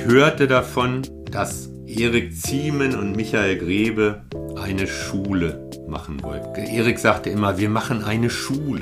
[0.00, 4.22] Ich hörte davon, dass Erik Ziemen und Michael Grebe
[4.58, 6.54] eine Schule machen wollten.
[6.54, 8.80] Erik sagte immer, wir machen eine Schule.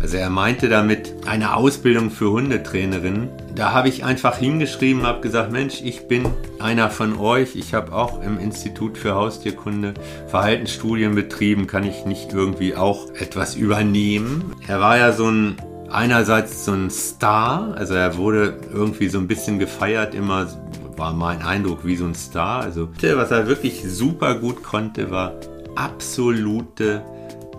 [0.00, 3.28] Also er meinte damit eine Ausbildung für Hundetrainerinnen.
[3.54, 6.24] Da habe ich einfach hingeschrieben, habe gesagt, Mensch, ich bin
[6.58, 7.56] einer von euch.
[7.56, 9.92] Ich habe auch im Institut für Haustierkunde
[10.28, 11.66] Verhaltensstudien betrieben.
[11.66, 14.54] Kann ich nicht irgendwie auch etwas übernehmen?
[14.66, 15.56] Er war ja so ein
[15.94, 20.48] einerseits so ein Star, also er wurde irgendwie so ein bisschen gefeiert, immer
[20.96, 22.62] war mein Eindruck wie so ein Star.
[22.62, 25.34] Also was er wirklich super gut konnte, war
[25.76, 27.02] absolute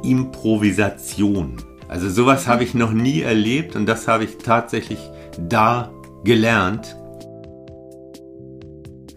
[0.03, 1.57] Improvisation.
[1.87, 4.99] Also sowas habe ich noch nie erlebt und das habe ich tatsächlich
[5.37, 5.91] da
[6.23, 6.95] gelernt.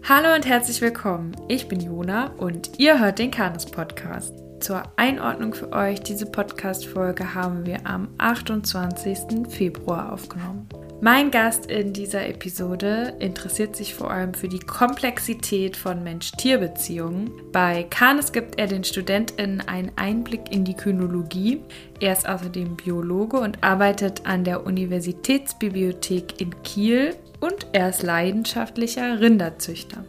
[0.07, 1.35] Hallo und herzlich willkommen.
[1.47, 4.38] Ich bin Jona und ihr hört den Kanes Podcast.
[4.59, 9.47] Zur Einordnung für euch, diese Podcast-Folge haben wir am 28.
[9.47, 10.67] Februar aufgenommen.
[10.99, 17.31] Mein Gast in dieser Episode interessiert sich vor allem für die Komplexität von Mensch-Tier-Beziehungen.
[17.53, 21.61] Bei Canis gibt er den StudentInnen einen Einblick in die Kynologie.
[22.01, 29.21] Er ist außerdem Biologe und arbeitet an der Universitätsbibliothek in Kiel und er ist leidenschaftlicher
[29.21, 30.03] Rinderzüchter.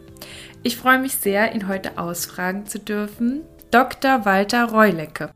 [0.61, 3.43] Ich freue mich sehr, ihn heute ausfragen zu dürfen.
[3.71, 4.25] Dr.
[4.25, 5.31] Walter Reulecke.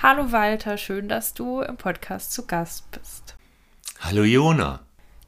[0.00, 3.36] Hallo Walter, schön, dass du im Podcast zu Gast bist.
[4.00, 4.80] Hallo Jona.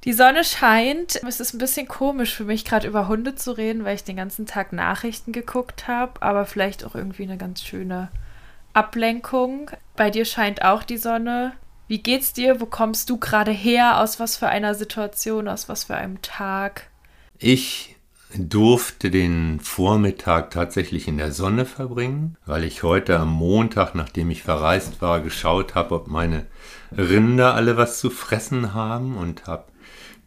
[0.05, 1.17] Die Sonne scheint.
[1.23, 4.17] Es ist ein bisschen komisch für mich, gerade über Hunde zu reden, weil ich den
[4.17, 8.09] ganzen Tag Nachrichten geguckt habe, aber vielleicht auch irgendwie eine ganz schöne
[8.73, 9.71] Ablenkung.
[9.97, 11.53] Bei dir scheint auch die Sonne.
[11.89, 12.59] Wie geht's dir?
[12.59, 14.01] Wo kommst du gerade her?
[14.01, 15.47] Aus was für einer Situation?
[15.47, 16.89] Aus was für einem Tag?
[17.39, 17.98] Ich
[18.37, 24.43] durfte den Vormittag tatsächlich in der Sonne verbringen, weil ich heute am Montag, nachdem ich
[24.43, 26.47] verreist war, geschaut habe, ob meine
[26.97, 29.65] Rinder alle was zu fressen haben und habe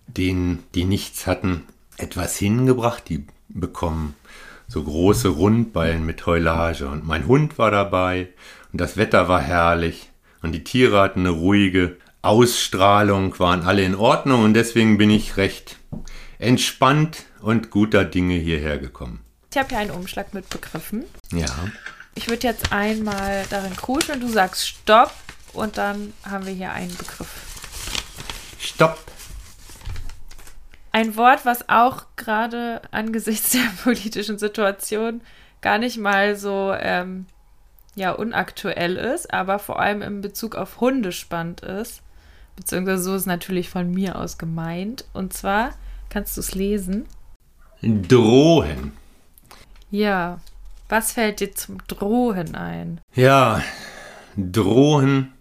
[0.08, 1.64] denen, die nichts hatten,
[1.98, 3.08] etwas hingebracht.
[3.08, 4.16] Die bekommen
[4.68, 8.30] so große Rundballen mit Heulage und mein Hund war dabei
[8.72, 10.10] und das Wetter war herrlich
[10.42, 15.38] und die Tiere hatten eine ruhige Ausstrahlung, waren alle in Ordnung und deswegen bin ich
[15.38, 15.78] recht
[16.40, 19.24] entspannt und guter Dinge hierher gekommen.
[19.52, 21.06] Ich habe hier einen Umschlag mit Begriffen.
[21.32, 21.48] Ja.
[22.16, 25.14] Ich würde jetzt einmal darin kruschen und du sagst Stopp
[25.54, 27.30] und dann haben wir hier einen Begriff.
[28.60, 29.00] Stopp.
[30.94, 35.22] Ein Wort, was auch gerade angesichts der politischen Situation
[35.62, 37.26] gar nicht mal so ähm,
[37.96, 42.02] ja, unaktuell ist, aber vor allem in Bezug auf Hunde spannend ist.
[42.56, 45.06] Beziehungsweise so ist natürlich von mir aus gemeint.
[45.14, 45.74] Und zwar
[46.12, 47.08] Kannst du es lesen?
[47.82, 48.94] Drohen.
[49.90, 50.40] Ja.
[50.90, 53.00] Was fällt dir zum Drohen ein?
[53.16, 53.64] Ja,
[54.36, 55.32] Drohen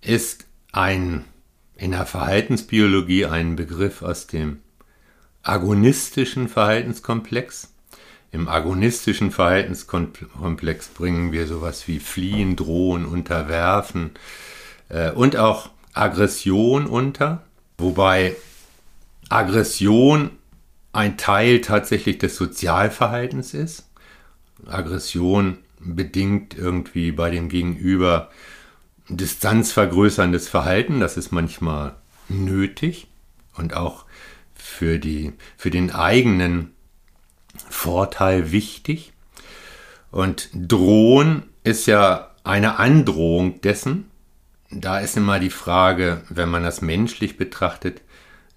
[0.00, 1.24] ist ein
[1.76, 4.60] in der Verhaltensbiologie ein Begriff aus dem
[5.42, 7.72] agonistischen Verhaltenskomplex.
[8.32, 14.10] Im agonistischen Verhaltenskomplex bringen wir sowas wie Fliehen, Drohen, Unterwerfen
[14.88, 17.44] äh, und auch Aggression unter,
[17.78, 18.36] wobei
[19.28, 20.32] Aggression
[20.92, 23.88] ein Teil tatsächlich des Sozialverhaltens ist.
[24.66, 28.30] Aggression bedingt irgendwie bei dem Gegenüber
[29.08, 31.00] distanzvergrößerndes Verhalten.
[31.00, 31.96] Das ist manchmal
[32.28, 33.08] nötig
[33.56, 34.04] und auch
[34.54, 36.72] für, die, für den eigenen
[37.68, 39.12] Vorteil wichtig.
[40.10, 44.10] Und drohen ist ja eine Androhung dessen.
[44.70, 48.02] Da ist immer die Frage, wenn man das menschlich betrachtet,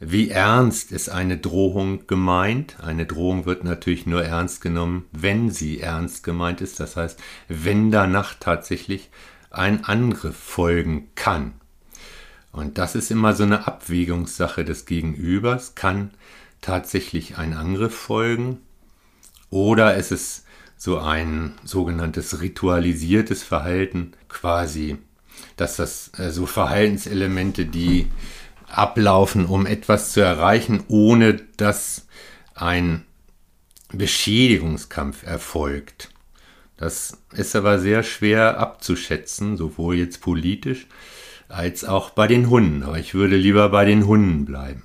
[0.05, 2.77] wie ernst ist eine Drohung gemeint?
[2.81, 6.79] Eine Drohung wird natürlich nur ernst genommen, wenn sie ernst gemeint ist.
[6.79, 9.09] Das heißt, wenn danach tatsächlich
[9.49, 11.53] ein Angriff folgen kann.
[12.51, 15.75] Und das ist immer so eine Abwägungssache des Gegenübers.
[15.75, 16.11] Kann
[16.61, 18.59] tatsächlich ein Angriff folgen?
[19.49, 20.43] Oder ist es
[20.75, 24.97] so ein sogenanntes ritualisiertes Verhalten, quasi,
[25.55, 28.07] dass das äh, so Verhaltenselemente, die
[28.73, 32.07] ablaufen, um etwas zu erreichen, ohne dass
[32.55, 33.05] ein
[33.91, 36.09] Beschädigungskampf erfolgt.
[36.77, 40.87] Das ist aber sehr schwer abzuschätzen, sowohl jetzt politisch
[41.47, 42.83] als auch bei den Hunden.
[42.83, 44.83] Aber ich würde lieber bei den Hunden bleiben.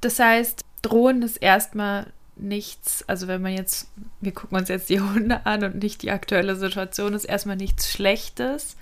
[0.00, 3.88] Das heißt, drohen ist erstmal nichts, also wenn man jetzt,
[4.20, 7.90] wir gucken uns jetzt die Hunde an und nicht die aktuelle Situation, ist erstmal nichts
[7.90, 8.76] Schlechtes,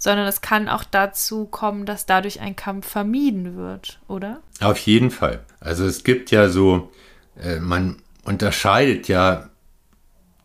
[0.00, 4.40] sondern es kann auch dazu kommen, dass dadurch ein Kampf vermieden wird, oder?
[4.60, 5.44] Auf jeden Fall.
[5.60, 6.90] Also es gibt ja so,
[7.40, 9.50] äh, man unterscheidet ja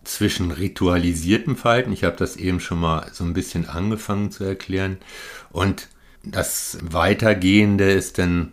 [0.04, 4.98] zwischen ritualisiertem Verhalten, ich habe das eben schon mal so ein bisschen angefangen zu erklären,
[5.52, 5.88] und
[6.22, 8.52] das Weitergehende ist dann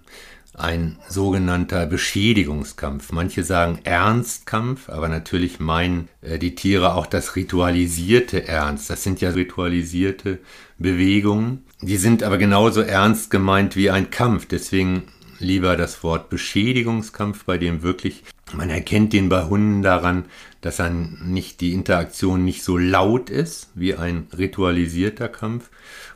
[0.54, 3.12] ein sogenannter Beschädigungskampf.
[3.12, 8.90] Manche sagen Ernstkampf, aber natürlich meinen äh, die Tiere auch das ritualisierte Ernst.
[8.90, 10.38] Das sind ja ritualisierte
[10.78, 11.64] Bewegungen.
[11.80, 14.46] Die sind aber genauso ernst gemeint wie ein Kampf.
[14.46, 15.04] Deswegen
[15.38, 18.22] lieber das Wort Beschädigungskampf, bei dem wirklich,
[18.52, 20.26] man erkennt den bei Hunden daran,
[20.60, 25.70] dass dann nicht die Interaktion nicht so laut ist wie ein ritualisierter Kampf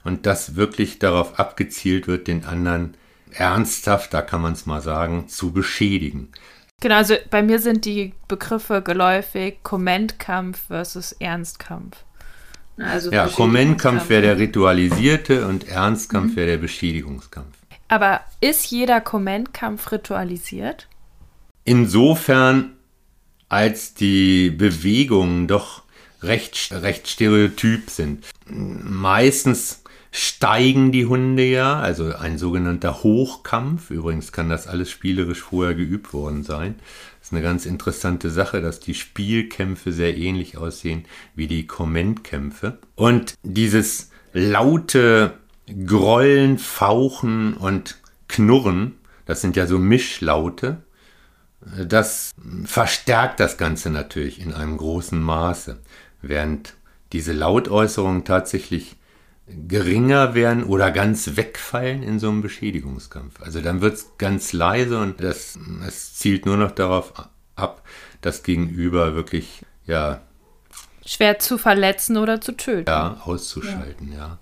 [0.04, 2.94] und dass wirklich darauf abgezielt wird, den anderen
[3.32, 6.32] ernsthaft, da kann man es mal sagen, zu beschädigen.
[6.80, 11.96] Genau, also bei mir sind die Begriffe geläufig Kommentkampf versus Ernstkampf.
[12.78, 16.36] Also ja, Kommentkampf wäre der ritualisierte und Ernstkampf mhm.
[16.36, 17.56] wäre der Beschädigungskampf.
[17.88, 20.88] Aber ist jeder Kommentkampf ritualisiert?
[21.64, 22.76] Insofern,
[23.48, 25.82] als die Bewegungen doch
[26.22, 28.26] recht, recht stereotyp sind.
[28.48, 29.82] Meistens
[30.16, 33.90] steigen die Hunde ja, also ein sogenannter Hochkampf.
[33.90, 36.76] Übrigens kann das alles spielerisch vorher geübt worden sein.
[37.18, 41.04] Das ist eine ganz interessante Sache, dass die Spielkämpfe sehr ähnlich aussehen
[41.34, 42.78] wie die Kommentkämpfe.
[42.94, 45.34] Und dieses laute
[45.84, 48.94] Grollen, Fauchen und Knurren,
[49.26, 50.78] das sind ja so Mischlaute,
[51.86, 52.32] das
[52.64, 55.78] verstärkt das Ganze natürlich in einem großen Maße,
[56.22, 56.74] während
[57.12, 58.96] diese Lautäußerungen tatsächlich
[59.46, 63.40] geringer werden oder ganz wegfallen in so einem Beschädigungskampf.
[63.40, 67.12] Also dann wird es ganz leise und das, es zielt nur noch darauf
[67.54, 67.82] ab,
[68.20, 70.20] das Gegenüber wirklich, ja.
[71.04, 72.90] Schwer zu verletzen oder zu töten.
[72.90, 74.18] Ja, auszuschalten, ja.
[74.18, 74.38] ja.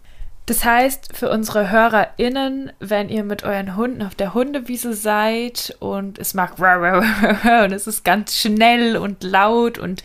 [0.46, 6.18] Das heißt, für unsere HörerInnen, wenn ihr mit euren Hunden auf der Hundewiese seid und
[6.18, 10.02] es macht und es ist ganz schnell und laut und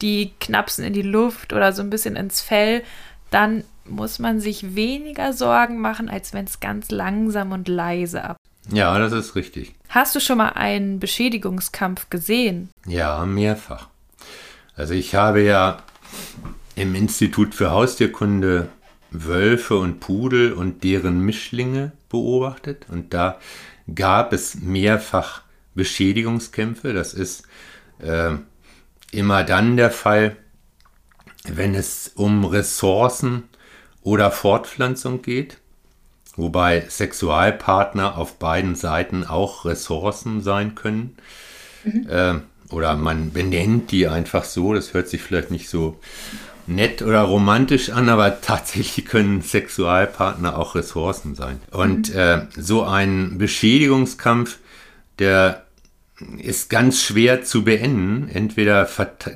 [0.00, 2.82] die knapsen in die Luft oder so ein bisschen ins Fell,
[3.30, 8.36] dann muss man sich weniger Sorgen machen, als wenn es ganz langsam und leise ab.
[8.70, 9.74] Ja, das ist richtig.
[9.88, 12.70] Hast du schon mal einen Beschädigungskampf gesehen?
[12.86, 13.88] Ja, mehrfach.
[14.76, 15.78] Also ich habe ja
[16.74, 18.68] im Institut für Haustierkunde
[19.10, 23.38] Wölfe und Pudel und deren Mischlinge beobachtet und da
[23.94, 25.42] gab es mehrfach
[25.74, 26.94] Beschädigungskämpfe.
[26.94, 27.44] Das ist
[27.98, 28.32] äh,
[29.10, 30.36] immer dann der Fall,
[31.44, 33.44] wenn es um Ressourcen
[34.02, 35.58] oder Fortpflanzung geht,
[36.36, 41.16] wobei Sexualpartner auf beiden Seiten auch Ressourcen sein können.
[41.84, 42.06] Mhm.
[42.08, 42.34] Äh,
[42.70, 45.98] oder man benennt die einfach so, das hört sich vielleicht nicht so
[46.66, 51.60] nett oder romantisch an, aber tatsächlich können Sexualpartner auch Ressourcen sein.
[51.70, 52.18] Und mhm.
[52.18, 54.58] äh, so ein Beschädigungskampf,
[55.18, 55.64] der
[56.38, 58.28] ist ganz schwer zu beenden.
[58.32, 58.88] Entweder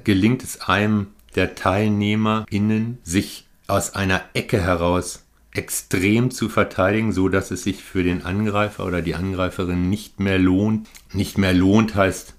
[0.04, 7.50] gelingt es einem der TeilnehmerInnen, sich aus einer Ecke heraus extrem zu verteidigen, so dass
[7.50, 10.88] es sich für den Angreifer oder die Angreiferin nicht mehr lohnt.
[11.12, 12.34] Nicht mehr lohnt heißt,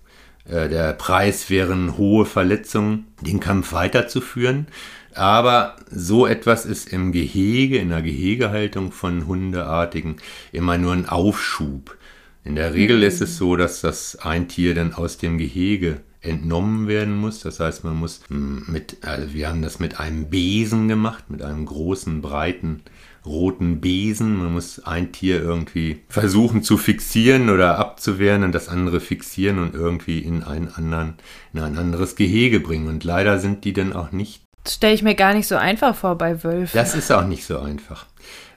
[0.45, 4.67] äh, der Preis wären hohe Verletzungen, den Kampf weiterzuführen.
[5.13, 10.17] Aber so etwas ist im Gehege, in der Gehegehaltung von Hundeartigen
[10.51, 11.97] immer nur ein Aufschub.
[12.43, 16.87] In der Regel ist es so, dass das ein Tier dann aus dem Gehege entnommen
[16.87, 17.41] werden muss.
[17.41, 21.41] Das heißt, man muss hm, mit, also wir haben das mit einem Besen gemacht, mit
[21.41, 22.81] einem großen, breiten,
[23.25, 24.37] roten Besen.
[24.37, 29.75] Man muss ein Tier irgendwie versuchen zu fixieren oder abzuwehren und das andere fixieren und
[29.75, 31.15] irgendwie in einen anderen,
[31.53, 32.87] in ein anderes Gehege bringen.
[32.87, 34.41] Und leider sind die dann auch nicht.
[34.63, 36.77] Das stelle ich mir gar nicht so einfach vor bei Wölfen.
[36.77, 38.05] Das ist auch nicht so einfach.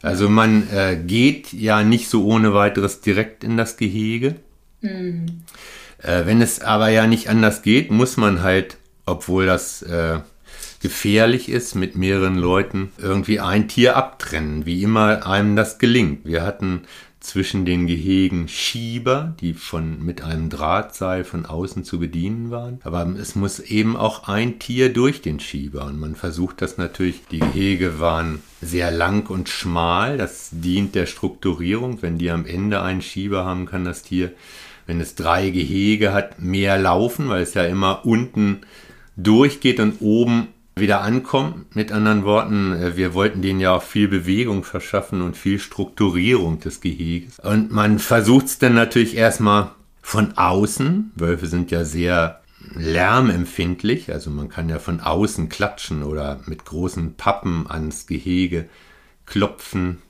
[0.02, 4.37] Also man äh, geht ja nicht so ohne weiteres direkt in das Gehege.
[4.81, 5.43] Mhm.
[6.02, 10.21] Äh, wenn es aber ja nicht anders geht, muss man halt, obwohl das äh,
[10.80, 16.25] gefährlich ist, mit mehreren Leuten irgendwie ein Tier abtrennen, wie immer einem das gelingt.
[16.25, 16.83] Wir hatten
[17.21, 22.80] zwischen den Gehegen Schieber, die von, mit einem Drahtseil von außen zu bedienen waren.
[22.83, 25.85] Aber es muss eben auch ein Tier durch den Schieber.
[25.85, 30.16] Und man versucht das natürlich, die Gehege waren sehr lang und schmal.
[30.16, 32.00] Das dient der Strukturierung.
[32.00, 34.33] Wenn die am Ende einen Schieber haben, kann das Tier
[34.90, 38.62] wenn es drei Gehege hat, mehr laufen, weil es ja immer unten
[39.16, 41.76] durchgeht und oben wieder ankommt.
[41.76, 46.59] Mit anderen Worten, äh, wir wollten denen ja auch viel Bewegung verschaffen und viel Strukturierung
[46.59, 47.38] des Geheges.
[47.38, 49.70] Und man versucht es dann natürlich erstmal
[50.02, 51.12] von außen.
[51.14, 52.40] Wölfe sind ja sehr
[52.75, 58.68] lärmempfindlich, also man kann ja von außen klatschen oder mit großen Pappen ans Gehege
[59.25, 60.02] klopfen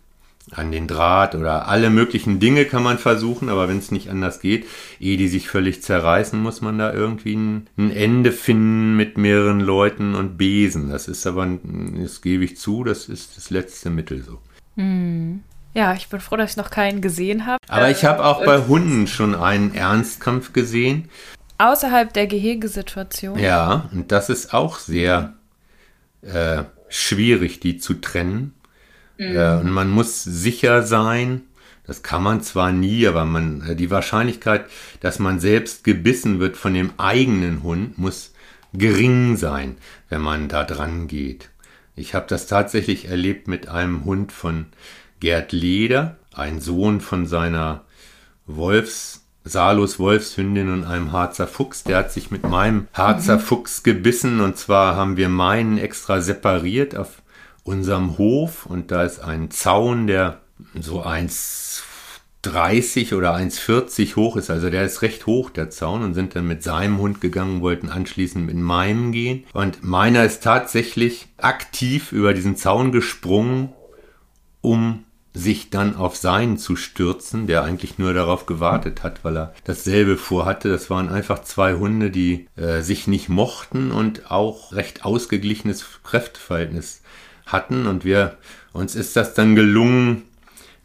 [0.53, 4.41] an den Draht oder alle möglichen Dinge kann man versuchen, aber wenn es nicht anders
[4.41, 4.67] geht,
[4.99, 9.61] ehe die sich völlig zerreißen, muss man da irgendwie ein, ein, Ende finden mit mehreren
[9.61, 10.91] Leuten und Besen.
[10.91, 11.47] Das ist aber,
[12.03, 14.39] das gebe ich zu, das ist das letzte Mittel so.
[14.77, 15.43] Hm.
[15.73, 17.59] Ja, ich bin froh, dass ich noch keinen gesehen habe.
[17.69, 21.09] Aber ich habe auch bei Hunden schon einen Ernstkampf gesehen.
[21.59, 23.39] Außerhalb der Gehegesituation.
[23.39, 25.35] Ja, und das ist auch sehr
[26.23, 28.55] äh, schwierig, die zu trennen.
[29.21, 29.37] Mhm.
[29.37, 31.43] Äh, und man muss sicher sein,
[31.87, 34.65] das kann man zwar nie, aber man, äh, die Wahrscheinlichkeit,
[35.01, 38.33] dass man selbst gebissen wird von dem eigenen Hund, muss
[38.73, 39.77] gering sein,
[40.09, 41.51] wenn man da dran geht.
[41.97, 44.67] Ich habe das tatsächlich erlebt mit einem Hund von
[45.21, 47.85] Gerd Leder, ein Sohn von seiner
[48.47, 51.83] Wolfs, Salus Wolfshündin und einem Harzer Fuchs.
[51.83, 53.41] Der hat sich mit meinem Harzer mhm.
[53.41, 57.21] Fuchs gebissen und zwar haben wir meinen extra separiert auf
[57.65, 60.41] unserem Hof und da ist ein Zaun, der
[60.79, 64.51] so 1,30 oder 1,40 hoch ist.
[64.51, 67.89] Also der ist recht hoch, der Zaun, und sind dann mit seinem Hund gegangen, wollten
[67.89, 69.45] anschließend mit meinem gehen.
[69.53, 73.73] Und meiner ist tatsächlich aktiv über diesen Zaun gesprungen,
[74.61, 79.55] um sich dann auf seinen zu stürzen, der eigentlich nur darauf gewartet hat, weil er
[79.65, 80.69] dasselbe vorhatte.
[80.69, 87.03] Das waren einfach zwei Hunde, die äh, sich nicht mochten und auch recht ausgeglichenes Kräfteverhältnis
[87.53, 87.87] hatten.
[87.87, 88.37] Und wir,
[88.73, 90.23] uns ist das dann gelungen,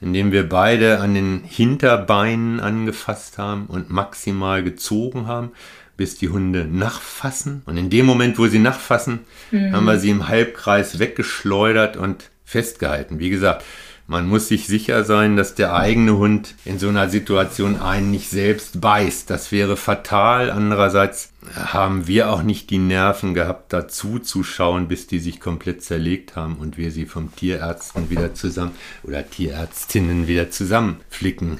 [0.01, 5.51] indem wir beide an den Hinterbeinen angefasst haben und maximal gezogen haben,
[5.97, 7.61] bis die Hunde nachfassen.
[7.65, 9.19] Und in dem Moment, wo sie nachfassen,
[9.51, 9.73] mhm.
[9.73, 13.19] haben wir sie im Halbkreis weggeschleudert und festgehalten.
[13.19, 13.63] Wie gesagt,
[14.07, 18.29] man muss sich sicher sein, dass der eigene Hund in so einer Situation einen nicht
[18.29, 19.29] selbst beißt.
[19.29, 20.51] Das wäre fatal.
[20.51, 25.83] Andererseits haben wir auch nicht die Nerven gehabt, dazu zu schauen, bis die sich komplett
[25.83, 28.71] zerlegt haben und wir sie vom Tierärzten wieder zusammen
[29.03, 31.59] oder Tierärztinnen wieder zusammenflicken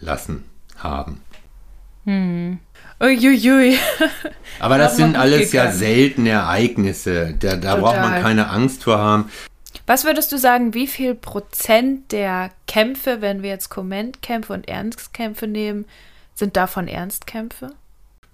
[0.00, 0.44] lassen
[0.76, 1.20] haben.
[2.04, 2.58] Hm.
[3.02, 3.78] Uiuiui.
[4.58, 5.70] Aber das sind alles gegangen.
[5.70, 7.34] ja seltene Ereignisse.
[7.38, 9.30] Da, da braucht man keine Angst vor haben.
[9.86, 15.46] Was würdest du sagen, wie viel Prozent der Kämpfe, wenn wir jetzt Kommentkämpfe und Ernstkämpfe
[15.46, 15.86] nehmen,
[16.34, 17.72] sind davon Ernstkämpfe?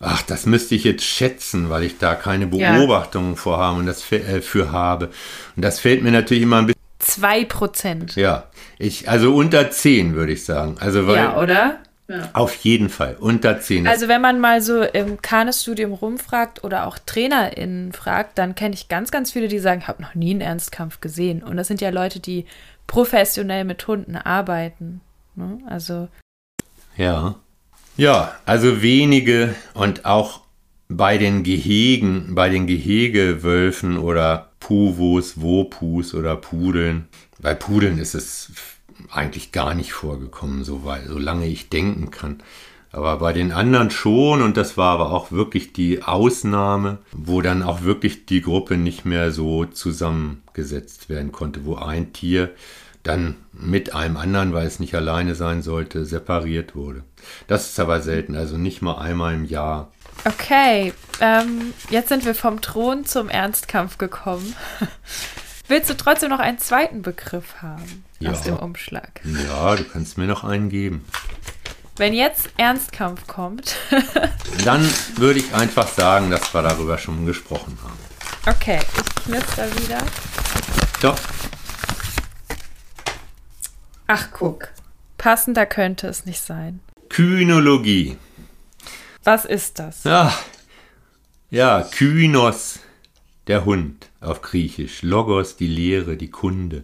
[0.00, 3.36] Ach, das müsste ich jetzt schätzen, weil ich da keine Beobachtungen ja.
[3.36, 5.10] vorhabe und das äh, für habe.
[5.56, 6.76] Und das fällt mir natürlich immer ein bisschen.
[6.98, 8.16] Zwei Prozent.
[8.16, 8.44] Ja,
[8.78, 10.76] ich, also unter zehn würde ich sagen.
[10.80, 11.78] Also weil, ja, oder?
[12.08, 12.30] Ja.
[12.34, 13.88] Auf jeden Fall, unter 10.
[13.88, 18.86] Also wenn man mal so im Kanes-Studium rumfragt oder auch TrainerInnen fragt, dann kenne ich
[18.86, 21.42] ganz, ganz viele, die sagen, ich habe noch nie einen Ernstkampf gesehen.
[21.42, 22.46] Und das sind ja Leute, die
[22.86, 25.00] professionell mit Hunden arbeiten.
[25.34, 25.58] Ne?
[25.66, 26.08] Also.
[26.96, 27.34] Ja.
[27.96, 30.42] Ja, also wenige und auch
[30.88, 37.08] bei den Gehegen, bei den Gehegewölfen oder Puwos, Wopus oder Pudeln.
[37.40, 38.52] Bei Pudeln ist es
[39.10, 42.42] eigentlich gar nicht vorgekommen, so weil, solange ich denken kann.
[42.92, 47.62] Aber bei den anderen schon, und das war aber auch wirklich die Ausnahme, wo dann
[47.62, 52.50] auch wirklich die Gruppe nicht mehr so zusammengesetzt werden konnte, wo ein Tier
[53.02, 57.04] dann mit einem anderen, weil es nicht alleine sein sollte, separiert wurde.
[57.46, 59.90] Das ist aber selten, also nicht mal einmal im Jahr.
[60.24, 64.56] Okay, ähm, jetzt sind wir vom Thron zum Ernstkampf gekommen.
[65.68, 68.30] Willst du trotzdem noch einen zweiten Begriff haben ja.
[68.30, 69.20] aus dem Umschlag?
[69.24, 71.04] Ja, du kannst mir noch einen geben.
[71.96, 73.76] Wenn jetzt Ernstkampf kommt.
[74.64, 77.98] dann würde ich einfach sagen, dass wir darüber schon gesprochen haben.
[78.46, 79.98] Okay, ich knister wieder.
[81.00, 81.18] Doch.
[84.06, 84.68] Ach, guck.
[85.18, 86.80] Passender könnte es nicht sein.
[87.16, 88.18] Kynologie.
[89.24, 90.04] Was ist das?
[90.04, 90.38] Ja,
[91.48, 92.80] ja Kynos
[93.46, 95.00] der Hund auf Griechisch.
[95.00, 96.82] Logos, die Lehre, die Kunde.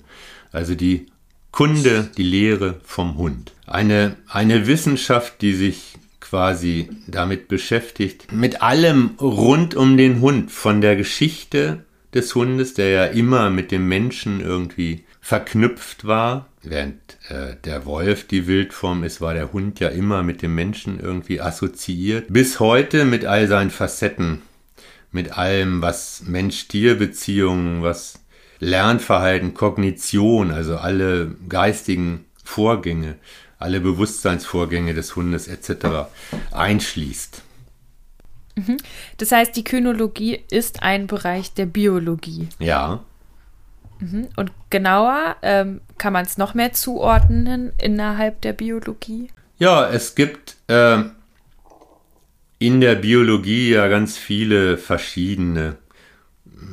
[0.50, 1.08] Also die
[1.50, 3.52] Kunde, die Lehre vom Hund.
[3.66, 10.80] Eine, eine Wissenschaft, die sich quasi damit beschäftigt, mit allem rund um den Hund, von
[10.80, 11.84] der Geschichte
[12.14, 16.48] des Hundes, der ja immer mit dem Menschen irgendwie verknüpft war.
[16.62, 16.98] Während
[17.28, 21.40] äh, der Wolf die Wildform ist, war der Hund ja immer mit dem Menschen irgendwie
[21.40, 22.26] assoziiert.
[22.28, 24.42] Bis heute mit all seinen Facetten
[25.12, 28.18] mit allem, was Mensch-Tier-Beziehungen, was
[28.58, 33.16] Lernverhalten, Kognition, also alle geistigen Vorgänge,
[33.58, 36.08] alle Bewusstseinsvorgänge des Hundes etc.
[36.50, 37.42] einschließt.
[38.56, 38.76] Mhm.
[39.18, 42.48] Das heißt, die Kynologie ist ein Bereich der Biologie.
[42.58, 43.04] Ja.
[44.02, 44.28] Mhm.
[44.36, 49.28] Und genauer ähm, kann man es noch mehr zuordnen innerhalb der Biologie?
[49.58, 51.04] Ja, es gibt äh,
[52.58, 55.76] in der Biologie ja ganz viele verschiedene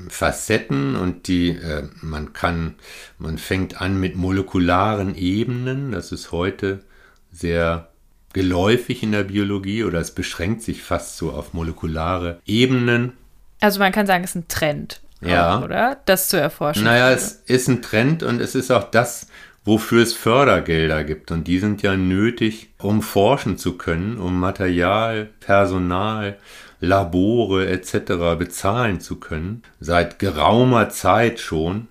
[0.08, 2.76] Facetten und die äh, man kann
[3.18, 6.84] man fängt an mit molekularen Ebenen, das ist heute
[7.32, 7.90] sehr
[8.34, 13.14] geläufig in der Biologie oder es beschränkt sich fast so auf molekulare Ebenen.
[13.60, 15.98] Also man kann sagen, es ist ein Trend, ja, auch, oder?
[16.06, 16.84] Das zu erforschen.
[16.84, 19.28] Naja, es ist ein Trend und es ist auch das,
[19.66, 21.32] wofür es Fördergelder gibt.
[21.32, 26.38] Und die sind ja nötig, um forschen zu können, um Material, Personal,
[26.80, 28.38] Labore etc.
[28.38, 29.64] bezahlen zu können.
[29.80, 31.88] Seit geraumer Zeit schon.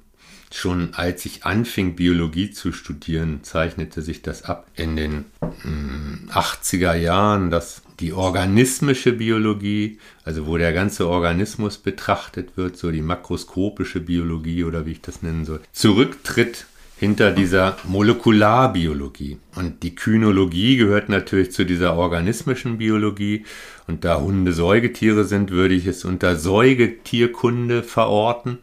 [0.50, 6.94] Schon als ich anfing, Biologie zu studieren, zeichnete sich das ab in den mh, 80er
[6.94, 14.00] Jahren, dass die organismische Biologie, also wo der ganze Organismus betrachtet wird, so die makroskopische
[14.00, 16.66] Biologie oder wie ich das nennen soll, zurücktritt
[16.98, 19.38] hinter dieser Molekularbiologie.
[19.54, 23.44] Und die Kynologie gehört natürlich zu dieser organismischen Biologie.
[23.86, 28.58] Und da Hunde Säugetiere sind, würde ich es unter Säugetierkunde verorten.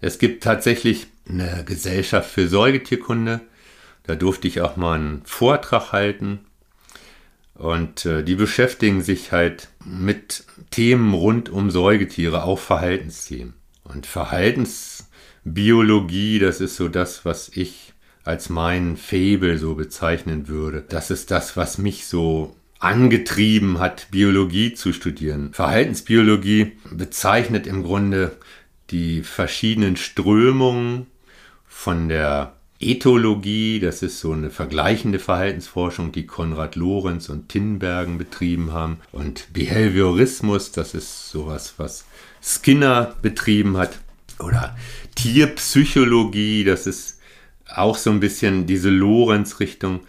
[0.00, 3.40] Es gibt tatsächlich eine Gesellschaft für Säugetierkunde.
[4.04, 6.40] Da durfte ich auch mal einen Vortrag halten.
[7.62, 10.42] Und äh, die beschäftigen sich halt mit
[10.72, 13.54] Themen rund um Säugetiere, auch Verhaltensthemen.
[13.84, 15.08] Und Verhaltens
[15.44, 17.92] Biologie, das ist so das, was ich
[18.24, 20.84] als mein Fabel so bezeichnen würde.
[20.88, 25.52] Das ist das, was mich so angetrieben hat, Biologie zu studieren.
[25.52, 28.32] Verhaltensbiologie bezeichnet im Grunde
[28.90, 31.06] die verschiedenen Strömungen
[31.68, 32.54] von der
[32.90, 38.98] Ethologie, das ist so eine vergleichende Verhaltensforschung, die Konrad Lorenz und Tinbergen betrieben haben.
[39.12, 42.04] Und Behaviorismus, das ist sowas, was
[42.42, 43.98] Skinner betrieben hat.
[44.38, 44.76] Oder
[45.14, 47.20] Tierpsychologie, das ist
[47.66, 50.00] auch so ein bisschen diese Lorenz-Richtung.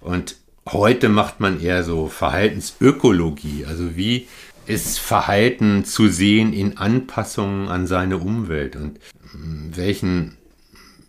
[0.00, 0.36] Und
[0.68, 4.28] heute macht man eher so Verhaltensökologie, also wie
[4.66, 9.00] ist Verhalten zu sehen in Anpassungen an seine Umwelt und
[9.32, 10.37] hm, welchen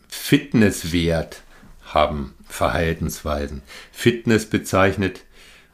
[0.09, 1.41] Fitnesswert
[1.83, 3.61] haben Verhaltensweisen.
[3.91, 5.21] Fitness bezeichnet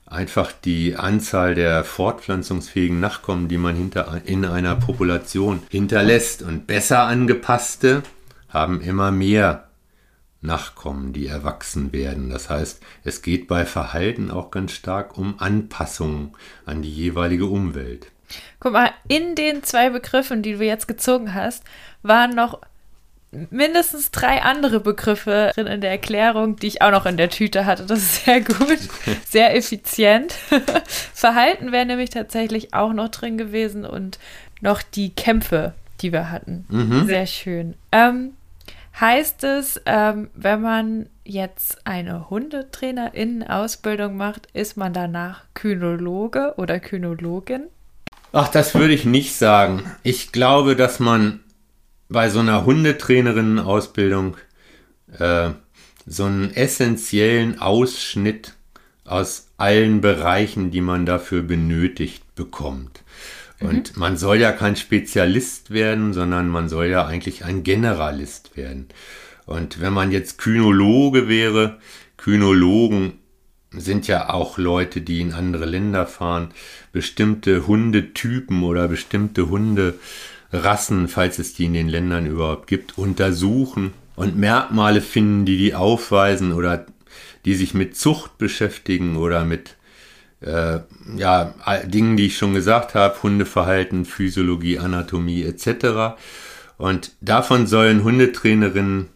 [0.06, 6.42] einfach die Anzahl der fortpflanzungsfähigen Nachkommen, die man hinter, in einer Population hinterlässt.
[6.42, 8.04] Und besser angepasste
[8.50, 9.70] haben immer mehr
[10.42, 12.30] Nachkommen, die erwachsen werden.
[12.30, 16.34] Das heißt, es geht bei Verhalten auch ganz stark um Anpassungen
[16.66, 18.12] an die jeweilige Umwelt.
[18.60, 21.64] Guck mal, in den zwei Begriffen, die du jetzt gezogen hast,
[22.04, 22.62] waren noch
[23.50, 27.66] mindestens drei andere Begriffe drin in der Erklärung, die ich auch noch in der Tüte
[27.66, 27.86] hatte.
[27.86, 28.80] Das ist sehr gut,
[29.28, 30.34] sehr effizient.
[31.14, 34.20] Verhalten wäre nämlich tatsächlich auch noch drin gewesen und
[34.62, 36.66] noch die Kämpfe, die wir hatten.
[36.70, 37.06] Mhm.
[37.06, 37.76] Sehr schön.
[37.92, 38.34] Ähm,
[39.00, 47.64] heißt es, ähm, wenn man jetzt eine Hundetrainerin-Ausbildung macht, ist man danach Kynologe oder Kynologin?
[48.32, 49.84] Ach, das würde ich nicht sagen.
[50.04, 51.40] Ich glaube, dass man
[52.10, 54.38] bei so einer Hundetrainerinnen-Ausbildung
[55.18, 55.50] äh,
[56.06, 58.54] so einen essentiellen Ausschnitt
[59.06, 63.04] aus allen Bereichen, die man dafür benötigt, bekommt.
[63.60, 63.68] Mhm.
[63.70, 68.88] Und man soll ja kein Spezialist werden, sondern man soll ja eigentlich ein Generalist werden.
[69.46, 71.80] Und wenn man jetzt Kynologe wäre,
[72.18, 73.20] Kynologen
[73.72, 76.50] sind ja auch Leute, die in andere Länder fahren,
[76.92, 79.96] bestimmte Hundetypen oder bestimmte Hunde
[80.64, 85.76] Rassen, falls es die in den Ländern überhaupt gibt, untersuchen und Merkmale finden, die die
[85.76, 86.86] aufweisen oder
[87.46, 89.76] die sich mit Zucht beschäftigen oder mit
[90.42, 90.80] äh,
[91.16, 91.54] ja,
[91.86, 96.18] Dingen, die ich schon gesagt habe, Hundeverhalten, Physiologie, Anatomie etc.
[96.78, 99.10] Und davon sollen Hundetrainerinnen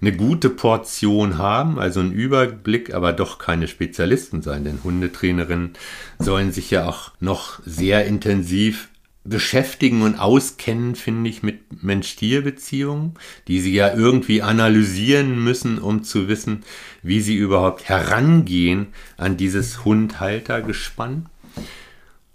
[0.00, 5.72] eine gute Portion haben, also einen Überblick, aber doch keine Spezialisten sein, denn Hundetrainerinnen
[6.18, 8.88] sollen sich ja auch noch sehr intensiv
[9.24, 13.14] beschäftigen und auskennen, finde ich, mit Mensch-Tier-Beziehungen,
[13.48, 16.64] die sie ja irgendwie analysieren müssen, um zu wissen,
[17.02, 21.28] wie sie überhaupt herangehen an dieses Hund-Halter-Gespann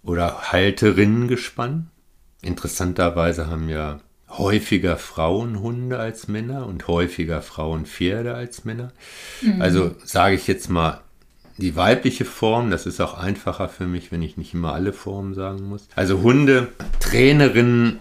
[0.03, 1.89] oder Halterinnen-Gespann.
[2.41, 8.91] Interessanterweise haben ja häufiger Frauen Hunde als Männer und häufiger Frauen Pferde als Männer.
[9.41, 9.61] Mhm.
[9.61, 11.01] Also sage ich jetzt mal
[11.57, 15.33] die weibliche Form, das ist auch einfacher für mich, wenn ich nicht immer alle Formen
[15.33, 15.87] sagen muss.
[15.95, 17.99] Also Hunde, Trainerinnen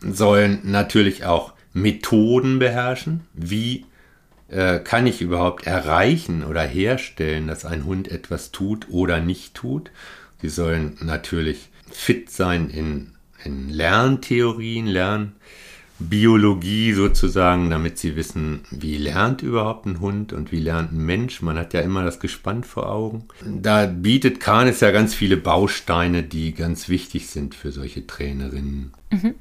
[0.00, 3.26] sollen natürlich auch Methoden beherrschen.
[3.34, 3.84] Wie
[4.48, 9.90] äh, kann ich überhaupt erreichen oder herstellen, dass ein Hund etwas tut oder nicht tut?
[10.40, 13.12] Sie sollen natürlich fit sein in,
[13.44, 15.32] in Lerntheorien, Lern
[15.98, 21.40] Biologie sozusagen, damit sie wissen, wie lernt überhaupt ein Hund und wie lernt ein Mensch.
[21.40, 23.24] Man hat ja immer das Gespann vor Augen.
[23.44, 28.92] Da bietet Kahnes ja ganz viele Bausteine, die ganz wichtig sind für solche Trainerinnen.
[29.10, 29.34] Mhm.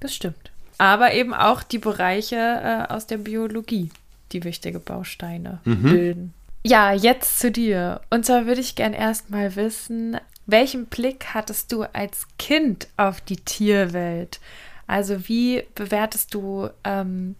[0.00, 0.50] Das stimmt.
[0.76, 3.90] Aber eben auch die Bereiche äh, aus der Biologie,
[4.32, 5.82] die wichtige Bausteine mhm.
[5.82, 6.34] bilden.
[6.62, 8.02] Ja, jetzt zu dir.
[8.10, 13.36] Und zwar würde ich gern erstmal wissen, welchen Blick hattest du als Kind auf die
[13.36, 14.40] Tierwelt?
[14.90, 17.36] Also wie bewertest du ähm,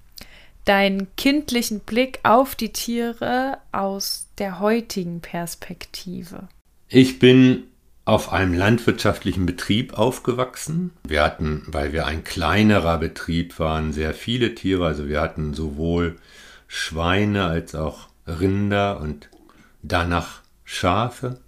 [0.66, 6.46] deinen kindlichen Blick auf die Tiere aus der heutigen Perspektive?
[6.86, 7.64] Ich bin
[8.04, 10.92] auf einem landwirtschaftlichen Betrieb aufgewachsen.
[11.02, 14.86] Wir hatten, weil wir ein kleinerer Betrieb waren, sehr viele Tiere.
[14.86, 16.20] Also wir hatten sowohl
[16.68, 19.28] Schweine als auch Rinder und
[19.82, 21.40] danach Schafe.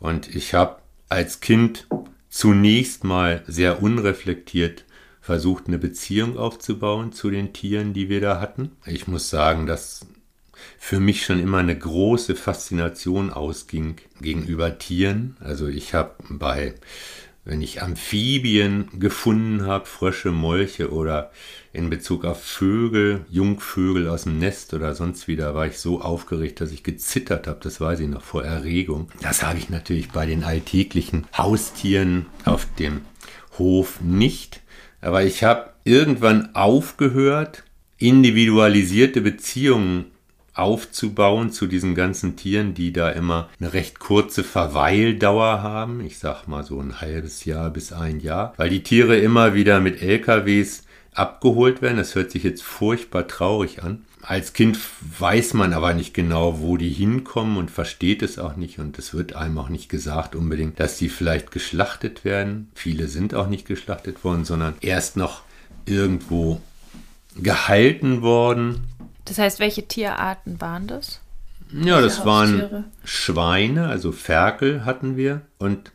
[0.00, 1.86] Und ich habe als Kind
[2.28, 4.84] zunächst mal sehr unreflektiert
[5.24, 8.72] versucht, eine Beziehung aufzubauen zu den Tieren, die wir da hatten.
[8.84, 10.06] Ich muss sagen, dass
[10.78, 15.38] für mich schon immer eine große Faszination ausging gegenüber Tieren.
[15.40, 16.74] Also ich habe bei,
[17.46, 21.32] wenn ich Amphibien gefunden habe, Frösche, Molche oder
[21.72, 26.60] in Bezug auf Vögel, Jungvögel aus dem Nest oder sonst wieder, war ich so aufgeregt,
[26.60, 27.60] dass ich gezittert habe.
[27.62, 29.08] Das weiß ich noch vor Erregung.
[29.22, 33.00] Das habe ich natürlich bei den alltäglichen Haustieren auf dem
[33.56, 34.60] Hof nicht.
[35.04, 37.62] Aber ich habe irgendwann aufgehört,
[37.98, 40.06] individualisierte Beziehungen
[40.54, 46.00] aufzubauen zu diesen ganzen Tieren, die da immer eine recht kurze Verweildauer haben.
[46.00, 49.78] Ich sag mal so ein halbes Jahr bis ein Jahr, weil die Tiere immer wieder
[49.80, 51.98] mit LKWs abgeholt werden.
[51.98, 54.06] Das hört sich jetzt furchtbar traurig an.
[54.26, 54.78] Als Kind
[55.18, 58.78] weiß man aber nicht genau, wo die hinkommen und versteht es auch nicht.
[58.78, 62.70] Und es wird einem auch nicht gesagt unbedingt, dass die vielleicht geschlachtet werden.
[62.74, 65.42] Viele sind auch nicht geschlachtet worden, sondern erst noch
[65.84, 66.62] irgendwo
[67.36, 68.84] gehalten worden.
[69.26, 71.20] Das heißt, welche Tierarten waren das?
[71.70, 75.42] Ja, das waren Schweine, also Ferkel hatten wir.
[75.58, 75.92] Und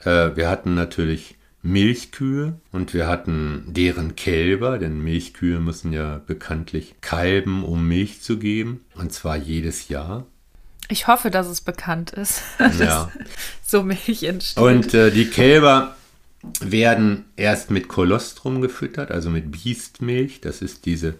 [0.00, 6.94] äh, wir hatten natürlich Milchkühe und wir hatten deren Kälber, denn Milchkühe müssen ja bekanntlich
[7.00, 10.26] kalben, um Milch zu geben, und zwar jedes Jahr.
[10.90, 13.10] Ich hoffe, dass es bekannt ist, dass ja.
[13.64, 14.62] so Milch entsteht.
[14.62, 15.96] Und äh, die Kälber
[16.60, 20.42] werden erst mit Kolostrum gefüttert, also mit Biestmilch.
[20.42, 21.14] Das ist diese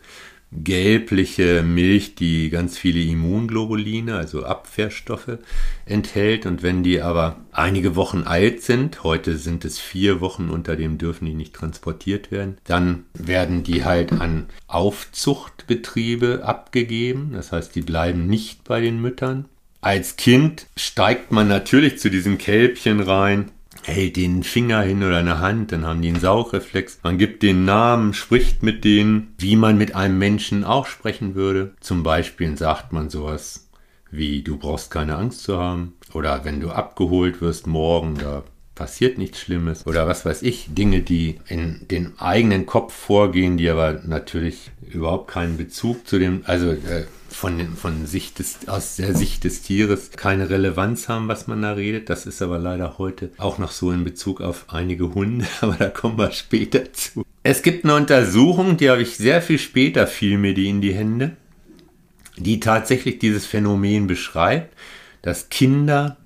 [0.62, 5.38] gelbliche Milch, die ganz viele Immunglobuline, also Abwehrstoffe
[5.87, 6.47] enthält.
[6.47, 10.99] Und wenn die aber einige Wochen alt sind, heute sind es vier Wochen, unter dem
[10.99, 17.31] dürfen die nicht transportiert werden, dann werden die halt an Aufzuchtbetriebe abgegeben.
[17.33, 19.47] Das heißt, die bleiben nicht bei den Müttern.
[19.81, 23.51] Als Kind steigt man natürlich zu diesem Kälbchen rein
[23.85, 27.01] hält den Finger hin oder eine Hand, dann haben die einen Saugreflex.
[27.03, 31.75] Man gibt den Namen, spricht mit denen, wie man mit einem Menschen auch sprechen würde.
[31.81, 33.68] Zum Beispiel sagt man sowas
[34.11, 35.94] wie, du brauchst keine Angst zu haben.
[36.12, 38.44] Oder wenn du abgeholt wirst morgen, da
[38.75, 39.87] passiert nichts Schlimmes.
[39.87, 45.31] Oder was weiß ich, Dinge, die in den eigenen Kopf vorgehen, die aber natürlich überhaupt
[45.31, 50.13] keinen Bezug zu dem, also äh, von, von Sicht des, aus der Sicht des Tieres
[50.13, 52.09] keine Relevanz haben, was man da redet.
[52.09, 55.89] Das ist aber leider heute auch noch so in Bezug auf einige Hunde, aber da
[55.89, 57.25] kommen wir später zu.
[57.43, 60.95] Es gibt eine Untersuchung, die habe ich sehr viel später, fiel mir die in die
[60.95, 61.37] Hände,
[62.37, 64.75] die tatsächlich dieses Phänomen beschreibt,
[65.23, 66.17] dass Kinder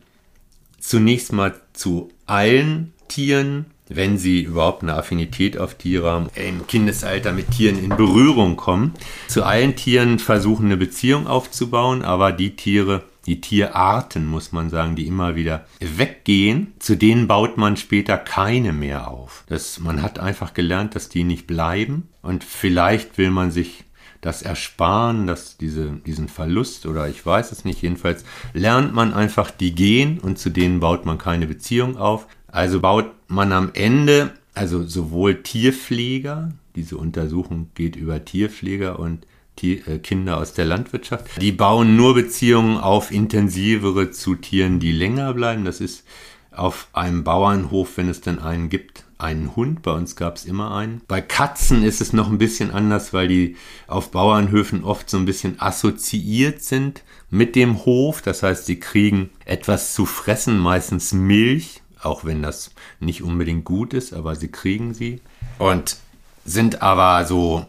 [0.89, 7.33] zunächst mal zu allen Tieren wenn sie überhaupt eine Affinität auf Tiere haben, im Kindesalter
[7.33, 8.95] mit Tieren in Berührung kommen.
[9.29, 14.97] Zu allen Tieren versuchen eine Beziehung aufzubauen, aber die Tiere, die Tierarten, muss man sagen,
[14.97, 19.45] die immer wieder weggehen, zu denen baut man später keine mehr auf.
[19.49, 23.85] Das, man hat einfach gelernt, dass die nicht bleiben und vielleicht will man sich
[24.21, 29.51] das Ersparen, dass diese, diesen Verlust oder ich weiß es nicht, jedenfalls lernt man einfach
[29.51, 32.27] die gehen und zu denen baut man keine Beziehung auf.
[32.49, 39.27] Also baut man am Ende, also sowohl Tierpfleger, diese Untersuchung geht über Tierpfleger und
[39.57, 44.93] Tier, äh, Kinder aus der Landwirtschaft, die bauen nur Beziehungen auf intensivere zu Tieren, die
[44.93, 45.65] länger bleiben.
[45.65, 46.05] Das ist
[46.53, 49.83] auf einem Bauernhof, wenn es denn einen gibt, einen Hund.
[49.83, 51.03] Bei uns gab es immer einen.
[51.09, 55.27] Bei Katzen ist es noch ein bisschen anders, weil die auf Bauernhöfen oft so ein
[55.27, 58.23] bisschen assoziiert sind mit dem Hof.
[58.23, 63.95] Das heißt, sie kriegen etwas zu fressen, meistens Milch auch wenn das nicht unbedingt gut
[63.95, 65.21] ist, aber sie kriegen sie
[65.59, 65.97] und
[66.45, 67.67] sind aber so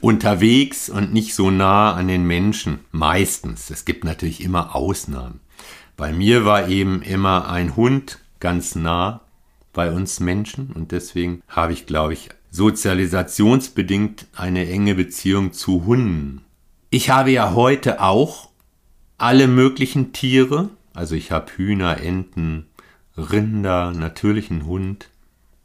[0.00, 2.80] unterwegs und nicht so nah an den Menschen.
[2.92, 3.70] Meistens.
[3.70, 5.40] Es gibt natürlich immer Ausnahmen.
[5.96, 9.20] Bei mir war eben immer ein Hund ganz nah
[9.74, 16.44] bei uns Menschen und deswegen habe ich, glaube ich, sozialisationsbedingt eine enge Beziehung zu Hunden.
[16.90, 18.50] Ich habe ja heute auch
[19.18, 22.66] alle möglichen Tiere, also ich habe Hühner, Enten,
[23.16, 25.10] Rinder, natürlichen Hund.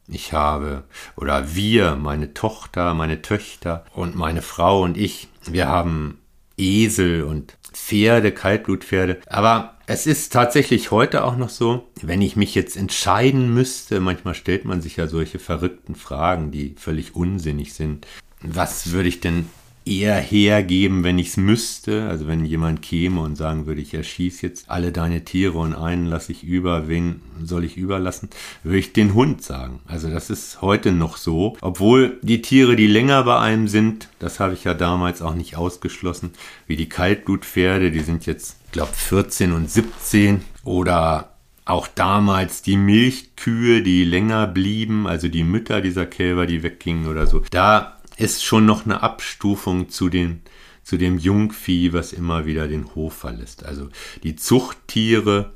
[0.07, 6.19] Ich habe, oder wir, meine Tochter, meine Töchter und meine Frau und ich, wir haben
[6.57, 9.19] Esel und Pferde, Kaltblutpferde.
[9.27, 14.35] Aber es ist tatsächlich heute auch noch so, wenn ich mich jetzt entscheiden müsste, manchmal
[14.35, 18.05] stellt man sich ja solche verrückten Fragen, die völlig unsinnig sind.
[18.43, 19.47] Was würde ich denn
[19.89, 22.07] eher hergeben, wenn ich es müsste.
[22.07, 26.05] Also wenn jemand käme und sagen würde, ich erschieße jetzt alle deine Tiere und einen
[26.05, 28.29] lasse ich über, wen soll ich überlassen,
[28.63, 29.79] würde ich den Hund sagen.
[29.87, 31.57] Also das ist heute noch so.
[31.61, 35.57] Obwohl die Tiere, die länger bei einem sind, das habe ich ja damals auch nicht
[35.57, 36.31] ausgeschlossen,
[36.67, 43.83] wie die Kaltblutpferde, die sind jetzt, glaube 14 und 17 oder auch damals die Milchkühe,
[43.83, 47.43] die länger blieben, also die Mütter dieser Kälber, die weggingen oder so.
[47.51, 50.41] Da ist schon noch eine Abstufung zu den
[50.89, 53.63] zu dem Jungvieh, was immer wieder den Hof verlässt.
[53.63, 53.89] Also
[54.23, 55.53] die Zuchttiere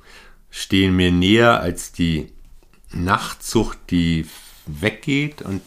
[0.51, 2.27] stehen mir näher als die
[2.91, 4.27] Nachtzucht, die
[4.67, 5.63] weggeht und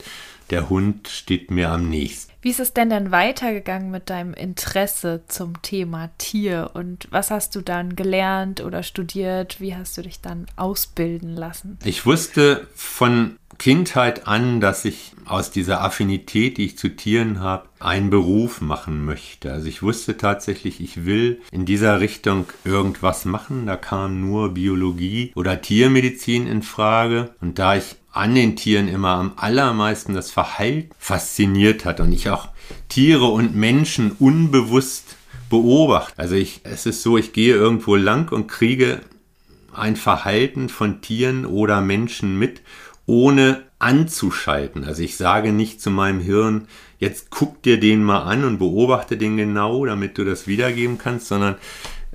[0.51, 2.36] der Hund steht mir am nächsten.
[2.47, 7.57] Wie ist es denn dann weitergegangen mit deinem Interesse zum Thema Tier und was hast
[7.57, 9.61] du dann gelernt oder studiert?
[9.61, 11.77] Wie hast du dich dann ausbilden lassen?
[11.85, 17.69] Ich wusste von Kindheit an, dass ich aus dieser Affinität, die ich zu Tieren habe,
[17.81, 19.53] einen Beruf machen möchte.
[19.53, 23.67] Also ich wusste tatsächlich, ich will in dieser Richtung irgendwas machen.
[23.67, 27.35] Da kam nur Biologie oder Tiermedizin in Frage.
[27.41, 32.31] Und da ich an den Tieren immer am allermeisten das Verhalten fasziniert hat und ich
[32.31, 32.49] auch
[32.89, 35.17] Tiere und Menschen unbewusst
[35.51, 36.19] beobachte.
[36.19, 39.01] Also ich, es ist so, ich gehe irgendwo lang und kriege
[39.73, 42.63] ein Verhalten von Tieren oder Menschen mit
[43.05, 44.85] ohne anzuschalten.
[44.85, 46.67] Also ich sage nicht zu meinem Hirn,
[46.99, 51.29] jetzt guck dir den mal an und beobachte den genau, damit du das wiedergeben kannst,
[51.29, 51.57] sondern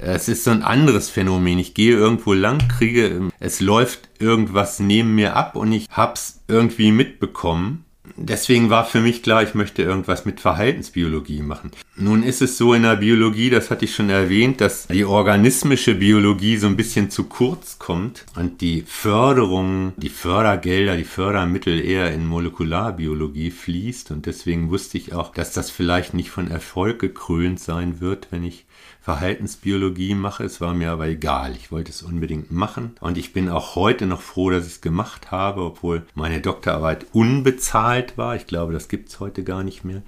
[0.02, 1.60] es ist so ein anderes Phänomen.
[1.60, 6.92] Ich gehe irgendwo lang, kriege, es läuft irgendwas neben mir ab und ich hab's irgendwie
[6.92, 7.86] mitbekommen
[8.16, 11.72] deswegen war für mich klar, ich möchte irgendwas mit Verhaltensbiologie machen.
[12.02, 15.94] Nun ist es so in der Biologie, das hatte ich schon erwähnt, dass die organismische
[15.94, 22.12] Biologie so ein bisschen zu kurz kommt und die Förderung, die Fördergelder, die Fördermittel eher
[22.12, 27.60] in Molekularbiologie fließt und deswegen wusste ich auch, dass das vielleicht nicht von Erfolg gekrönt
[27.60, 28.66] sein wird, wenn ich
[29.02, 30.44] Verhaltensbiologie mache.
[30.44, 31.56] Es war mir aber egal.
[31.56, 32.96] Ich wollte es unbedingt machen.
[33.00, 37.08] Und ich bin auch heute noch froh, dass ich es gemacht habe, obwohl meine Doktorarbeit
[37.12, 38.36] unbezahlt war.
[38.36, 40.04] Ich glaube, das gibt es heute gar nicht mehr.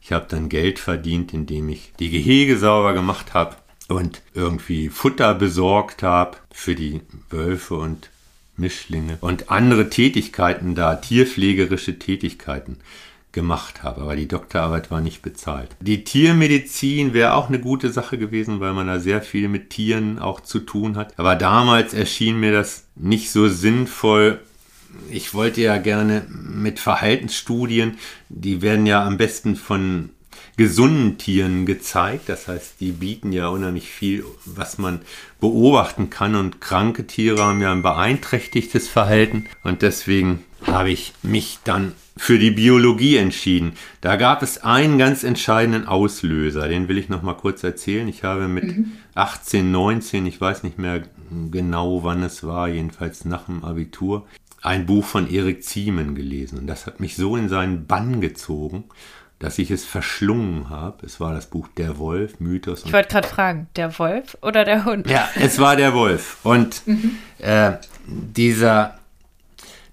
[0.00, 3.56] Ich habe dann Geld verdient, indem ich die Gehege sauber gemacht habe
[3.88, 8.10] und irgendwie Futter besorgt habe für die Wölfe und
[8.56, 12.78] Mischlinge und andere Tätigkeiten da, tierpflegerische Tätigkeiten
[13.32, 14.00] gemacht habe.
[14.02, 15.76] Aber die Doktorarbeit war nicht bezahlt.
[15.80, 20.18] Die Tiermedizin wäre auch eine gute Sache gewesen, weil man da sehr viel mit Tieren
[20.18, 21.18] auch zu tun hat.
[21.18, 24.40] Aber damals erschien mir das nicht so sinnvoll.
[25.10, 30.10] Ich wollte ja gerne mit Verhaltensstudien, die werden ja am besten von
[30.56, 32.28] gesunden Tieren gezeigt.
[32.28, 35.00] Das heißt, die bieten ja unheimlich viel, was man
[35.40, 36.34] beobachten kann.
[36.34, 39.46] Und kranke Tiere haben ja ein beeinträchtigtes Verhalten.
[39.62, 43.74] Und deswegen habe ich mich dann für die Biologie entschieden.
[44.00, 48.08] Da gab es einen ganz entscheidenden Auslöser, den will ich noch mal kurz erzählen.
[48.08, 48.92] Ich habe mit mhm.
[49.14, 51.02] 18, 19, ich weiß nicht mehr
[51.52, 54.26] genau, wann es war, jedenfalls nach dem Abitur,
[54.62, 56.58] ein Buch von Erik Ziemen gelesen.
[56.58, 58.84] Und das hat mich so in seinen Bann gezogen,
[59.38, 61.06] dass ich es verschlungen habe.
[61.06, 62.84] Es war das Buch Der Wolf, Mythos.
[62.84, 65.08] Ich wollte gerade fragen, der Wolf oder der Hund?
[65.08, 66.38] Ja, es war der Wolf.
[66.42, 67.16] Und mhm.
[67.38, 67.72] äh,
[68.06, 68.98] dieser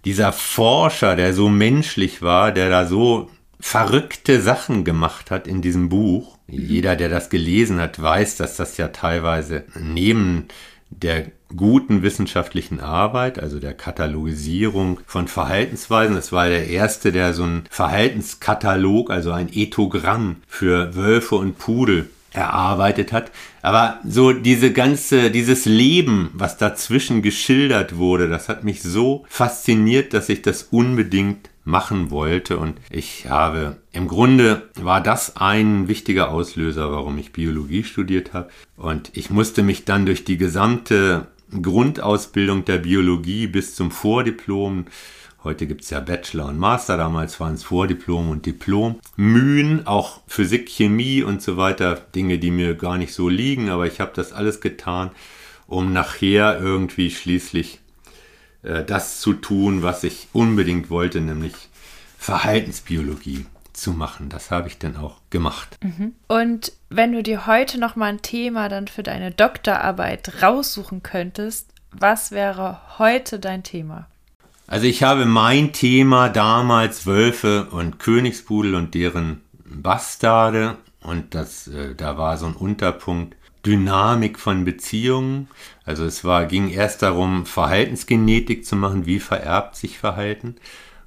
[0.06, 5.89] dieser Forscher, der so menschlich war, der da so verrückte Sachen gemacht hat in diesem
[5.89, 6.38] Buch.
[6.47, 10.47] Jeder, der das gelesen hat, weiß, dass das ja teilweise neben
[10.91, 16.15] der guten wissenschaftlichen Arbeit, also der Katalogisierung von Verhaltensweisen.
[16.15, 22.10] Das war der erste, der so einen Verhaltenskatalog, also ein Ethogramm für Wölfe und Pudel
[22.34, 23.31] erarbeitet hat.
[23.62, 30.13] Aber so diese ganze, dieses Leben, was dazwischen geschildert wurde, das hat mich so fasziniert,
[30.13, 32.58] dass ich das unbedingt machen wollte.
[32.58, 38.49] Und ich habe, im Grunde war das ein wichtiger Auslöser, warum ich Biologie studiert habe.
[38.77, 41.27] Und ich musste mich dann durch die gesamte
[41.62, 44.86] Grundausbildung der Biologie bis zum Vordiplom
[45.46, 49.00] Heute gibt es ja Bachelor und Master, damals waren es Vordiplom und Diplom.
[49.15, 53.86] Mühen, auch Physik, Chemie und so weiter, Dinge, die mir gar nicht so liegen, aber
[53.86, 55.12] ich habe das alles getan,
[55.68, 57.80] um nachher irgendwie schließlich
[58.63, 61.54] äh, das zu tun, was ich unbedingt wollte, nämlich
[62.18, 64.29] Verhaltensbiologie zu machen.
[64.29, 65.77] Das habe ich dann auch gemacht.
[65.83, 66.13] Mhm.
[66.27, 71.69] Und wenn du dir heute noch mal ein Thema dann für deine Doktorarbeit raussuchen könntest,
[71.91, 74.07] was wäre heute dein Thema?
[74.67, 81.93] Also ich habe mein Thema damals Wölfe und Königspudel und deren Bastarde und das, äh,
[81.95, 83.35] da war so ein Unterpunkt
[83.65, 85.47] Dynamik von Beziehungen.
[85.85, 90.55] Also es war, ging erst darum, Verhaltensgenetik zu machen, wie vererbt sich Verhalten.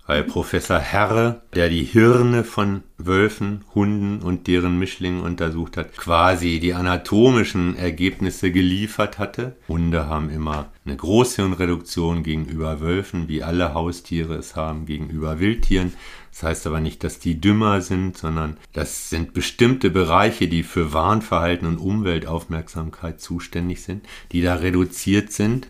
[0.09, 6.61] Weil Professor Herre, der die Hirne von Wölfen, Hunden und deren Mischlingen untersucht hat, quasi
[6.61, 9.57] die anatomischen Ergebnisse geliefert hatte.
[9.69, 15.93] Hunde haben immer eine Großhirnreduktion gegenüber Wölfen, wie alle Haustiere es haben gegenüber Wildtieren.
[16.31, 20.95] Das heißt aber nicht, dass die dümmer sind, sondern das sind bestimmte Bereiche, die für
[20.95, 25.69] Warnverhalten und Umweltaufmerksamkeit zuständig sind, die da reduziert sind.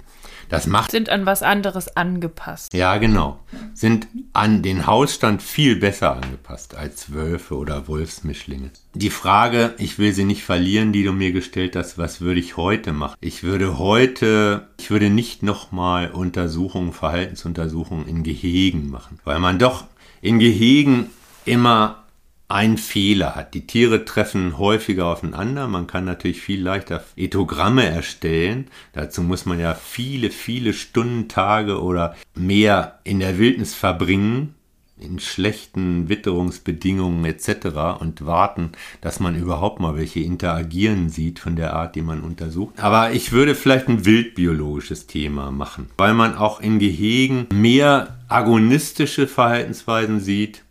[0.48, 0.90] Das macht.
[0.90, 2.72] Sind an was anderes angepasst.
[2.74, 3.40] Ja, genau.
[3.74, 8.70] Sind an den Hausstand viel besser angepasst als Wölfe oder Wolfsmischlinge.
[8.94, 12.56] Die Frage, ich will sie nicht verlieren, die du mir gestellt hast, was würde ich
[12.56, 13.16] heute machen?
[13.20, 19.84] Ich würde heute, ich würde nicht nochmal Untersuchungen, Verhaltensuntersuchungen in Gehegen machen, weil man doch
[20.20, 21.11] in Gehegen
[21.44, 22.04] immer
[22.48, 23.52] ein Fehler hat.
[23.52, 25.68] Die Tiere treffen häufiger aufeinander.
[25.68, 28.68] Man kann natürlich viel leichter Ethogramme erstellen.
[28.94, 34.54] Dazu muss man ja viele, viele Stunden, Tage oder mehr in der Wildnis verbringen,
[34.98, 38.00] in schlechten Witterungsbedingungen etc.
[38.00, 42.82] und warten, dass man überhaupt mal welche interagieren sieht von der Art, die man untersucht.
[42.82, 49.26] Aber ich würde vielleicht ein wildbiologisches Thema machen, weil man auch in Gehegen mehr agonistische
[49.26, 50.62] Verhaltensweisen sieht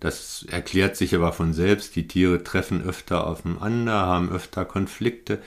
[0.00, 1.96] das erklärt sich aber von selbst.
[1.96, 5.40] Die Tiere treffen öfter aufeinander, haben öfter Konflikte,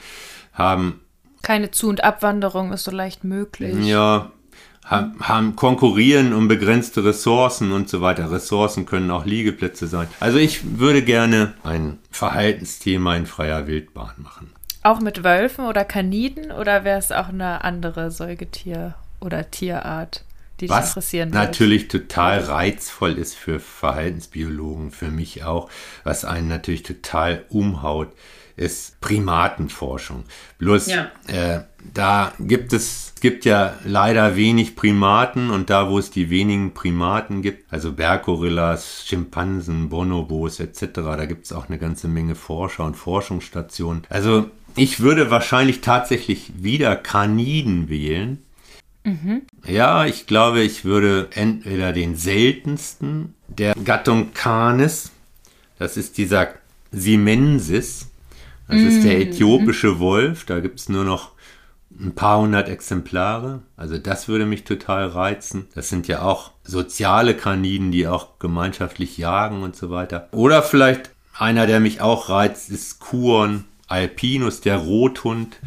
[0.52, 1.00] haben.
[1.42, 3.74] Keine Zu- und Abwanderung ist so leicht möglich.
[3.86, 4.30] Ja,
[4.84, 8.30] haben, haben konkurrieren um begrenzte Ressourcen und so weiter.
[8.30, 10.08] Ressourcen können auch Liegeplätze sein.
[10.20, 14.52] Also ich würde gerne ein Verhaltensthema in freier Wildbahn machen.
[14.82, 20.24] Auch mit Wölfen oder Kaniden oder wäre es auch eine andere Säugetier- oder Tierart?
[20.62, 25.68] Die dich Was interessieren natürlich total reizvoll ist für Verhaltensbiologen, für mich auch,
[26.04, 28.12] was einen natürlich total umhaut,
[28.56, 30.24] ist Primatenforschung.
[30.58, 31.10] Bloß ja.
[31.26, 36.74] äh, da gibt es, gibt ja leider wenig Primaten und da, wo es die wenigen
[36.74, 42.84] Primaten gibt, also Berggorillas, Schimpansen, Bonobos etc., da gibt es auch eine ganze Menge Forscher
[42.84, 44.04] und Forschungsstationen.
[44.08, 48.42] Also ich würde wahrscheinlich tatsächlich wieder Kaniden wählen,
[49.04, 49.42] Mhm.
[49.66, 55.10] Ja, ich glaube, ich würde entweder den seltensten der Gattung Canis,
[55.78, 56.54] das ist dieser
[56.92, 58.08] Simensis,
[58.68, 58.88] das mhm.
[58.88, 59.22] ist der mhm.
[59.22, 61.32] äthiopische Wolf, da gibt es nur noch
[61.98, 63.62] ein paar hundert Exemplare.
[63.76, 65.66] Also das würde mich total reizen.
[65.74, 70.28] Das sind ja auch soziale Kaniden, die auch gemeinschaftlich jagen und so weiter.
[70.32, 75.58] Oder vielleicht einer, der mich auch reizt, ist Kuon alpinus, der Rothund,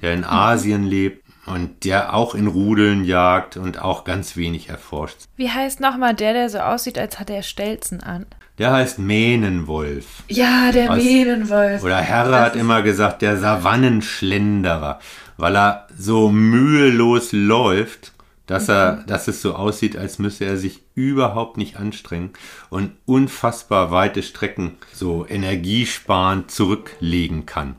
[0.00, 0.26] der in mhm.
[0.26, 5.16] Asien lebt und der auch in Rudeln jagt und auch ganz wenig erforscht.
[5.36, 8.26] Wie heißt nochmal der, der so aussieht, als hat er Stelzen an?
[8.58, 10.22] Der heißt Mähnenwolf.
[10.28, 11.82] Ja, der Aus, Mähnenwolf.
[11.82, 15.00] Oder Herre hat immer gesagt, der Savannenschlenderer,
[15.36, 18.12] weil er so mühelos läuft,
[18.46, 19.06] dass er, mhm.
[19.06, 22.30] dass es so aussieht, als müsse er sich überhaupt nicht anstrengen
[22.70, 27.76] und unfassbar weite Strecken so energiesparend zurücklegen kann.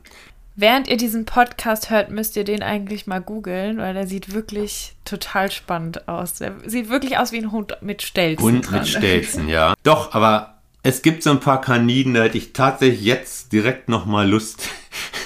[0.58, 4.94] Während ihr diesen Podcast hört, müsst ihr den eigentlich mal googeln, weil der sieht wirklich
[5.04, 6.36] total spannend aus.
[6.36, 8.46] Der sieht wirklich aus wie ein Hund mit Stelzen.
[8.46, 8.80] Hund dran.
[8.80, 9.74] mit Stelzen, ja.
[9.84, 14.30] Doch, aber es gibt so ein paar Kaniden, da hätte ich tatsächlich jetzt direkt nochmal
[14.30, 14.70] Lust,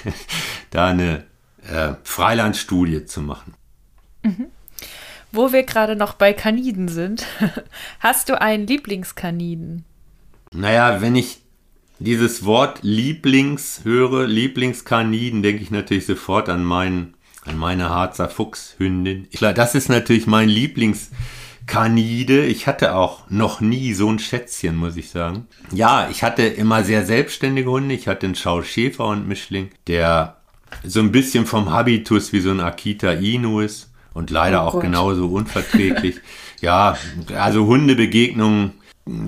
[0.72, 1.26] da eine
[1.70, 3.54] äh, Freilandstudie zu machen.
[4.24, 4.48] Mhm.
[5.32, 7.28] Wo wir gerade noch bei Kaniden sind,
[8.00, 9.86] hast du einen Lieblingskaniden?
[10.52, 11.39] Naja, wenn ich
[12.00, 17.14] dieses Wort Lieblings höre, Lieblingskaniden, denke ich natürlich sofort an meinen,
[17.46, 19.30] an meine Harzer Fuchshündin.
[19.32, 22.46] Klar, das ist natürlich mein Lieblingskanide.
[22.46, 25.48] Ich hatte auch noch nie so ein Schätzchen, muss ich sagen.
[25.72, 27.96] Ja, ich hatte immer sehr selbstständige Hunde.
[27.96, 30.38] Ich hatte einen Schauschäfer und Mischling, der
[30.84, 34.80] so ein bisschen vom Habitus wie so ein Akita Inu ist und leider oh auch
[34.80, 36.16] genauso unverträglich.
[36.62, 36.98] ja,
[37.36, 38.74] also Hundebegegnungen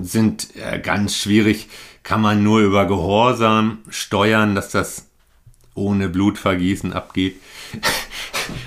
[0.02, 1.68] sind äh, ganz schwierig
[2.02, 5.08] kann man nur über Gehorsam steuern, dass das
[5.74, 7.40] ohne Blutvergießen abgeht.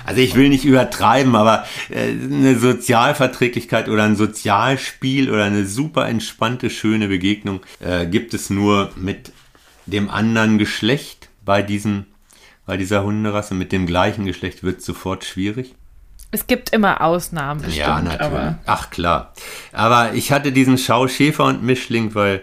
[0.06, 6.08] Also ich will nicht übertreiben, aber äh, eine Sozialverträglichkeit oder ein Sozialspiel oder eine super
[6.08, 9.32] entspannte, schöne Begegnung äh, gibt es nur mit
[9.84, 12.06] dem anderen Geschlecht bei diesem,
[12.64, 13.54] bei dieser Hunderasse.
[13.54, 15.74] Mit dem gleichen Geschlecht wird es sofort schwierig.
[16.30, 17.60] Es gibt immer Ausnahmen.
[17.60, 18.54] Bestimmt, ja, natürlich.
[18.64, 19.34] Ach klar.
[19.72, 22.42] Aber ich hatte diesen Schau Schäfer und Mischling, weil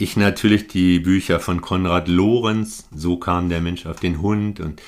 [0.00, 4.80] ich natürlich die Bücher von Konrad Lorenz, so kam der Mensch auf den Hund und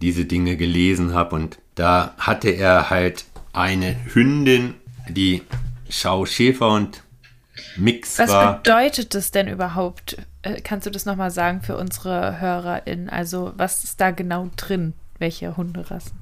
[0.00, 4.74] diese Dinge gelesen habe und da hatte er halt eine Hündin,
[5.08, 5.42] die
[5.88, 7.02] Schau Schäfer und
[7.76, 8.54] Mix Was war.
[8.54, 10.16] Was bedeutet das denn überhaupt?
[10.42, 13.10] Äh, kannst du das nochmal sagen für unsere HörerInnen?
[13.10, 14.94] Also was ist da genau drin?
[15.18, 16.12] Welche Hunderassen?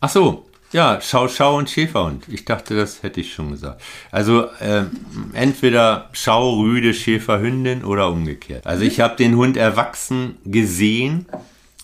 [0.00, 2.24] Ach so, Ja, Schau Schau und Schäferhund.
[2.28, 3.80] Ich dachte, das hätte ich schon gesagt.
[4.10, 4.84] Also äh,
[5.32, 8.66] entweder Schau Rüde Schäferhündin oder umgekehrt.
[8.66, 11.26] Also ich habe den Hund erwachsen gesehen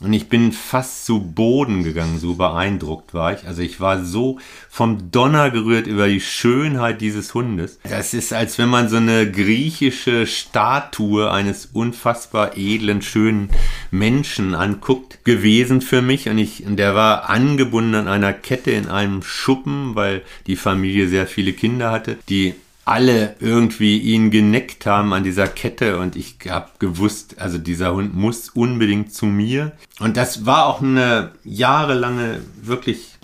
[0.03, 3.47] und ich bin fast zu Boden gegangen, so beeindruckt war ich.
[3.47, 4.39] Also ich war so
[4.69, 7.79] vom Donner gerührt über die Schönheit dieses Hundes.
[7.89, 13.51] Das ist, als wenn man so eine griechische Statue eines unfassbar edlen, schönen
[13.91, 16.29] Menschen anguckt, gewesen für mich.
[16.29, 21.07] Und ich, und der war angebunden an einer Kette in einem Schuppen, weil die Familie
[21.09, 26.37] sehr viele Kinder hatte, die alle irgendwie ihn geneckt haben an dieser Kette und ich
[26.49, 29.73] habe gewusst, also dieser Hund muss unbedingt zu mir.
[30.01, 33.19] Und das war auch eine jahrelange, wirklich,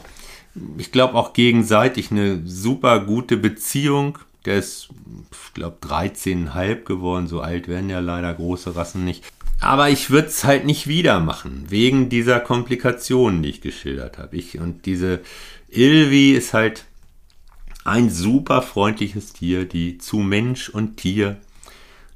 [0.76, 4.18] ich glaube auch gegenseitig eine super gute Beziehung.
[4.44, 4.90] Der ist,
[5.32, 9.24] ich glaube, 13,5 geworden, so alt werden ja leider große Rassen nicht.
[9.60, 14.36] Aber ich würde es halt nicht wieder machen, wegen dieser Komplikationen, die ich geschildert habe.
[14.36, 15.18] Ich und diese
[15.68, 16.84] Ilvi ist halt
[17.88, 21.38] ein super freundliches Tier, die zu Mensch und Tier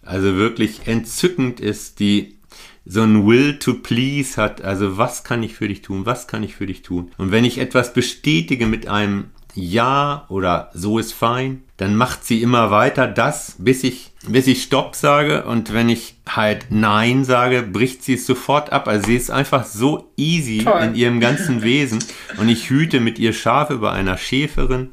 [0.05, 2.37] also wirklich entzückend ist, die
[2.85, 6.43] so ein Will to please hat, also was kann ich für dich tun, was kann
[6.43, 7.12] ich für dich tun.
[7.16, 12.43] Und wenn ich etwas bestätige mit einem Ja oder so ist fein, dann macht sie
[12.43, 15.45] immer weiter das, bis ich, bis ich Stopp sage.
[15.45, 18.89] Und wenn ich halt Nein sage, bricht sie es sofort ab.
[18.89, 20.83] Also sie ist einfach so easy Toll.
[20.83, 22.03] in ihrem ganzen Wesen.
[22.39, 24.91] Und ich hüte mit ihr Schafe bei einer Schäferin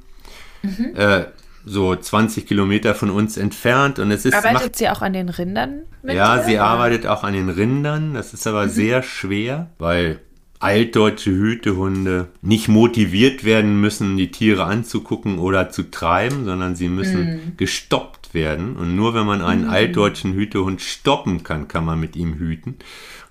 [0.61, 0.95] Mhm.
[0.95, 1.25] Äh,
[1.65, 3.99] so 20 Kilometer von uns entfernt.
[3.99, 5.83] Und es ist, arbeitet macht, sie auch an den Rindern?
[6.01, 6.63] Mit ja, dir, sie oder?
[6.63, 8.13] arbeitet auch an den Rindern.
[8.13, 8.69] Das ist aber mhm.
[8.69, 10.19] sehr schwer, weil
[10.59, 17.23] altdeutsche Hütehunde nicht motiviert werden müssen, die Tiere anzugucken oder zu treiben, sondern sie müssen
[17.23, 17.57] mhm.
[17.57, 18.75] gestoppt werden.
[18.75, 19.69] Und nur wenn man einen mhm.
[19.69, 22.75] altdeutschen Hütehund stoppen kann, kann man mit ihm hüten.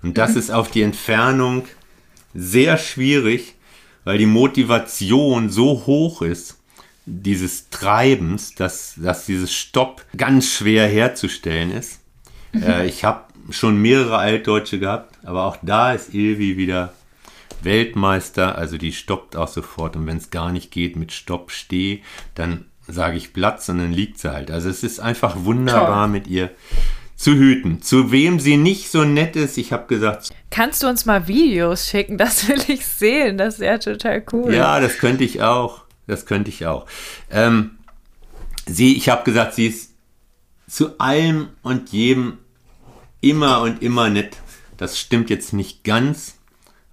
[0.01, 0.37] Und das mhm.
[0.39, 1.65] ist auf die Entfernung
[2.33, 3.55] sehr schwierig,
[4.05, 6.58] weil die Motivation so hoch ist,
[7.09, 11.99] dieses Treibens, dass, dass dieses Stopp ganz schwer herzustellen ist.
[12.53, 12.63] Mhm.
[12.63, 16.93] Äh, ich habe schon mehrere Altdeutsche gehabt, aber auch da ist Ilvi wieder
[17.61, 22.01] Weltmeister, also die stoppt auch sofort und wenn es gar nicht geht mit Stopp, steh,
[22.35, 24.51] dann sage ich Platz und dann liegt sie halt.
[24.51, 26.11] Also es ist einfach wunderbar Toll.
[26.11, 26.51] mit ihr
[27.15, 27.81] zu hüten.
[27.81, 30.29] Zu wem sie nicht so nett ist, ich habe gesagt.
[30.49, 32.17] Kannst du uns mal Videos schicken?
[32.17, 33.37] Das will ich sehen.
[33.37, 34.53] Das wäre total cool.
[34.53, 35.83] Ja, das könnte ich auch.
[36.09, 36.87] Das könnte ich auch.
[37.29, 37.77] Ähm,
[38.65, 39.93] sie, ich habe gesagt, sie ist
[40.67, 42.39] zu allem und jedem
[43.21, 44.37] immer und immer nett.
[44.77, 46.39] Das stimmt jetzt nicht ganz,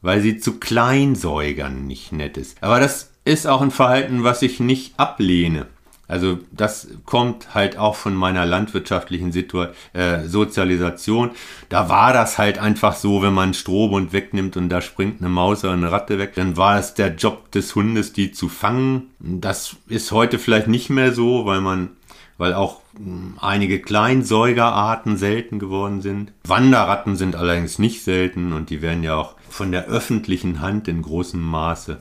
[0.02, 2.62] weil sie zu Kleinsäugern nicht nett ist.
[2.62, 5.66] Aber das ist auch ein Verhalten, was ich nicht ablehne.
[6.08, 11.30] Also das kommt halt auch von meiner landwirtschaftlichen Situa äh, Sozialisation.
[11.68, 15.64] Da war das halt einfach so, wenn man Strohbund wegnimmt und da springt eine Maus
[15.64, 19.10] oder eine Ratte weg, dann war es der Job des Hundes, die zu fangen.
[19.18, 21.90] Das ist heute vielleicht nicht mehr so, weil man,
[22.38, 26.32] weil auch hm, einige Kleinsäugerarten selten geworden sind.
[26.44, 31.02] Wanderratten sind allerdings nicht selten und die werden ja auch von der öffentlichen Hand in
[31.02, 31.98] großem Maße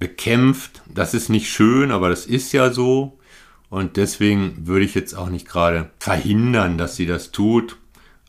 [0.00, 0.82] bekämpft.
[0.92, 3.18] Das ist nicht schön, aber das ist ja so.
[3.68, 7.76] Und deswegen würde ich jetzt auch nicht gerade verhindern, dass sie das tut.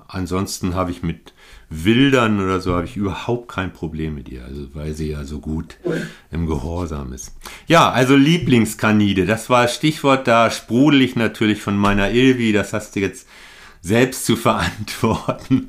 [0.07, 1.33] Ansonsten habe ich mit
[1.69, 5.39] Wildern oder so habe ich überhaupt kein Problem mit ihr, also weil sie ja so
[5.39, 5.77] gut
[6.31, 7.33] im Gehorsam ist.
[7.67, 12.71] Ja, also Lieblingskanide, das war das Stichwort, da sprudel ich natürlich von meiner Ilvi, das
[12.71, 13.27] hast du jetzt
[13.81, 15.67] selbst zu verantworten.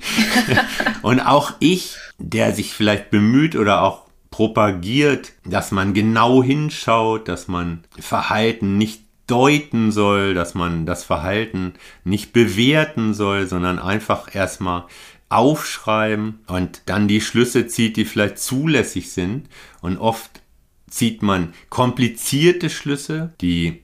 [1.03, 7.49] Und auch ich, der sich vielleicht bemüht oder auch propagiert, dass man genau hinschaut, dass
[7.49, 11.75] man Verhalten nicht deuten soll, dass man das Verhalten
[12.05, 14.85] nicht bewerten soll, sondern einfach erstmal
[15.29, 19.49] aufschreiben und dann die Schlüsse zieht, die vielleicht zulässig sind.
[19.81, 20.41] Und oft
[20.89, 23.83] zieht man komplizierte Schlüsse, die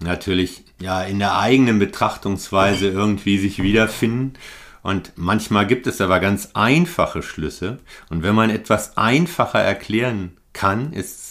[0.00, 4.34] natürlich ja in der eigenen Betrachtungsweise irgendwie sich wiederfinden.
[4.82, 7.78] Und manchmal gibt es aber ganz einfache Schlüsse.
[8.08, 11.27] Und wenn man etwas einfacher erklären kann, ist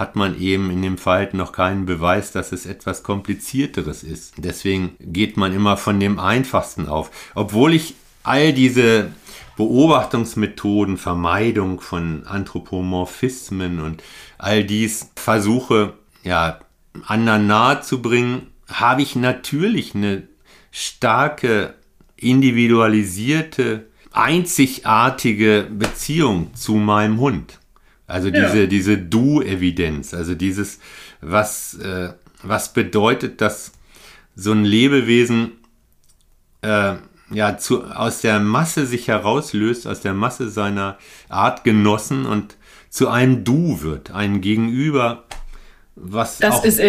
[0.00, 4.32] hat man eben in dem Verhalten noch keinen Beweis, dass es etwas komplizierteres ist.
[4.38, 7.10] Deswegen geht man immer von dem einfachsten auf.
[7.34, 9.12] Obwohl ich all diese
[9.58, 14.02] Beobachtungsmethoden, Vermeidung von Anthropomorphismen und
[14.38, 15.92] all dies versuche,
[16.22, 16.60] ja,
[17.06, 20.22] anderen nahe zu bringen, habe ich natürlich eine
[20.70, 21.74] starke,
[22.16, 27.59] individualisierte, einzigartige Beziehung zu meinem Hund.
[28.10, 28.66] Also diese, ja.
[28.66, 30.80] diese Du-Evidenz, also dieses,
[31.20, 32.10] was, äh,
[32.42, 33.72] was bedeutet, dass
[34.34, 35.52] so ein Lebewesen
[36.62, 36.94] äh,
[37.30, 40.98] ja zu, aus der Masse sich herauslöst, aus der Masse seiner
[41.28, 42.56] Artgenossen und
[42.88, 45.24] zu einem Du wird, ein Gegenüber,
[45.94, 46.80] was das auch, ist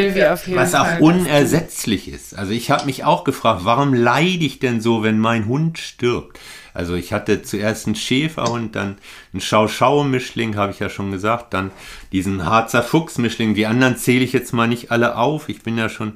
[0.56, 2.36] was Fall auch unersetzlich ist.
[2.38, 6.40] Also ich habe mich auch gefragt, warum leide ich denn so, wenn mein Hund stirbt?
[6.74, 8.98] Also ich hatte zuerst einen Schäferhund, dann
[9.34, 11.72] einen Schau-Schau-Mischling, habe ich ja schon gesagt, dann
[12.12, 13.54] diesen Harzer Fuchs-Mischling.
[13.54, 15.50] Die anderen zähle ich jetzt mal nicht alle auf.
[15.50, 16.14] Ich bin ja schon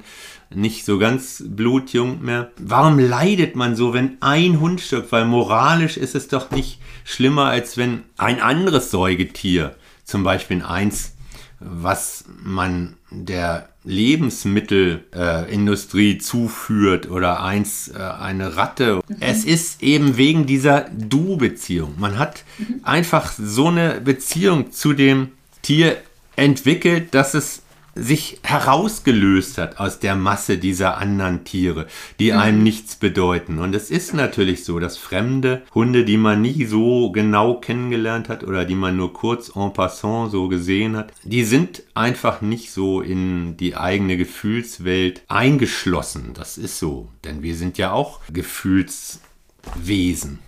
[0.54, 2.50] nicht so ganz blutjung mehr.
[2.58, 5.12] Warum leidet man so, wenn ein Hund stirbt?
[5.12, 11.15] Weil moralisch ist es doch nicht schlimmer, als wenn ein anderes Säugetier, zum Beispiel eins,
[11.58, 19.00] was man der Lebensmittelindustrie äh, zuführt oder eins äh, eine Ratte.
[19.08, 19.16] Mhm.
[19.20, 21.94] Es ist eben wegen dieser Du-Beziehung.
[21.98, 22.80] Man hat mhm.
[22.82, 25.32] einfach so eine Beziehung zu dem
[25.62, 25.96] Tier
[26.36, 27.62] entwickelt, dass es
[27.96, 31.86] sich herausgelöst hat aus der Masse dieser anderen Tiere,
[32.18, 32.38] die mhm.
[32.38, 33.58] einem nichts bedeuten.
[33.58, 38.44] Und es ist natürlich so, dass fremde Hunde, die man nie so genau kennengelernt hat
[38.44, 43.00] oder die man nur kurz en passant so gesehen hat, die sind einfach nicht so
[43.00, 46.32] in die eigene Gefühlswelt eingeschlossen.
[46.34, 50.40] Das ist so, denn wir sind ja auch Gefühlswesen.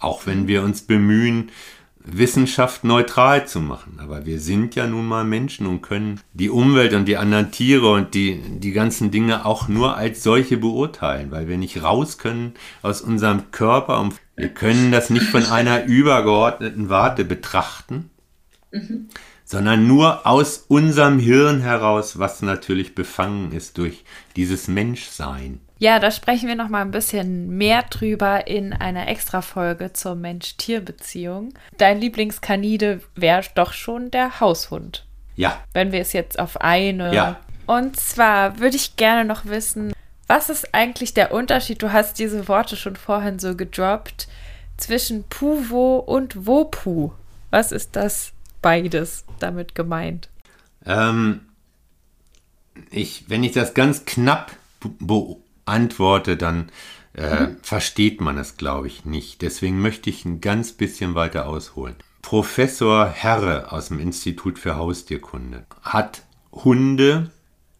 [0.00, 1.50] Auch wenn wir uns bemühen,
[2.10, 3.98] Wissenschaft neutral zu machen.
[3.98, 7.90] Aber wir sind ja nun mal Menschen und können die Umwelt und die anderen Tiere
[7.90, 12.54] und die, die ganzen Dinge auch nur als solche beurteilen, weil wir nicht raus können
[12.82, 18.10] aus unserem Körper und wir können das nicht von einer übergeordneten Warte betrachten,
[18.70, 19.08] mhm.
[19.44, 24.04] sondern nur aus unserem Hirn heraus, was natürlich befangen ist durch
[24.36, 25.60] dieses Menschsein.
[25.78, 31.54] Ja, da sprechen wir noch mal ein bisschen mehr drüber in einer Extra-Folge zur Mensch-Tier-Beziehung.
[31.76, 35.06] Dein Lieblingskanide wäre doch schon der Haushund.
[35.36, 35.62] Ja.
[35.72, 37.14] Wenn wir es jetzt auf eine.
[37.14, 37.40] Ja.
[37.66, 39.92] Und zwar würde ich gerne noch wissen,
[40.26, 41.80] was ist eigentlich der Unterschied?
[41.80, 44.28] Du hast diese Worte schon vorhin so gedroppt
[44.76, 47.12] zwischen Puvo und Wopu.
[47.50, 50.28] Was ist das beides damit gemeint?
[50.84, 51.40] Ähm,
[52.90, 54.52] ich, wenn ich das ganz knapp
[55.68, 56.70] antworte, dann
[57.14, 57.56] äh, mhm.
[57.62, 59.42] versteht man es, glaube ich, nicht.
[59.42, 61.96] Deswegen möchte ich ein ganz bisschen weiter ausholen.
[62.22, 67.30] Professor Herre aus dem Institut für Haustierkunde hat Hunde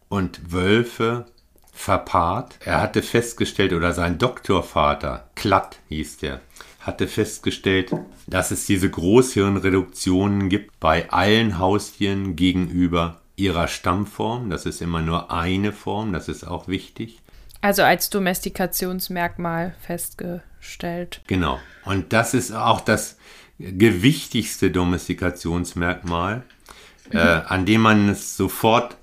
[0.08, 1.26] und Wölfe
[1.72, 2.58] verpaart.
[2.64, 6.40] Er hatte festgestellt, oder sein Doktorvater, Klatt hieß der,
[6.80, 7.92] hatte festgestellt,
[8.26, 14.50] dass es diese Großhirnreduktionen gibt bei allen Haustieren gegenüber ihrer Stammform.
[14.50, 17.20] Das ist immer nur eine Form, das ist auch wichtig.
[17.60, 21.20] Also als Domestikationsmerkmal festgestellt.
[21.26, 21.58] Genau.
[21.84, 23.16] Und das ist auch das
[23.58, 26.42] gewichtigste Domestikationsmerkmal,
[27.10, 27.18] mhm.
[27.18, 28.96] äh, an dem man es sofort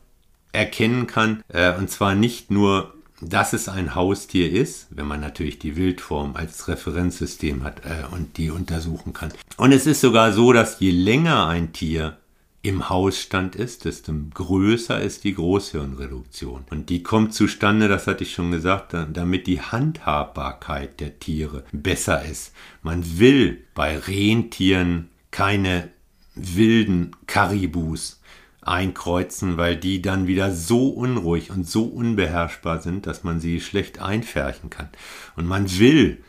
[0.53, 1.43] erkennen kann.
[1.49, 6.35] Äh, und zwar nicht nur, dass es ein Haustier ist, wenn man natürlich die Wildform
[6.35, 9.33] als Referenzsystem hat äh, und die untersuchen kann.
[9.57, 12.17] Und es ist sogar so, dass je länger ein Tier
[12.65, 16.65] im Hausstand ist, desto größer ist die Großhirnreduktion.
[16.71, 22.25] Und die kommt zustande, das hatte ich schon gesagt, damit die Handhabbarkeit der Tiere besser
[22.25, 22.53] ist.
[22.81, 25.89] Man will bei Rentieren keine
[26.33, 28.19] wilden Karibus
[28.61, 33.99] einkreuzen, weil die dann wieder so unruhig und so unbeherrschbar sind, dass man sie schlecht
[33.99, 34.89] einfärchen kann.
[35.35, 36.23] Und man will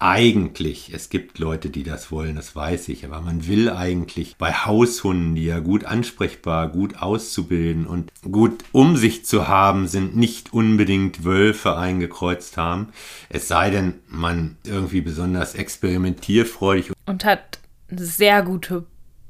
[0.00, 4.52] eigentlich, es gibt Leute, die das wollen, das weiß ich, aber man will eigentlich bei
[4.52, 10.52] Haushunden, die ja gut ansprechbar, gut auszubilden und gut um sich zu haben, sind nicht
[10.52, 12.88] unbedingt Wölfe eingekreuzt haben.
[13.28, 17.58] Es sei denn, man irgendwie besonders experimentierfreudig und hat
[17.90, 18.84] sehr gute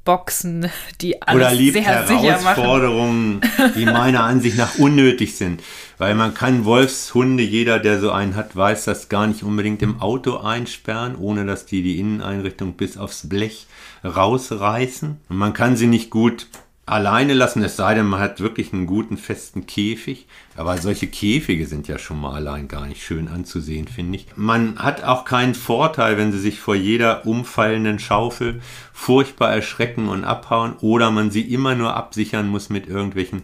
[0.08, 0.70] Boxen,
[1.02, 3.42] die alles Oder liebt sehr Herausforderungen,
[3.76, 5.62] die meiner Ansicht nach unnötig sind.
[5.98, 10.00] Weil man kann Wolfshunde, jeder, der so einen hat, weiß das gar nicht unbedingt im
[10.00, 13.66] Auto einsperren, ohne dass die die Inneneinrichtung bis aufs Blech
[14.02, 15.20] rausreißen.
[15.28, 16.46] Und man kann sie nicht gut
[16.90, 20.26] alleine lassen, es sei denn, man hat wirklich einen guten festen Käfig.
[20.56, 24.26] Aber solche Käfige sind ja schon mal allein gar nicht schön anzusehen, finde ich.
[24.36, 28.60] Man hat auch keinen Vorteil, wenn sie sich vor jeder umfallenden Schaufel
[28.92, 33.42] furchtbar erschrecken und abhauen oder man sie immer nur absichern muss mit irgendwelchen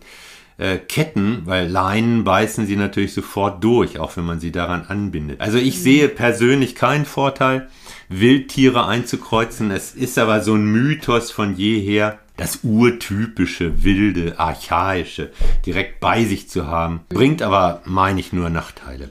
[0.59, 5.41] äh, Ketten, weil Leinen beißen sie natürlich sofort durch, auch wenn man sie daran anbindet.
[5.41, 7.69] Also ich sehe persönlich keinen Vorteil,
[8.09, 9.71] Wildtiere einzukreuzen.
[9.71, 15.31] Es ist aber so ein Mythos von jeher, das urtypische, wilde, archaische
[15.67, 19.11] direkt bei sich zu haben, bringt aber, meine ich, nur Nachteile.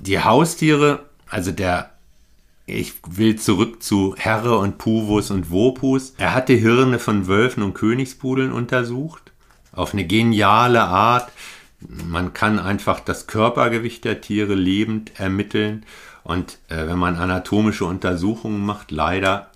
[0.00, 1.90] Die Haustiere, also der,
[2.66, 6.14] ich will zurück zu Herre und Puvus und Wopus.
[6.18, 9.32] Er hatte Hirne von Wölfen und Königspudeln untersucht,
[9.72, 11.30] auf eine geniale Art.
[11.80, 15.84] Man kann einfach das Körpergewicht der Tiere lebend ermitteln.
[16.24, 19.50] Und äh, wenn man anatomische Untersuchungen macht, leider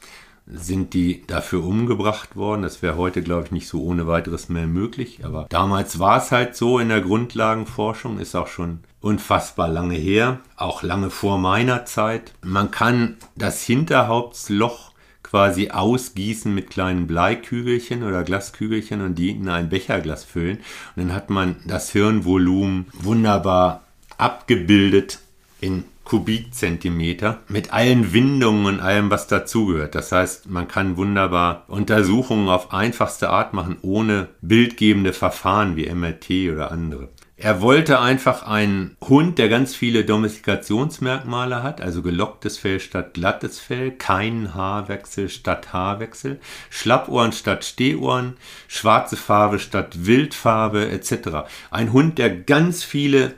[0.46, 2.62] sind die dafür umgebracht worden.
[2.62, 5.20] Das wäre heute, glaube ich, nicht so ohne weiteres mehr möglich.
[5.24, 10.40] Aber damals war es halt so in der Grundlagenforschung, ist auch schon unfassbar lange her,
[10.56, 12.32] auch lange vor meiner Zeit.
[12.42, 19.70] Man kann das Hinterhauptsloch quasi ausgießen mit kleinen Bleikügelchen oder Glaskügelchen und die in ein
[19.70, 20.58] Becherglas füllen.
[20.94, 23.84] Und dann hat man das Hirnvolumen wunderbar
[24.18, 25.20] abgebildet
[25.60, 29.94] in Kubikzentimeter mit allen Windungen und allem, was dazugehört.
[29.94, 36.52] Das heißt, man kann wunderbar Untersuchungen auf einfachste Art machen, ohne bildgebende Verfahren wie MRT
[36.52, 37.08] oder andere.
[37.42, 43.58] Er wollte einfach einen Hund, der ganz viele Domestikationsmerkmale hat, also gelocktes Fell statt glattes
[43.58, 46.38] Fell, keinen Haarwechsel statt Haarwechsel,
[46.70, 48.34] Schlappohren statt Stehohren,
[48.68, 51.50] schwarze Farbe statt Wildfarbe etc.
[51.72, 53.34] Ein Hund, der ganz viele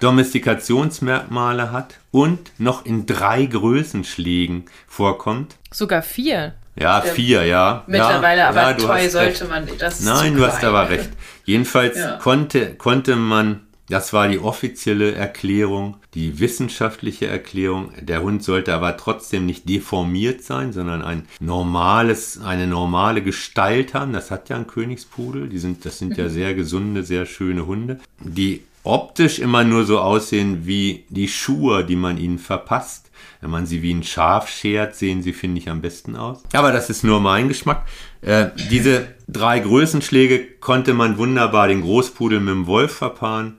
[0.00, 5.56] Domestikationsmerkmale hat und noch in drei Größenschlägen vorkommt.
[5.70, 6.54] Sogar vier.
[6.78, 7.84] Ja, der vier, ja.
[7.86, 10.00] Mittlerweile ja, aber ja, toll sollte man das.
[10.00, 11.08] Nein, du hast aber recht.
[11.44, 12.18] Jedenfalls ja.
[12.18, 17.92] konnte, konnte man, das war die offizielle Erklärung, die wissenschaftliche Erklärung.
[17.98, 24.12] Der Hund sollte aber trotzdem nicht deformiert sein, sondern ein normales, eine normale Gestalt haben.
[24.12, 25.48] Das hat ja ein Königspudel.
[25.48, 26.30] Die sind, das sind ja mhm.
[26.30, 31.96] sehr gesunde, sehr schöne Hunde, die optisch immer nur so aussehen wie die Schuhe, die
[31.96, 33.10] man ihnen verpasst.
[33.40, 36.42] Wenn man sie wie ein Schaf schert, sehen sie, finde ich, am besten aus.
[36.52, 37.84] Aber das ist nur mein Geschmack.
[38.22, 43.58] Äh, diese drei Größenschläge konnte man wunderbar den Großpudel mit dem Wolf verpaaren,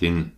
[0.00, 0.32] den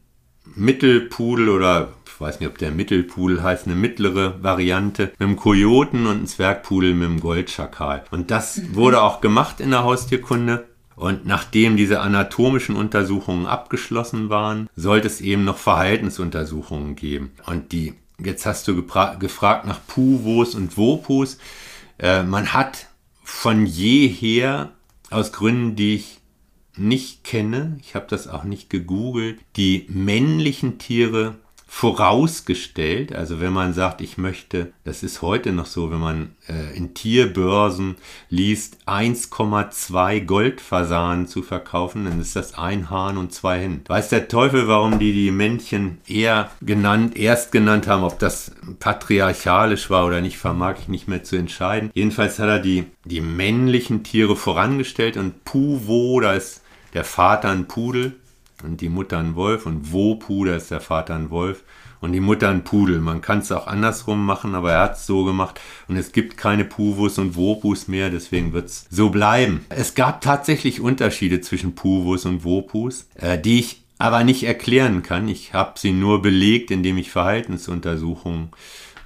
[0.55, 6.07] Mittelpudel oder ich weiß nicht, ob der Mittelpudel heißt, eine mittlere Variante, mit dem Kojoten
[6.07, 8.05] und ein Zwergpudel mit dem Goldschakal.
[8.11, 10.67] Und das wurde auch gemacht in der Haustierkunde.
[10.99, 17.31] Und nachdem diese anatomischen Untersuchungen abgeschlossen waren, sollte es eben noch Verhaltensuntersuchungen geben.
[17.47, 21.39] Und die, jetzt hast du gefragt nach Puvos und Vopus.
[21.99, 22.89] Äh, man hat
[23.23, 24.73] von jeher,
[25.11, 26.19] aus Gründen, die ich
[26.77, 31.37] nicht kenne, ich habe das auch nicht gegoogelt, die männlichen Tiere
[31.71, 33.15] vorausgestellt.
[33.15, 36.95] Also wenn man sagt, ich möchte, das ist heute noch so, wenn man äh, in
[36.95, 37.97] Tierbörsen
[38.31, 43.83] liest, 1,2 Goldfasanen zu verkaufen, dann ist das ein Hahn und zwei Hennen.
[43.87, 49.91] Weiß der Teufel, warum die die Männchen eher genannt, erst genannt haben, ob das patriarchalisch
[49.91, 51.91] war oder nicht, vermag ich nicht mehr zu entscheiden.
[51.93, 56.63] Jedenfalls hat er die, die männlichen Tiere vorangestellt und Puvo, da ist
[56.95, 58.15] der Vater ein Pudel,
[58.63, 61.65] und die Mutter ein Wolf und Wopu, da ist der Vater ein Wolf
[62.01, 63.01] und die Mutter ein Pudel.
[63.01, 66.37] Man kann es auch andersrum machen, aber er hat es so gemacht und es gibt
[66.37, 69.65] keine Puvus und Wopus mehr, deswegen wird es so bleiben.
[69.69, 75.29] Es gab tatsächlich Unterschiede zwischen Puvus und Wopus, äh, die ich aber nicht erklären kann.
[75.29, 78.51] Ich habe sie nur belegt, indem ich Verhaltensuntersuchungen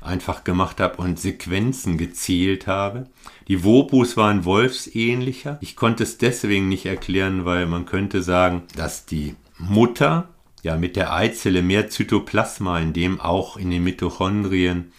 [0.03, 3.07] einfach gemacht habe und Sequenzen gezählt habe.
[3.49, 5.59] Die Wopus waren wolfsähnlicher.
[5.61, 9.35] Ich konnte es deswegen nicht erklären, weil man könnte sagen, dass die
[9.69, 10.29] Mutter
[10.63, 14.93] ja mit der Eizelle mehr Zytoplasma, in dem auch in den Mitochondrien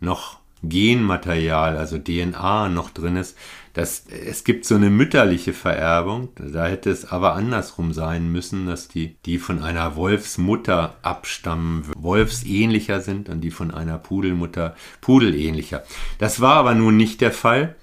[0.00, 3.36] noch Genmaterial, also DNA noch drin ist,
[3.74, 8.88] dass es gibt so eine mütterliche Vererbung, da hätte es aber andersrum sein müssen, dass
[8.88, 15.84] die, die von einer Wolfsmutter abstammen, wolfsähnlicher sind und die von einer Pudelmutter pudelähnlicher.
[16.18, 17.76] Das war aber nun nicht der Fall.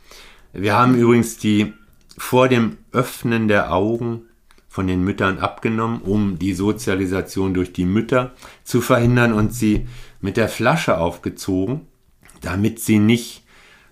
[0.52, 1.72] Wir haben übrigens die
[2.18, 4.24] vor dem Öffnen der Augen
[4.76, 8.34] von den Müttern abgenommen, um die Sozialisation durch die Mütter
[8.65, 9.88] zu verhindern und sie
[10.19, 11.88] mit der Flasche aufgezogen,
[12.41, 13.43] damit sie nicht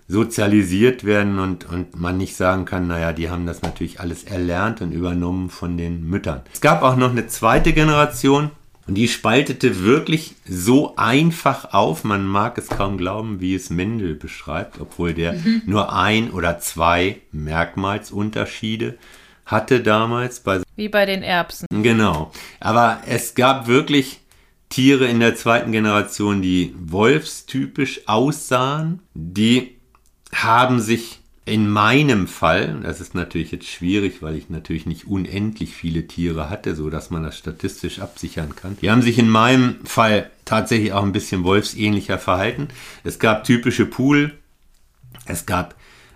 [0.08, 4.82] sozialisiert werden und, und man nicht sagen kann, naja, die haben das natürlich alles erlernt
[4.82, 6.42] und übernommen von den Müttern.
[6.52, 8.50] Es gab auch noch eine zweite Generation
[8.86, 14.16] und die spaltete wirklich so einfach auf, man mag es kaum glauben, wie es Mendel
[14.16, 15.62] beschreibt, obwohl der mhm.
[15.64, 18.98] nur ein oder zwei Merkmalsunterschiede
[19.46, 20.40] hatte damals.
[20.40, 21.66] Bei Wie bei den Erbsen.
[21.70, 22.32] Genau.
[22.60, 24.20] Aber es gab wirklich
[24.68, 29.00] Tiere in der zweiten Generation, die wolfstypisch aussahen.
[29.14, 29.76] Die
[30.32, 35.74] haben sich in meinem Fall, das ist natürlich jetzt schwierig, weil ich natürlich nicht unendlich
[35.74, 38.78] viele Tiere hatte, so dass man das statistisch absichern kann.
[38.80, 42.68] Die haben sich in meinem Fall tatsächlich auch ein bisschen wolfsähnlicher verhalten.
[43.04, 44.32] Es gab typische Pool,
[45.26, 45.74] es gab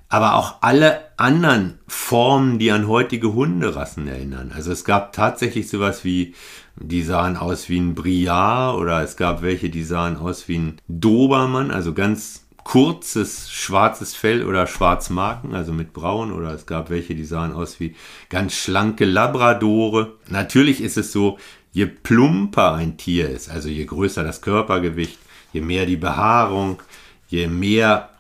[0.09, 4.53] aber auch alle anderen Formen, die an heutige Hunderassen erinnern.
[4.55, 6.35] Also es gab tatsächlich sowas wie,
[6.77, 10.81] die sahen aus wie ein Briard oder es gab welche, die sahen aus wie ein
[10.89, 17.15] Dobermann, also ganz kurzes schwarzes Fell oder Schwarzmarken, also mit braun oder es gab welche,
[17.15, 17.95] die sahen aus wie
[18.29, 20.17] ganz schlanke Labradore.
[20.29, 21.39] Natürlich ist es so,
[21.73, 25.19] je plumper ein Tier ist, also je größer das Körpergewicht,
[25.53, 26.83] je mehr die Behaarung,
[27.29, 28.11] je mehr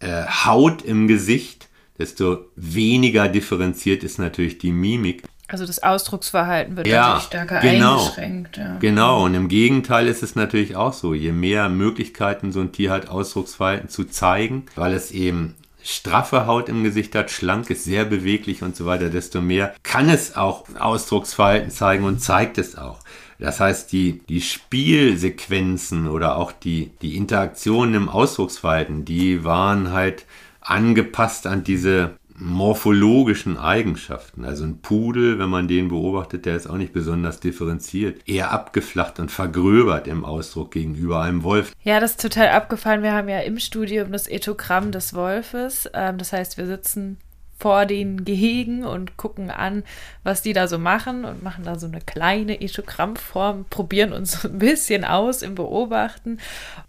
[0.00, 1.68] äh, Haut im Gesicht,
[1.98, 5.24] desto weniger differenziert ist natürlich die Mimik.
[5.48, 8.02] Also das Ausdrucksverhalten wird Ja, natürlich stärker genau.
[8.02, 8.56] eingeschränkt.
[8.58, 8.76] Ja.
[8.80, 11.14] Genau, und im Gegenteil ist es natürlich auch so.
[11.14, 16.68] Je mehr Möglichkeiten so ein Tier hat, Ausdrucksverhalten zu zeigen, weil es eben straffe Haut
[16.68, 20.64] im Gesicht hat, schlank ist, sehr beweglich und so weiter, desto mehr kann es auch
[20.78, 22.98] Ausdrucksverhalten zeigen und zeigt es auch.
[23.38, 30.26] Das heißt, die, die Spielsequenzen oder auch die, die Interaktionen im Ausdrucksverhalten, die waren halt
[30.60, 34.44] angepasst an diese morphologischen Eigenschaften.
[34.44, 39.18] Also ein Pudel, wenn man den beobachtet, der ist auch nicht besonders differenziert, eher abgeflacht
[39.18, 41.72] und vergröbert im Ausdruck gegenüber einem Wolf.
[41.82, 43.02] Ja, das ist total abgefallen.
[43.02, 45.88] Wir haben ja im Studium das Ethogramm des Wolfes.
[45.94, 47.18] Ähm, das heißt, wir sitzen
[47.58, 49.82] vor den Gehegen und gucken an,
[50.22, 54.58] was die da so machen und machen da so eine kleine Ethogrammform, probieren uns ein
[54.58, 56.38] bisschen aus im Beobachten.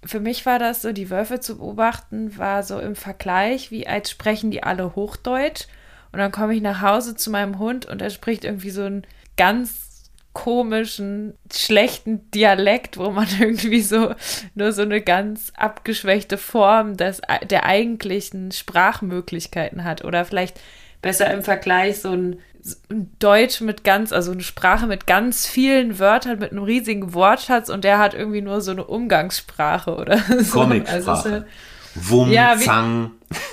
[0.05, 4.11] Für mich war das so, die Wölfe zu beobachten, war so im Vergleich, wie als
[4.11, 5.65] sprechen die alle Hochdeutsch.
[6.11, 9.05] Und dann komme ich nach Hause zu meinem Hund und er spricht irgendwie so ein
[9.37, 9.88] ganz
[10.33, 14.13] komischen, schlechten Dialekt, wo man irgendwie so
[14.55, 20.03] nur so eine ganz abgeschwächte Form des, der eigentlichen Sprachmöglichkeiten hat.
[20.03, 20.59] Oder vielleicht
[21.01, 22.39] besser im Vergleich so ein,
[22.91, 27.69] ein Deutsch mit ganz, also eine Sprache mit ganz vielen Wörtern, mit einem riesigen Wortschatz
[27.69, 30.59] und der hat irgendwie nur so eine Umgangssprache oder so.
[30.61, 31.09] Comicsprache.
[31.11, 31.43] Also so,
[31.95, 33.11] Wum, Ja, wie- Zang.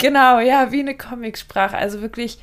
[0.00, 1.76] Genau, ja, wie eine Comicsprache.
[1.76, 2.38] Also wirklich,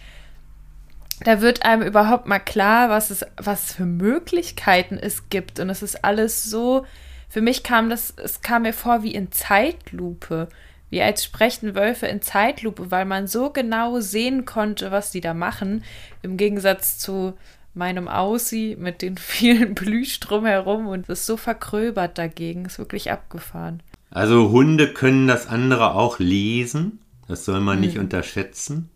[1.23, 5.59] da wird einem überhaupt mal klar, was es, was für Möglichkeiten es gibt.
[5.59, 6.85] Und es ist alles so,
[7.29, 10.49] für mich kam das, es kam mir vor wie in Zeitlupe.
[10.89, 15.33] Wie als sprechen Wölfe in Zeitlupe, weil man so genau sehen konnte, was die da
[15.33, 15.83] machen.
[16.21, 17.33] Im Gegensatz zu
[17.73, 22.65] meinem Aussie mit den vielen Plüsch drumherum und es ist so vergröbert dagegen.
[22.65, 23.81] Ist wirklich abgefahren.
[24.11, 26.99] Also Hunde können das andere auch lesen.
[27.27, 27.81] Das soll man Mhm.
[27.85, 28.89] nicht unterschätzen.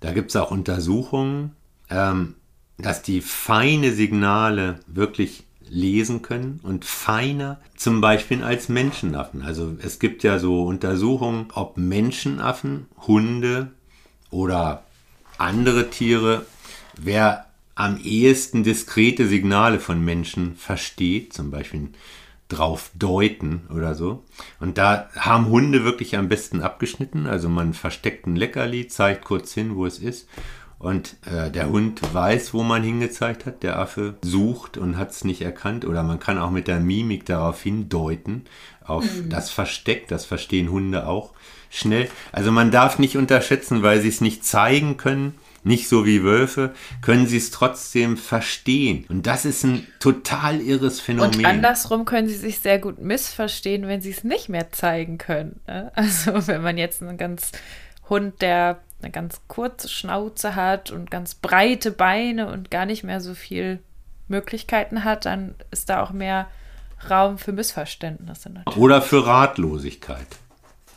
[0.00, 1.52] Da gibt es auch Untersuchungen,
[1.90, 2.34] ähm,
[2.78, 9.42] dass die feine Signale wirklich lesen können und feiner zum Beispiel als Menschenaffen.
[9.42, 13.72] Also es gibt ja so Untersuchungen, ob Menschenaffen, Hunde
[14.30, 14.84] oder
[15.36, 16.46] andere Tiere,
[16.96, 21.90] wer am ehesten diskrete Signale von Menschen versteht, zum Beispiel
[22.48, 24.24] drauf deuten oder so.
[24.58, 27.26] Und da haben Hunde wirklich am besten abgeschnitten.
[27.26, 30.28] Also man versteckt ein Leckerli, zeigt kurz hin, wo es ist.
[30.78, 33.62] Und äh, der Hund weiß, wo man hingezeigt hat.
[33.62, 35.84] Der Affe sucht und hat es nicht erkannt.
[35.84, 38.44] Oder man kann auch mit der Mimik darauf hindeuten,
[38.84, 40.08] auf das Versteck.
[40.08, 41.34] Das verstehen Hunde auch
[41.68, 42.08] schnell.
[42.32, 45.34] Also man darf nicht unterschätzen, weil sie es nicht zeigen können,
[45.68, 49.04] nicht so wie Wölfe, können sie es trotzdem verstehen.
[49.08, 51.36] Und das ist ein total irres Phänomen.
[51.38, 55.60] Und andersrum können sie sich sehr gut missverstehen, wenn sie es nicht mehr zeigen können.
[55.68, 55.92] ne?
[55.98, 57.52] Also wenn man jetzt einen ganz
[58.08, 63.20] Hund, der eine ganz kurze Schnauze hat und ganz breite Beine und gar nicht mehr
[63.20, 63.80] so viel
[64.26, 66.48] Möglichkeiten hat, dann ist da auch mehr
[67.08, 68.50] Raum für Missverständnisse.
[68.50, 68.76] Natürlich.
[68.76, 70.26] Oder für Ratlosigkeit.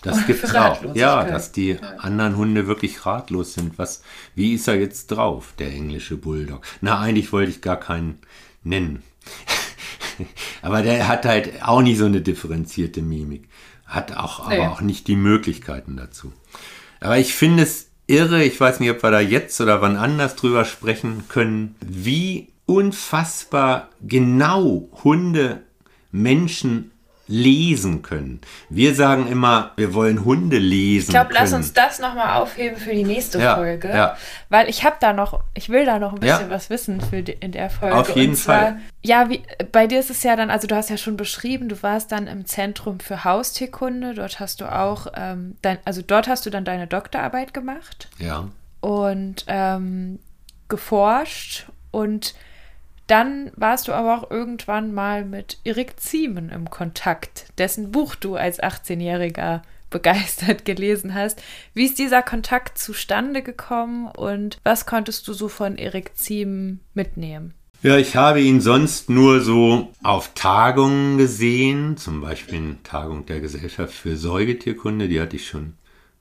[0.02, 0.96] Das gibt's für auch.
[0.96, 3.78] Ja, dass die anderen Hunde wirklich ratlos sind.
[3.78, 4.04] Was,
[4.36, 6.62] wie ist er jetzt drauf, der englische Bulldog?
[6.82, 8.20] Na, eigentlich wollte ich gar keinen
[8.64, 9.04] nennen.
[10.62, 13.48] aber der hat halt auch nicht so eine differenzierte Mimik.
[13.86, 16.32] Hat auch, aber auch nicht die Möglichkeiten dazu.
[17.02, 20.36] Aber ich finde es irre, ich weiß nicht, ob wir da jetzt oder wann anders
[20.36, 25.64] drüber sprechen können, wie unfassbar genau Hunde
[26.12, 26.91] Menschen
[27.32, 28.42] lesen können.
[28.70, 32.92] Wir sagen immer, wir wollen Hunde lesen Ich glaube, lass uns das nochmal aufheben für
[32.92, 33.88] die nächste Ja, Folge.
[33.88, 34.18] ja.
[34.50, 36.50] Weil ich habe da noch, ich will da noch ein bisschen Ja.
[36.50, 37.96] was wissen für die, in der Folge.
[37.96, 38.78] Auf jeden zwar, Fall.
[39.02, 41.82] Ja, wie, bei dir ist es ja dann, also du hast ja schon beschrieben, du
[41.82, 44.14] warst dann im Zentrum für Haustierkunde.
[44.14, 48.50] Dort hast du auch, ähm, dein, also dort hast du dann deine Doktorarbeit gemacht ja.
[48.82, 50.20] und ähm,
[50.68, 52.36] geforscht und
[53.12, 58.36] dann warst du aber auch irgendwann mal mit Erik Ziemen im Kontakt, dessen Buch du
[58.36, 61.42] als 18-Jähriger begeistert gelesen hast.
[61.74, 67.54] Wie ist dieser Kontakt zustande gekommen und was konntest du so von Erik Ziemen mitnehmen?
[67.84, 73.42] Ja, ich habe ihn sonst nur so auf Tagungen gesehen, zum Beispiel in Tagung der
[73.42, 75.74] Gesellschaft für Säugetierkunde, die hatte ich schon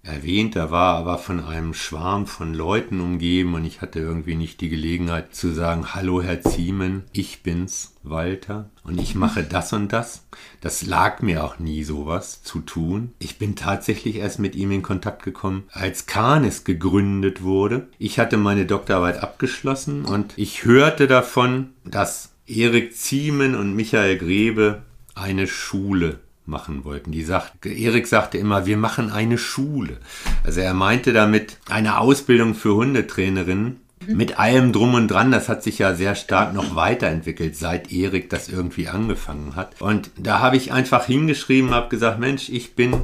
[0.02, 4.60] erwähnt, da war aber von einem Schwarm von Leuten umgeben und ich hatte irgendwie nicht
[4.60, 9.92] die Gelegenheit zu sagen, hallo Herr Ziemen, ich bin's, Walter, und ich mache das und
[9.92, 10.26] das.
[10.60, 13.12] Das lag mir auch nie sowas zu tun.
[13.18, 17.88] Ich bin tatsächlich erst mit ihm in Kontakt gekommen, als Canis gegründet wurde.
[17.98, 24.82] Ich hatte meine Doktorarbeit abgeschlossen und ich hörte davon, dass Erik Ziemen und Michael Grebe
[25.14, 26.20] eine Schule
[26.50, 27.12] machen wollten.
[27.12, 29.96] Die sagt, Erik sagte immer, wir machen eine Schule.
[30.44, 35.62] Also er meinte damit eine Ausbildung für Hundetrainerinnen mit allem drum und dran, das hat
[35.62, 39.80] sich ja sehr stark noch weiterentwickelt, seit Erik das irgendwie angefangen hat.
[39.80, 42.94] Und da habe ich einfach hingeschrieben, habe gesagt, Mensch, ich bin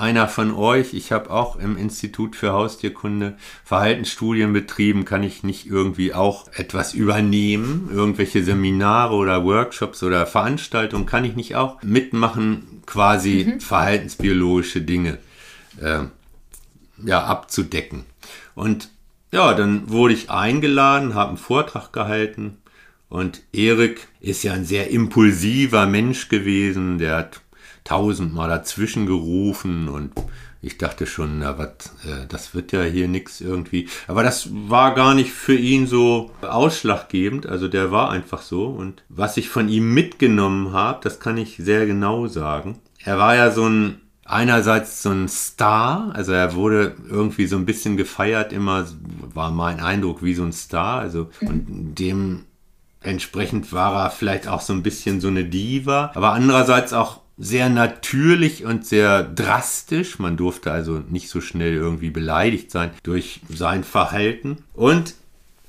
[0.00, 0.94] einer von euch.
[0.94, 5.04] Ich habe auch im Institut für Haustierkunde Verhaltensstudien betrieben.
[5.04, 7.90] Kann ich nicht irgendwie auch etwas übernehmen?
[7.92, 13.60] Irgendwelche Seminare oder Workshops oder Veranstaltungen kann ich nicht auch mitmachen, quasi mhm.
[13.60, 15.18] verhaltensbiologische Dinge
[15.80, 16.04] äh,
[17.04, 18.04] ja, abzudecken.
[18.54, 18.90] Und
[19.32, 22.58] ja, dann wurde ich eingeladen, habe einen Vortrag gehalten
[23.08, 27.40] und Erik ist ja ein sehr impulsiver Mensch gewesen, der hat
[27.84, 30.12] tausendmal dazwischen gerufen und
[30.62, 33.88] ich dachte schon, na was, äh, das wird ja hier nichts irgendwie.
[34.06, 37.46] Aber das war gar nicht für ihn so ausschlaggebend.
[37.46, 38.66] Also der war einfach so.
[38.66, 42.78] Und was ich von ihm mitgenommen habe, das kann ich sehr genau sagen.
[43.02, 47.66] Er war ja so ein einerseits so ein Star, also er wurde irgendwie so ein
[47.66, 48.86] bisschen gefeiert, immer
[49.34, 54.72] war mein Eindruck wie so ein Star, also und dementsprechend war er vielleicht auch so
[54.72, 60.18] ein bisschen so eine Diva, aber andererseits auch sehr natürlich und sehr drastisch.
[60.18, 64.58] Man durfte also nicht so schnell irgendwie beleidigt sein durch sein Verhalten.
[64.74, 65.14] Und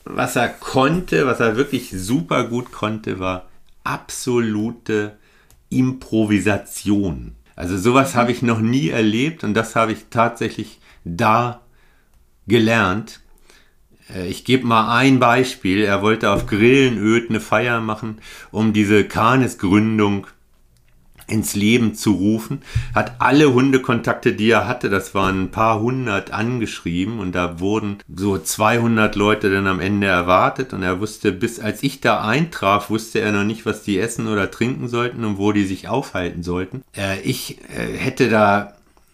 [0.03, 3.47] was er konnte, was er wirklich super gut konnte, war
[3.85, 5.17] absolute
[5.69, 7.35] Improvisation.
[7.55, 11.61] Also sowas habe ich noch nie erlebt und das habe ich tatsächlich da
[12.47, 13.21] gelernt.
[14.13, 15.83] Äh, ich gebe mal ein Beispiel.
[15.83, 18.17] Er wollte auf Grillenöd eine Feier machen,
[18.51, 20.27] um diese Kanisgründung
[21.27, 22.61] ins Leben zu rufen,
[22.93, 27.97] hat alle Hundekontakte, die er hatte, das waren ein paar hundert angeschrieben und da wurden
[28.13, 32.89] so 200 Leute dann am Ende erwartet und er wusste, bis als ich da eintraf,
[32.89, 36.43] wusste er noch nicht, was die essen oder trinken sollten und wo die sich aufhalten
[36.43, 36.83] sollten.
[36.95, 38.73] Äh, ich äh, hätte da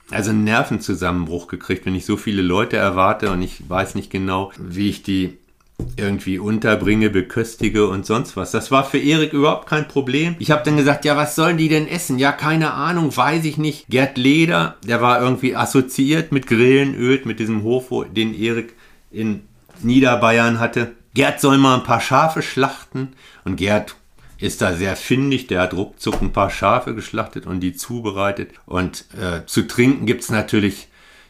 [0.10, 4.52] also einen Nervenzusammenbruch gekriegt, wenn ich so viele Leute erwarte und ich weiß nicht genau,
[4.58, 5.38] wie ich die
[5.96, 8.52] irgendwie unterbringe, beköstige und sonst was.
[8.52, 10.36] Das war für Erik überhaupt kein Problem.
[10.40, 12.20] Ich habe dann gesagt, ja, was sollen die denn essen?
[12.20, 13.88] Ja, keine Ahnung, weiß ich nicht.
[13.88, 18.76] Gerd Leder, der war irgendwie assoziiert mit Grillenöl, mit diesem Hof, den Erik
[19.12, 19.42] in
[19.82, 20.94] Niederbayern hatte.
[21.14, 23.14] Gerd soll mal ein paar Schafe schlachten
[23.44, 23.96] und Gerd
[24.40, 28.52] ist da sehr findig, der hat ruckzuck ein paar Schafe geschlachtet und die zubereitet.
[28.66, 30.87] Und äh, zu trinken gibt's natürlich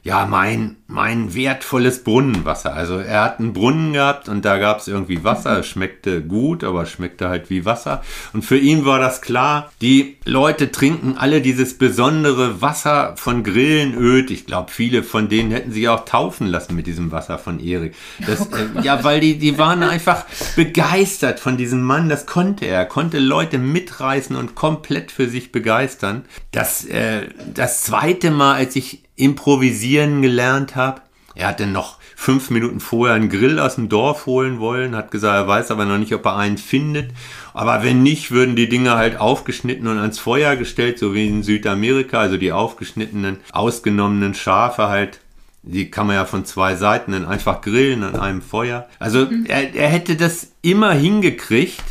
[0.08, 2.74] ja, mein, mein wertvolles Brunnenwasser.
[2.74, 5.60] Also er hat einen Brunnen gehabt und da gab es irgendwie Wasser.
[5.60, 8.01] Es schmeckte gut, aber schmeckte halt wie Wasser.
[8.32, 14.32] Und für ihn war das klar, die Leute trinken alle dieses besondere Wasser von Grillenöd.
[14.32, 17.93] Ich glaube, viele von denen hätten sich auch taufen lassen mit diesem Wasser von Erik.
[18.26, 20.24] Das, äh, ja, weil die, die waren einfach
[20.55, 22.08] begeistert von diesem Mann.
[22.08, 22.78] Das konnte er.
[22.78, 26.24] Er konnte Leute mitreißen und komplett für sich begeistern.
[26.53, 31.01] Das, äh, das zweite Mal, als ich improvisieren gelernt habe.
[31.36, 35.11] Er hat dann noch fünf Minuten vorher einen Grill aus dem Dorf holen wollen, hat
[35.11, 37.11] gesagt, er weiß aber noch nicht, ob er einen findet.
[37.53, 41.43] Aber wenn nicht, würden die Dinge halt aufgeschnitten und ans Feuer gestellt, so wie in
[41.43, 45.20] Südamerika, also die aufgeschnittenen, ausgenommenen Schafe halt
[45.63, 48.88] die kann man ja von zwei Seiten dann einfach grillen an einem Feuer.
[48.99, 49.45] Also mhm.
[49.47, 51.84] er, er hätte das immer hingekriegt.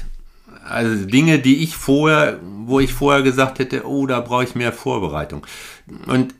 [0.68, 4.72] Also Dinge, die ich vorher, wo ich vorher gesagt hätte, oh, da brauche ich mehr
[4.72, 5.46] Vorbereitung.
[6.06, 6.34] Und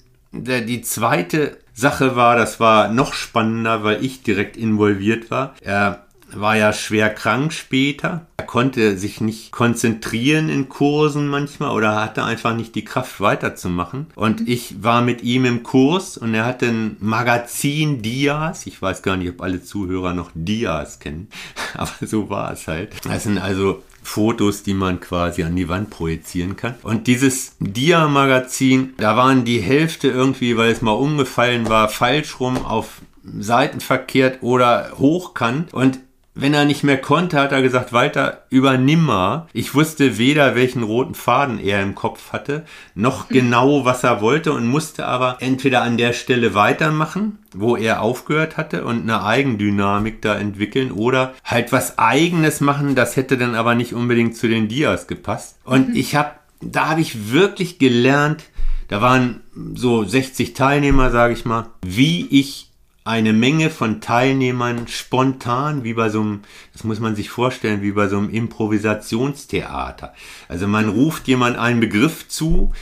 [0.44, 5.54] die zweite Sache war, das war noch spannender, weil ich direkt involviert war.
[5.60, 8.26] Er war ja schwer krank später.
[8.36, 14.06] Er konnte sich nicht konzentrieren in Kursen manchmal oder hatte einfach nicht die Kraft weiterzumachen.
[14.14, 14.46] Und mhm.
[14.48, 18.66] ich war mit ihm im Kurs und er hatte ein Magazin Dias.
[18.66, 21.28] Ich weiß gar nicht, ob alle Zuhörer noch Dias kennen,
[21.74, 22.94] aber so war es halt.
[23.04, 26.76] Das sind also Fotos, die man quasi an die Wand projizieren kann.
[26.82, 32.64] Und dieses Dia-Magazin, da waren die Hälfte irgendwie, weil es mal umgefallen war, falsch rum
[32.64, 33.02] auf
[33.38, 35.74] Seiten verkehrt oder hochkant.
[35.74, 35.98] Und
[36.38, 39.46] wenn er nicht mehr konnte, hat er gesagt, Walter, übernimm mal.
[39.54, 44.52] Ich wusste weder, welchen roten Faden er im Kopf hatte, noch genau, was er wollte
[44.52, 50.20] und musste aber entweder an der Stelle weitermachen, wo er aufgehört hatte und eine Eigendynamik
[50.20, 54.68] da entwickeln oder halt was eigenes machen, das hätte dann aber nicht unbedingt zu den
[54.68, 55.58] Dias gepasst.
[55.64, 55.96] Und mhm.
[55.96, 58.44] ich habe, da habe ich wirklich gelernt,
[58.88, 59.40] da waren
[59.74, 62.65] so 60 Teilnehmer, sage ich mal, wie ich
[63.06, 66.40] eine Menge von Teilnehmern spontan, wie bei so einem,
[66.72, 70.12] das muss man sich vorstellen, wie bei so einem Improvisationstheater.
[70.48, 72.72] Also man ruft jemand einen Begriff zu,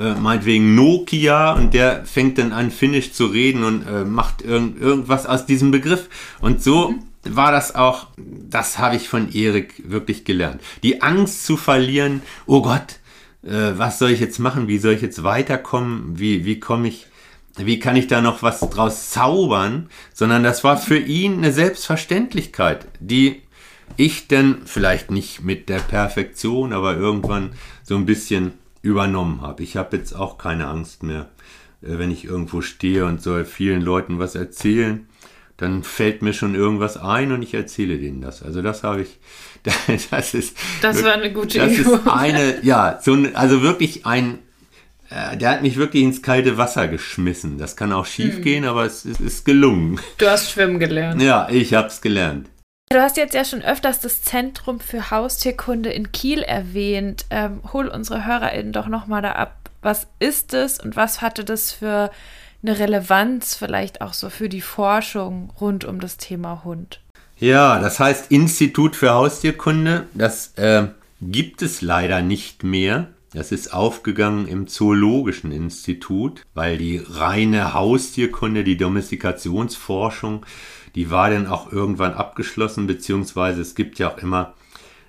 [0.00, 4.80] äh, meinetwegen Nokia, und der fängt dann an, Finnisch zu reden und äh, macht irgend,
[4.80, 6.08] irgendwas aus diesem Begriff.
[6.40, 10.60] Und so war das auch, das habe ich von Erik wirklich gelernt.
[10.82, 12.98] Die Angst zu verlieren, oh Gott,
[13.44, 17.06] äh, was soll ich jetzt machen, wie soll ich jetzt weiterkommen, wie, wie komme ich,
[17.56, 22.86] wie kann ich da noch was draus zaubern, sondern das war für ihn eine Selbstverständlichkeit,
[23.00, 23.42] die
[23.96, 27.50] ich denn vielleicht nicht mit der Perfektion, aber irgendwann
[27.82, 29.62] so ein bisschen übernommen habe.
[29.62, 31.28] Ich habe jetzt auch keine Angst mehr,
[31.82, 35.06] äh, wenn ich irgendwo stehe und soll vielen Leuten was erzählen,
[35.56, 38.42] dann fällt mir schon irgendwas ein und ich erzähle denen das.
[38.42, 39.18] Also das habe ich,
[40.10, 40.56] das ist.
[40.80, 41.94] Das war eine gute Das Übung.
[42.00, 44.38] ist eine, ja, so ein, also wirklich ein,
[45.10, 47.58] der hat mich wirklich ins kalte Wasser geschmissen.
[47.58, 48.42] Das kann auch schief hm.
[48.42, 50.00] gehen, aber es, es ist gelungen.
[50.18, 51.20] Du hast schwimmen gelernt.
[51.20, 52.48] Ja, ich habe es gelernt.
[52.92, 57.24] Du hast jetzt ja schon öfters das Zentrum für Haustierkunde in Kiel erwähnt.
[57.30, 59.70] Ähm, hol unsere HörerInnen doch nochmal da ab.
[59.82, 62.10] Was ist es und was hatte das für
[62.62, 67.00] eine Relevanz vielleicht auch so für die Forschung rund um das Thema Hund?
[67.38, 70.06] Ja, das heißt Institut für Haustierkunde.
[70.12, 70.88] Das äh,
[71.22, 73.08] gibt es leider nicht mehr.
[73.32, 80.44] Das ist aufgegangen im Zoologischen Institut, weil die reine Haustierkunde, die Domestikationsforschung,
[80.96, 84.54] die war dann auch irgendwann abgeschlossen, beziehungsweise es gibt ja auch immer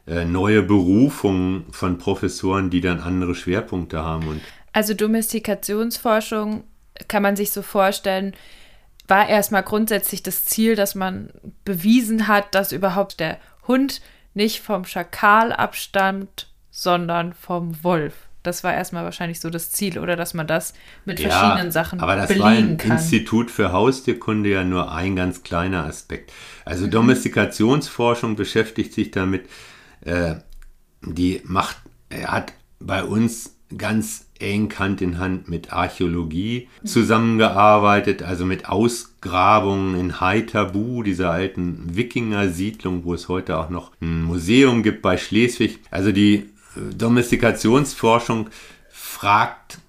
[0.06, 4.42] äh, neue Berufungen von Professoren, die dann andere Schwerpunkte haben.
[4.72, 6.64] Also Domestikationsforschung
[7.08, 8.34] kann man sich so vorstellen,
[9.08, 11.32] war erstmal grundsätzlich das Ziel, dass man
[11.66, 14.02] bewiesen hat, dass überhaupt der Hund
[14.34, 18.14] nicht vom Schakal abstammt, sondern vom Wolf.
[18.44, 20.74] Das war erstmal wahrscheinlich so das Ziel, oder dass man das
[21.06, 22.94] mit ja, verschiedenen Sachen aber das war ein kann.
[22.94, 26.34] Institut für Haustierkunde ja nur ein ganz kleiner Aspekt.
[26.66, 26.92] Also mhm.
[26.92, 29.48] Domestikationsforschung beschäftigt sich damit,
[30.04, 30.36] äh,
[31.04, 31.78] die macht,
[32.10, 40.00] er hat bei uns ganz eng Hand in Hand mit Archäologie zusammengearbeitet, also mit Ausgrabungen
[40.00, 45.80] in Haithabu, dieser alten Wikinger-Siedlung, wo es heute auch noch ein Museum gibt bei Schleswig.
[45.92, 48.50] Also die Domestikationsforschung
[48.92, 49.80] fragt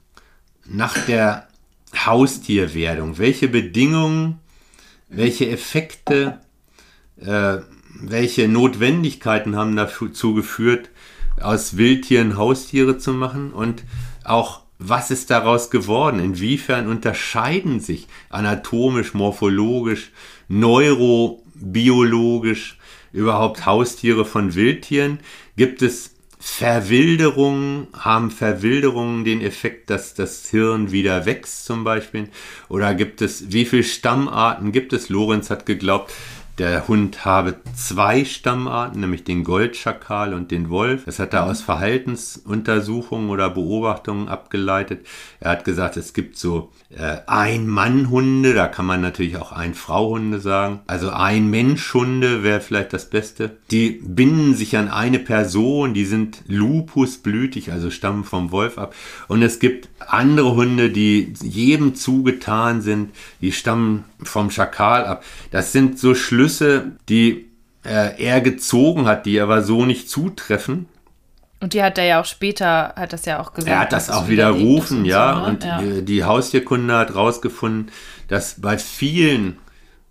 [0.64, 1.48] nach der
[1.94, 3.18] Haustierwerdung.
[3.18, 4.40] Welche Bedingungen,
[5.08, 6.40] welche Effekte,
[7.20, 7.58] äh,
[8.00, 10.88] welche Notwendigkeiten haben dazu geführt,
[11.40, 13.84] aus Wildtieren Haustiere zu machen und
[14.24, 16.18] auch was ist daraus geworden?
[16.18, 20.10] Inwiefern unterscheiden sich anatomisch, morphologisch,
[20.48, 22.78] neurobiologisch
[23.12, 25.20] überhaupt Haustiere von Wildtieren?
[25.56, 32.30] Gibt es Verwilderungen, haben Verwilderungen den Effekt, dass das Hirn wieder wächst zum Beispiel?
[32.68, 35.08] Oder gibt es, wie viele Stammarten gibt es?
[35.08, 36.12] Lorenz hat geglaubt,
[36.58, 41.06] der Hund habe zwei Stammarten, nämlich den Goldschakal und den Wolf.
[41.06, 45.06] Das hat er aus Verhaltensuntersuchungen oder Beobachtungen abgeleitet.
[45.40, 50.80] Er hat gesagt, es gibt so äh, Ein-Mann-Hunde, da kann man natürlich auch Ein-Frau-Hunde sagen.
[50.86, 53.56] Also Ein-Mensch-Hunde wäre vielleicht das Beste.
[53.70, 58.94] Die binden sich an eine Person, die sind lupusblütig, also stammen vom Wolf ab.
[59.26, 65.24] Und es gibt andere Hunde, die jedem zugetan sind, die stammen vom Schakal ab.
[65.50, 67.50] Das sind so Schlüsse, die
[67.84, 70.86] äh, er gezogen hat, die aber so nicht zutreffen.
[71.60, 73.72] Und die hat er ja auch später, hat das ja auch gesagt.
[73.72, 75.34] Er hat das auch widerrufen, ja.
[75.34, 75.46] So, ne?
[75.46, 75.80] Und ja.
[75.80, 77.92] Die, die Haustierkunde hat rausgefunden,
[78.26, 79.58] dass bei vielen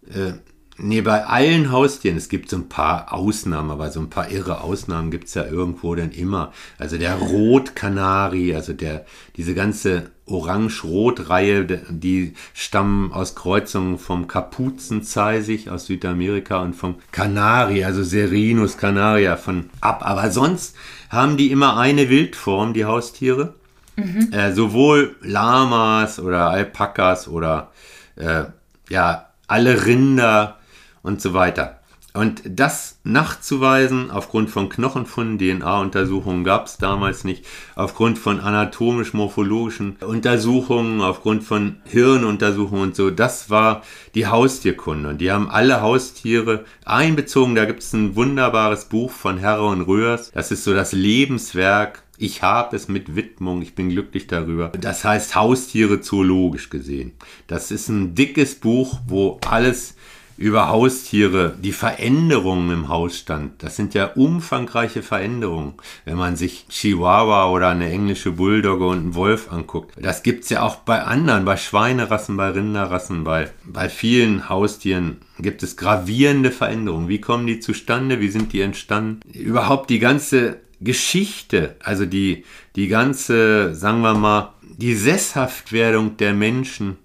[0.10, 0.34] äh,
[0.78, 4.62] Nee, bei allen Haustieren, es gibt so ein paar Ausnahmen, aber so ein paar irre
[4.62, 6.54] Ausnahmen gibt es ja irgendwo denn immer.
[6.80, 9.06] Also der Rotkanari, also der,
[9.36, 18.04] diese ganze Orange-Rot-Reihe, die stammen aus Kreuzungen vom Kapuzenzeisig aus Südamerika und vom Kanari, also
[18.04, 20.02] Serinus canaria von ab.
[20.04, 20.76] Aber sonst
[21.10, 23.56] haben die immer eine Wildform, die Haustiere.
[23.98, 24.30] Mhm.
[24.32, 27.72] Äh, sowohl Lamas oder Alpakas oder
[28.16, 28.46] äh,
[28.90, 30.58] ja, alle Rinder
[31.04, 31.82] und so weiter.
[32.14, 37.46] Und das nachzuweisen aufgrund von Knochenfunden, DNA-Untersuchungen gab es damals nicht,
[37.76, 43.84] aufgrund von anatomisch-morphologischen Untersuchungen, aufgrund von Hirnuntersuchungen und so, das war
[44.14, 45.08] die Haustierkunde.
[45.08, 47.56] Und die haben alle Haustiere einbezogen.
[47.56, 50.32] Da gibt es ein wunderbares Buch von Herre und Röhrs.
[50.32, 54.68] Das ist so das Lebenswerk ich habe es mit Widmung, ich bin glücklich darüber.
[54.80, 57.14] Das heißt Haustiere zoologisch gesehen.
[57.48, 59.96] Das ist ein dickes Buch, wo alles
[60.42, 63.62] über Haustiere, die Veränderungen im Hausstand.
[63.64, 69.16] Das sind ja umfangreiche Veränderungen, wenn man sich Chihuahua oder eine englische Bulldogge und einen
[69.16, 69.94] Wolf anguckt.
[70.02, 75.18] Das gibt es ja auch bei anderen, bei Schweinerassen, bei Rinderrassen, bei, bei vielen Haustieren
[75.38, 77.08] gibt es gravierende Veränderungen.
[77.08, 78.20] Wie kommen die zustande?
[78.20, 79.20] Wie sind die entstanden?
[79.32, 86.98] Überhaupt die ganze Geschichte, also die, die ganze, sagen wir mal, die Sesshaftwerdung der Menschen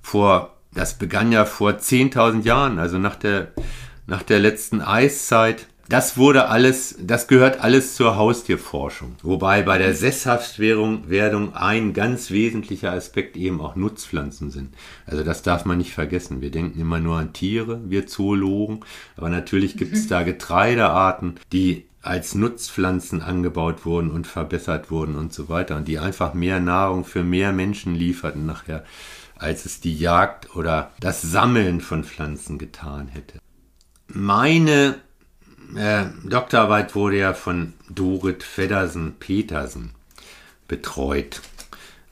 [0.00, 3.52] vor das begann ja vor 10.000 Jahren, also nach der,
[4.06, 5.66] nach der letzten Eiszeit.
[5.88, 9.16] das wurde alles, das gehört alles zur Haustierforschung.
[9.22, 14.74] Wobei bei der Sesshaftwerdung ein ganz wesentlicher Aspekt eben auch Nutzpflanzen sind.
[15.06, 16.40] Also das darf man nicht vergessen.
[16.40, 18.80] Wir denken immer nur an Tiere, wir Zoologen.
[19.16, 25.32] Aber natürlich gibt es da Getreidearten, die als Nutzpflanzen angebaut wurden und verbessert wurden und
[25.32, 28.84] so weiter und die einfach mehr Nahrung für mehr Menschen lieferten nachher,
[29.36, 33.38] als es die Jagd oder das Sammeln von Pflanzen getan hätte.
[34.06, 34.96] Meine
[35.76, 39.92] äh, Doktorarbeit wurde ja von Dorit Feddersen-Petersen
[40.68, 41.40] betreut.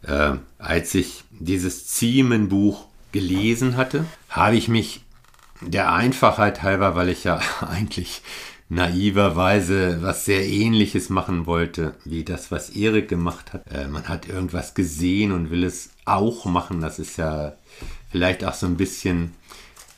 [0.03, 5.05] Äh, als ich dieses Ziemenbuch gelesen hatte, habe ich mich
[5.61, 8.23] der Einfachheit halber, weil ich ja eigentlich
[8.73, 13.71] naiverweise was sehr ähnliches machen wollte, wie das, was Erik gemacht hat.
[13.71, 16.81] Äh, man hat irgendwas gesehen und will es auch machen.
[16.81, 17.53] Das ist ja
[18.11, 19.35] vielleicht auch so ein bisschen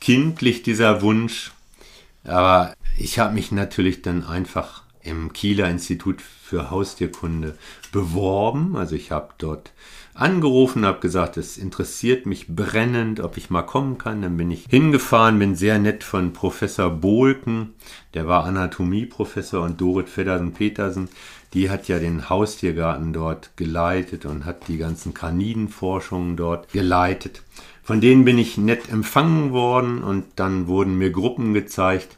[0.01, 1.53] kindlich, dieser Wunsch.
[2.25, 7.57] Aber ich habe mich natürlich dann einfach im Kieler Institut für Haustierkunde
[7.93, 8.75] beworben.
[8.75, 9.71] Also ich habe dort
[10.15, 14.21] angerufen, habe gesagt, es interessiert mich brennend, ob ich mal kommen kann.
[14.21, 17.73] Dann bin ich hingefahren, bin sehr nett von Professor Bohlken,
[18.13, 21.09] der war Anatomieprofessor und Dorit Feddersen-Petersen,
[21.53, 27.43] die hat ja den Haustiergarten dort geleitet und hat die ganzen Kanidenforschungen dort geleitet.
[27.83, 32.17] Von denen bin ich nett empfangen worden und dann wurden mir Gruppen gezeigt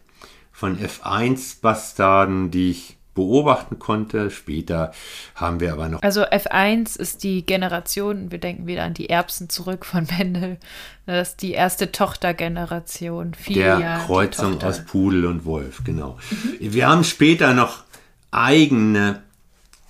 [0.51, 4.29] von F1-Bastarden, die ich beobachten konnte.
[4.29, 4.91] Später
[5.35, 6.03] haben wir aber noch.
[6.03, 10.57] Also F1 ist die Generation, wir denken wieder an die Erbsen zurück von Mendel.
[11.05, 13.33] Das ist die erste Tochtergeneration.
[13.49, 16.17] Der Kreuzung aus Pudel und Wolf, genau.
[16.29, 16.73] Mhm.
[16.73, 17.83] Wir haben später noch
[18.31, 19.23] eigene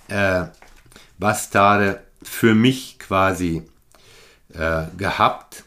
[0.08, 0.44] äh,
[1.18, 3.62] Bastarde für mich quasi
[4.54, 5.64] äh, gehabt,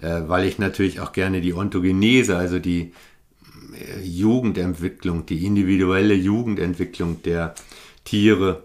[0.00, 2.94] äh, weil ich natürlich auch gerne die Ontogenese, also die
[4.02, 7.54] Jugendentwicklung, die individuelle Jugendentwicklung der
[8.04, 8.64] Tiere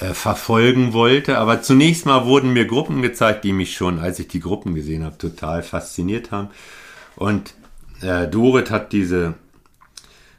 [0.00, 1.38] äh, verfolgen wollte.
[1.38, 5.04] Aber zunächst mal wurden mir Gruppen gezeigt, die mich schon, als ich die Gruppen gesehen
[5.04, 6.48] habe, total fasziniert haben.
[7.16, 7.54] Und
[8.02, 9.34] äh, Dorit hat diese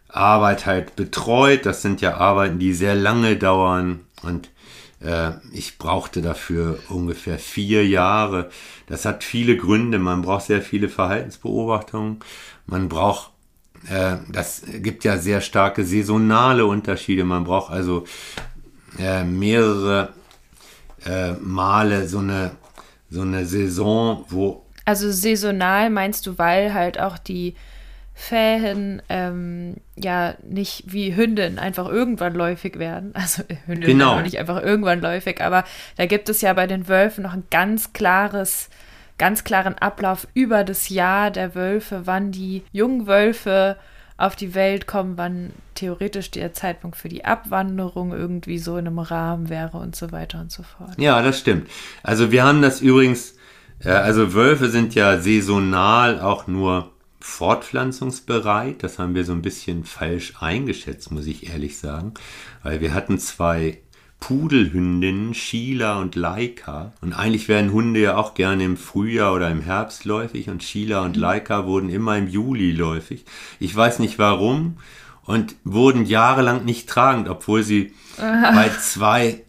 [0.10, 1.66] Arbeit halt betreut.
[1.66, 4.50] Das sind ja Arbeiten, die sehr lange dauern und
[5.52, 8.50] ich brauchte dafür ungefähr vier Jahre.
[8.88, 10.00] Das hat viele Gründe.
[10.00, 12.20] Man braucht sehr viele Verhaltensbeobachtungen.
[12.66, 13.32] Man braucht,
[13.90, 17.24] äh, das gibt ja sehr starke saisonale Unterschiede.
[17.24, 18.06] Man braucht also
[18.98, 20.14] äh, mehrere
[21.06, 22.52] äh, Male so eine,
[23.10, 24.66] so eine Saison, wo.
[24.86, 27.56] Also saisonal meinst du, weil halt auch die
[28.18, 33.14] Fähen ähm, ja nicht wie Hündin einfach irgendwann läufig werden.
[33.26, 34.22] Also Hündin genau.
[34.22, 35.66] nicht einfach irgendwann läufig, aber
[35.98, 38.70] da gibt es ja bei den Wölfen noch ein ganz klares,
[39.18, 43.76] ganz klaren Ablauf über das Jahr der Wölfe, wann die jungen Wölfe
[44.18, 49.00] auf die Welt kommen, wann theoretisch der Zeitpunkt für die Abwanderung irgendwie so in einem
[49.00, 50.94] Rahmen wäre und so weiter und so fort.
[50.98, 51.70] Ja, das stimmt.
[52.02, 53.36] Also wir haben das übrigens,
[53.84, 56.95] äh, also Wölfe sind ja saisonal auch nur
[57.26, 58.84] fortpflanzungsbereit.
[58.84, 62.14] Das haben wir so ein bisschen falsch eingeschätzt, muss ich ehrlich sagen.
[62.62, 63.80] Weil wir hatten zwei
[64.20, 66.94] Pudelhündinnen, Sheila und Laika.
[67.02, 71.04] Und eigentlich werden Hunde ja auch gerne im Frühjahr oder im Herbst läufig und Sheila
[71.04, 73.26] und Laika wurden immer im Juli läufig.
[73.60, 74.78] Ich weiß nicht warum
[75.26, 78.52] und wurden jahrelang nicht tragend, obwohl sie Aha.
[78.52, 79.44] bei zwei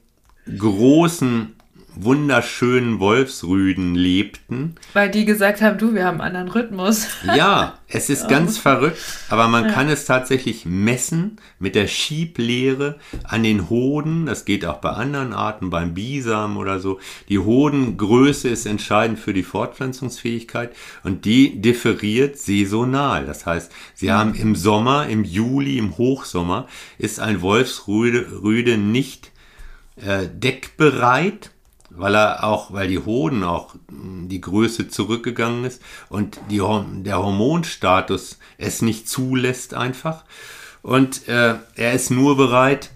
[0.59, 1.56] großen
[1.97, 4.77] wunderschönen Wolfsrüden lebten.
[4.93, 7.09] Weil die gesagt haben, du, wir haben einen anderen Rhythmus.
[7.37, 9.73] Ja, es ist ganz verrückt, aber man ja.
[9.73, 14.27] kann es tatsächlich messen mit der Schieblehre an den Hoden.
[14.27, 17.01] Das geht auch bei anderen Arten, beim Bisam oder so.
[17.29, 23.25] Die Hodengröße ist entscheidend für die Fortpflanzungsfähigkeit und die differiert saisonal.
[23.27, 26.69] Das heißt, sie haben im Sommer, im Juli, im Hochsommer,
[26.99, 29.33] ist ein Wolfsrüde nicht
[29.97, 31.51] äh, deckbereit
[31.97, 36.63] weil er auch, weil die Hoden auch hm, die Größe zurückgegangen ist und die,
[37.05, 40.25] der Hormonstatus es nicht zulässt einfach.
[40.83, 42.91] Und äh, er ist nur bereit,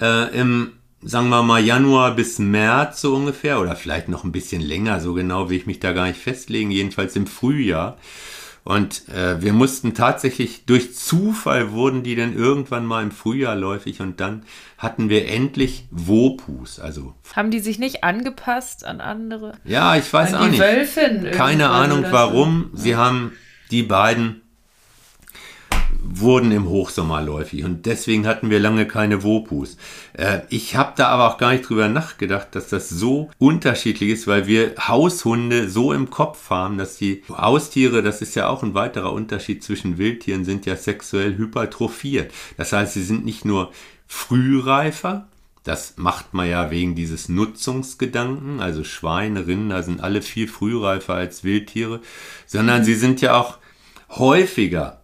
[0.00, 4.60] äh, im, sagen wir mal, Januar bis März so ungefähr, oder vielleicht noch ein bisschen
[4.60, 7.96] länger, so genau will ich mich da gar nicht festlegen, jedenfalls im Frühjahr.
[8.66, 14.00] Und äh, wir mussten tatsächlich, durch Zufall wurden die dann irgendwann mal im Frühjahr läufig
[14.00, 14.42] und dann
[14.76, 16.80] hatten wir endlich Wopus.
[16.80, 19.52] Also Haben die sich nicht angepasst an andere?
[19.64, 20.58] Ja, ich weiß an auch nicht.
[20.58, 22.70] Wölfin Keine Ahnung warum.
[22.72, 22.82] So.
[22.82, 23.34] Sie haben
[23.70, 24.42] die beiden
[26.08, 29.76] wurden im Hochsommer läufig und deswegen hatten wir lange keine Wopus.
[30.12, 34.26] Äh, ich habe da aber auch gar nicht drüber nachgedacht, dass das so unterschiedlich ist,
[34.26, 38.74] weil wir Haushunde so im Kopf haben, dass die Haustiere, das ist ja auch ein
[38.74, 42.32] weiterer Unterschied zwischen Wildtieren, sind ja sexuell hypertrophiert.
[42.56, 43.72] Das heißt, sie sind nicht nur
[44.06, 45.26] frühreifer,
[45.64, 51.42] das macht man ja wegen dieses Nutzungsgedanken, also Schweine, Rinder sind alle viel frühreifer als
[51.42, 52.00] Wildtiere,
[52.46, 53.58] sondern sie sind ja auch
[54.10, 55.00] häufiger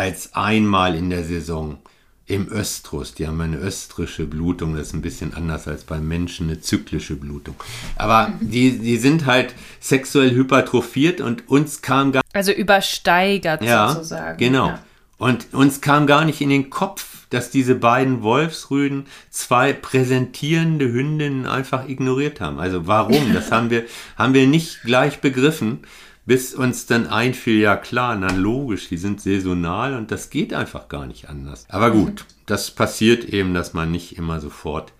[0.00, 1.76] als einmal in der Saison
[2.24, 3.12] im Östrus.
[3.12, 7.16] Die haben eine östrische Blutung, das ist ein bisschen anders als beim Menschen, eine zyklische
[7.16, 7.54] Blutung.
[7.96, 14.38] Aber die, die sind halt sexuell hypertrophiert und uns kam gar Also übersteigert ja, sozusagen.
[14.38, 14.68] Genau.
[14.68, 14.78] Ja.
[15.18, 21.46] Und uns kam gar nicht in den Kopf, dass diese beiden Wolfsrüden zwei präsentierende Hündinnen
[21.46, 22.58] einfach ignoriert haben.
[22.58, 23.34] Also warum?
[23.34, 23.84] Das haben wir,
[24.16, 25.80] haben wir nicht gleich begriffen
[26.30, 30.86] bis uns dann einfiel, ja klar, na logisch, die sind saisonal und das geht einfach
[30.86, 31.66] gar nicht anders.
[31.68, 34.92] Aber gut, das passiert eben, dass man nicht immer sofort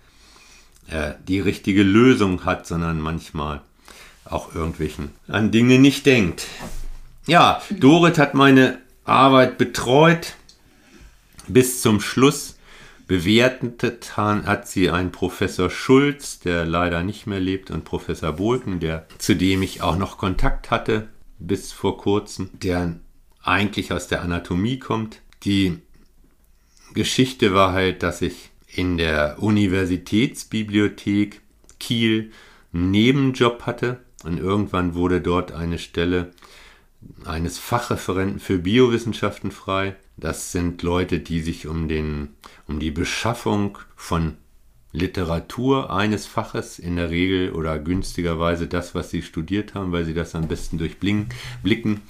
[0.89, 3.61] äh, die richtige Lösung hat, sondern manchmal
[4.25, 6.47] auch irgendwelchen an Dinge nicht denkt.
[7.27, 10.33] Ja, Dorit hat meine Arbeit betreut
[11.47, 12.57] bis zum Schluss.
[13.07, 19.05] Bewertet hat sie ein Professor Schulz, der leider nicht mehr lebt, und Professor Bolken, der,
[19.17, 21.07] zu dem ich auch noch Kontakt hatte
[21.47, 22.99] bis vor kurzem, der
[23.43, 25.21] eigentlich aus der Anatomie kommt.
[25.43, 25.79] Die
[26.93, 31.41] Geschichte war halt, dass ich in der Universitätsbibliothek
[31.79, 32.31] Kiel
[32.73, 36.31] einen Nebenjob hatte und irgendwann wurde dort eine Stelle
[37.25, 39.95] eines Fachreferenten für Biowissenschaften frei.
[40.17, 42.35] Das sind Leute, die sich um, den,
[42.67, 44.37] um die Beschaffung von
[44.93, 50.13] Literatur eines Faches in der Regel oder günstigerweise das, was sie studiert haben, weil sie
[50.13, 52.01] das am besten durchblicken,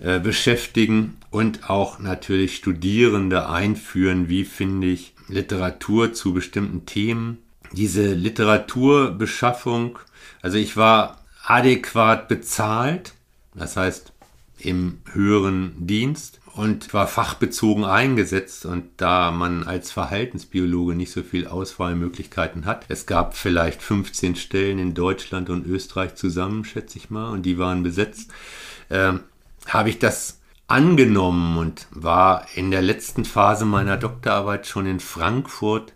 [0.00, 7.38] äh, beschäftigen und auch natürlich Studierende einführen, wie finde ich Literatur zu bestimmten Themen.
[7.72, 9.98] Diese Literaturbeschaffung,
[10.42, 13.14] also ich war adäquat bezahlt,
[13.54, 14.12] das heißt
[14.58, 21.46] im höheren Dienst und war fachbezogen eingesetzt und da man als Verhaltensbiologe nicht so viel
[21.46, 27.30] Auswahlmöglichkeiten hat, es gab vielleicht 15 Stellen in Deutschland und Österreich zusammen, schätze ich mal,
[27.30, 28.30] und die waren besetzt,
[28.90, 29.14] äh,
[29.66, 35.94] habe ich das angenommen und war in der letzten Phase meiner Doktorarbeit schon in Frankfurt,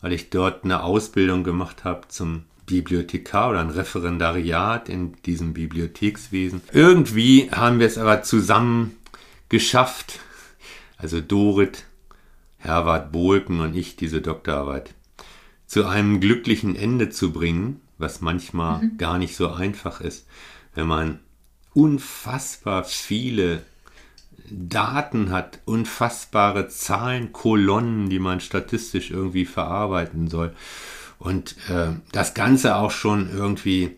[0.00, 6.62] weil ich dort eine Ausbildung gemacht habe zum Bibliothekar oder ein Referendariat in diesem Bibliothekswesen.
[6.72, 8.96] Irgendwie haben wir es aber zusammen
[9.52, 10.18] geschafft,
[10.96, 11.84] also Dorit,
[12.56, 14.94] Herwart Bohlken und ich, diese Doktorarbeit,
[15.66, 18.96] zu einem glücklichen Ende zu bringen, was manchmal mhm.
[18.96, 20.26] gar nicht so einfach ist,
[20.74, 21.18] wenn man
[21.74, 23.62] unfassbar viele
[24.50, 30.54] Daten hat, unfassbare Zahlenkolonnen, die man statistisch irgendwie verarbeiten soll.
[31.18, 33.96] Und äh, das Ganze auch schon irgendwie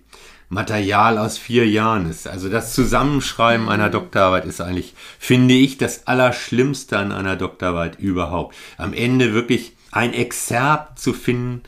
[0.55, 2.29] Material aus vier Jahren ist.
[2.29, 8.55] Also das Zusammenschreiben einer Doktorarbeit ist eigentlich, finde ich, das Allerschlimmste an einer Doktorarbeit überhaupt.
[8.79, 11.63] Am Ende wirklich ein Exerpt zu finden,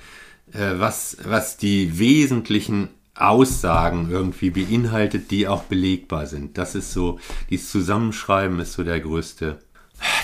[0.52, 6.56] äh, was, was die wesentlichen Aussagen irgendwie beinhaltet, die auch belegbar sind.
[6.56, 7.18] Das ist so,
[7.50, 9.58] dieses Zusammenschreiben ist so der größte,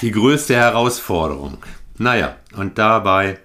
[0.02, 1.58] die größte Herausforderung.
[1.98, 3.38] Naja, und dabei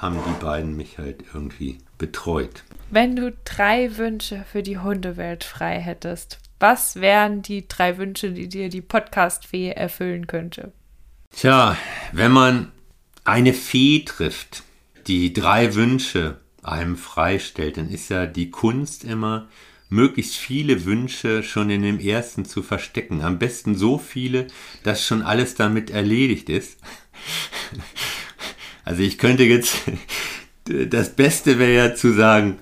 [0.00, 2.64] haben die beiden mich halt irgendwie betreut.
[2.94, 8.48] Wenn du drei Wünsche für die Hundewelt frei hättest, was wären die drei Wünsche, die
[8.48, 10.70] dir die Podcast-Fee erfüllen könnte?
[11.32, 11.76] Tja,
[12.12, 12.70] wenn man
[13.24, 14.62] eine Fee trifft,
[15.08, 19.48] die drei Wünsche einem freistellt, dann ist ja die Kunst immer,
[19.88, 23.22] möglichst viele Wünsche schon in dem ersten zu verstecken.
[23.22, 24.46] Am besten so viele,
[24.84, 26.78] dass schon alles damit erledigt ist.
[28.86, 29.78] Also ich könnte jetzt,
[30.64, 32.58] das Beste wäre ja zu sagen,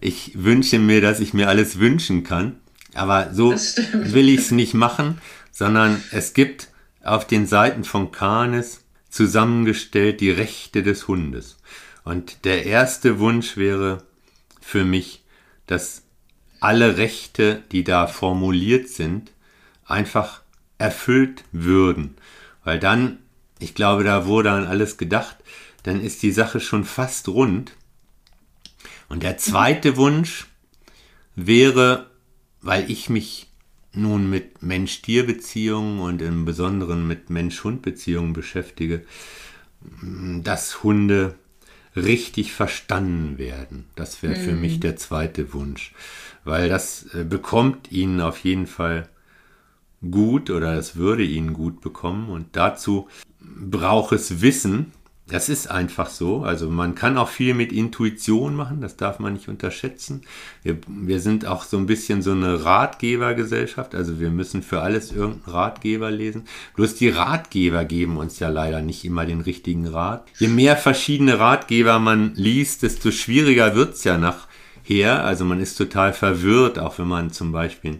[0.00, 2.56] ich wünsche mir, dass ich mir alles wünschen kann.
[2.94, 5.18] Aber so will ich es nicht machen,
[5.50, 6.68] sondern es gibt
[7.02, 11.58] auf den Seiten von Kahnes zusammengestellt die Rechte des Hundes.
[12.04, 14.04] Und der erste Wunsch wäre
[14.60, 15.24] für mich,
[15.66, 16.02] dass
[16.60, 19.32] alle Rechte, die da formuliert sind,
[19.84, 20.42] einfach
[20.78, 22.16] erfüllt würden.
[22.64, 23.18] Weil dann,
[23.58, 25.36] ich glaube, da wurde an alles gedacht,
[25.82, 27.72] dann ist die Sache schon fast rund
[29.08, 30.46] und der zweite Wunsch
[31.34, 32.10] wäre,
[32.60, 33.48] weil ich mich
[33.92, 39.04] nun mit Mensch-Tier-Beziehungen und im Besonderen mit Mensch-Hund-Beziehungen beschäftige,
[40.42, 41.34] dass Hunde
[41.94, 43.86] richtig verstanden werden.
[43.94, 44.80] Das wäre für mich mhm.
[44.80, 45.94] der zweite Wunsch,
[46.44, 49.08] weil das äh, bekommt ihnen auf jeden Fall
[50.10, 52.28] gut oder es würde ihnen gut bekommen.
[52.28, 53.08] Und dazu
[53.40, 54.92] braucht es Wissen,
[55.28, 56.42] das ist einfach so.
[56.42, 60.22] Also man kann auch viel mit Intuition machen, das darf man nicht unterschätzen.
[60.62, 65.10] Wir, wir sind auch so ein bisschen so eine Ratgebergesellschaft, also wir müssen für alles
[65.10, 66.44] irgendeinen Ratgeber lesen.
[66.76, 70.28] Bloß die Ratgeber geben uns ja leider nicht immer den richtigen Rat.
[70.38, 74.46] Je mehr verschiedene Ratgeber man liest, desto schwieriger wird's ja nach
[74.88, 75.24] her.
[75.24, 77.98] Also man ist total verwirrt, auch wenn man zum Beispiel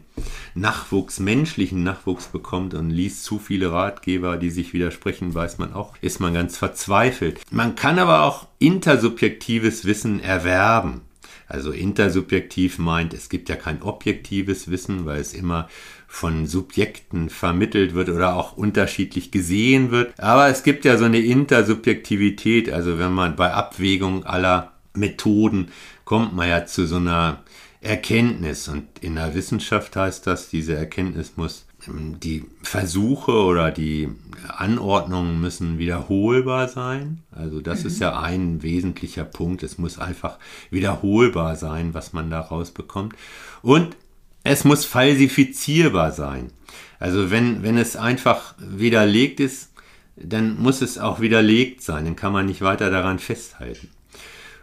[0.54, 5.94] Nachwuchs, menschlichen Nachwuchs bekommt und liest zu viele Ratgeber, die sich widersprechen, weiß man auch,
[6.00, 7.40] ist man ganz verzweifelt.
[7.50, 11.02] Man kann aber auch intersubjektives Wissen erwerben.
[11.48, 15.68] Also intersubjektiv meint, es gibt ja kein objektives Wissen, weil es immer
[16.08, 20.18] von Subjekten vermittelt wird oder auch unterschiedlich gesehen wird.
[20.18, 25.68] Aber es gibt ja so eine Intersubjektivität, also wenn man bei Abwägung aller Methoden
[26.06, 27.42] kommt man ja zu so einer
[27.82, 28.68] Erkenntnis.
[28.68, 34.08] Und in der Wissenschaft heißt das, diese Erkenntnis muss, ähm, die Versuche oder die
[34.48, 37.22] Anordnungen müssen wiederholbar sein.
[37.30, 37.86] Also das mhm.
[37.88, 39.62] ist ja ein wesentlicher Punkt.
[39.62, 40.38] Es muss einfach
[40.70, 43.14] wiederholbar sein, was man da rausbekommt.
[43.60, 43.96] Und
[44.44, 46.52] es muss falsifizierbar sein.
[47.00, 49.72] Also wenn, wenn es einfach widerlegt ist,
[50.14, 52.04] dann muss es auch widerlegt sein.
[52.04, 53.90] Dann kann man nicht weiter daran festhalten.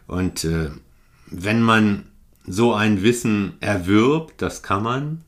[0.08, 0.72] Und äh,
[1.34, 2.06] wenn man
[2.46, 5.22] so ein Wissen erwirbt, das kann man.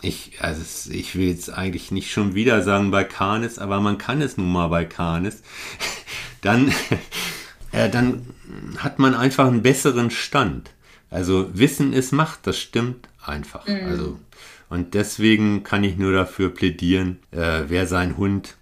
[0.00, 4.20] Ich, also ich will jetzt eigentlich nicht schon wieder sagen bei Canis, aber man kann
[4.20, 5.42] es nun mal bei Canis.
[6.40, 6.72] Dann,
[7.72, 8.26] äh, dann
[8.78, 10.70] hat man einfach einen besseren Stand.
[11.08, 13.68] Also Wissen ist Macht, das stimmt einfach.
[13.68, 13.86] Mhm.
[13.86, 14.18] Also,
[14.68, 18.56] und deswegen kann ich nur dafür plädieren, äh, wer seinen Hund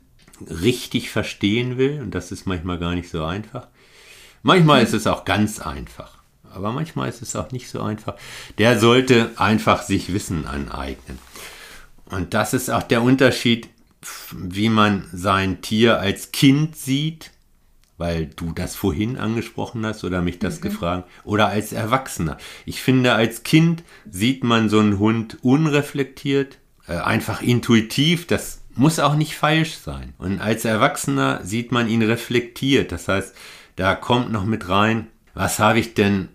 [0.47, 3.69] richtig verstehen will, und das ist manchmal gar nicht so einfach.
[4.43, 4.87] Manchmal mhm.
[4.87, 6.20] ist es auch ganz einfach
[6.53, 8.17] aber manchmal ist es auch nicht so einfach.
[8.59, 11.19] Der sollte einfach sich Wissen aneignen.
[12.07, 13.69] Und das ist auch der Unterschied,
[14.33, 17.31] wie man sein Tier als Kind sieht,
[17.99, 20.63] weil du das vorhin angesprochen hast oder mich das mhm.
[20.63, 22.39] gefragt, oder als Erwachsener.
[22.65, 26.59] Ich finde, als Kind sieht man so einen Hund unreflektiert,
[26.89, 30.15] äh, einfach intuitiv, das muss auch nicht falsch sein.
[30.17, 33.35] Und als Erwachsener sieht man ihn reflektiert, das heißt,
[33.77, 36.29] da kommt noch mit rein, was habe ich denn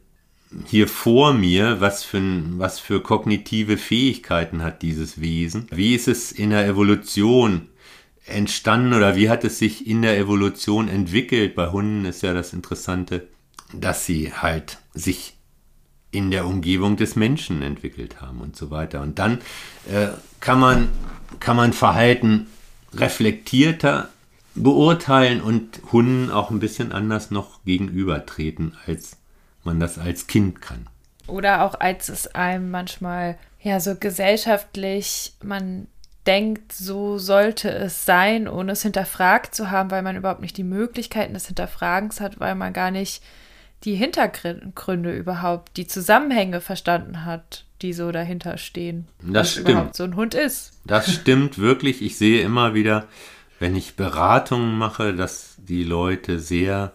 [0.66, 2.22] hier vor mir, was für,
[2.58, 5.68] was für kognitive Fähigkeiten hat dieses Wesen?
[5.72, 7.68] Wie ist es in der Evolution
[8.26, 11.56] entstanden oder wie hat es sich in der Evolution entwickelt?
[11.56, 13.28] Bei Hunden ist ja das Interessante,
[13.74, 15.36] dass sie halt sich
[16.12, 19.02] in der Umgebung des Menschen entwickelt haben und so weiter.
[19.02, 19.40] Und dann
[19.92, 20.08] äh,
[20.40, 20.90] kann, man,
[21.40, 22.48] kann man Verhalten
[22.94, 24.10] reflektierter
[24.56, 29.18] beurteilen und Hunden auch ein bisschen anders noch gegenübertreten als
[29.66, 30.88] man das als Kind kann.
[31.28, 35.88] Oder auch als es einem manchmal ja so gesellschaftlich, man
[36.28, 40.64] denkt, so sollte es sein, ohne es hinterfragt zu haben, weil man überhaupt nicht die
[40.64, 43.24] Möglichkeiten des Hinterfragens hat, weil man gar nicht
[43.84, 49.08] die Hintergründe überhaupt, die Zusammenhänge verstanden hat, die so dahinter stehen.
[49.22, 49.70] Das stimmt.
[49.70, 50.74] überhaupt so ein Hund ist.
[50.86, 52.02] Das stimmt wirklich.
[52.02, 53.06] Ich sehe immer wieder,
[53.60, 56.94] wenn ich Beratungen mache, dass die Leute sehr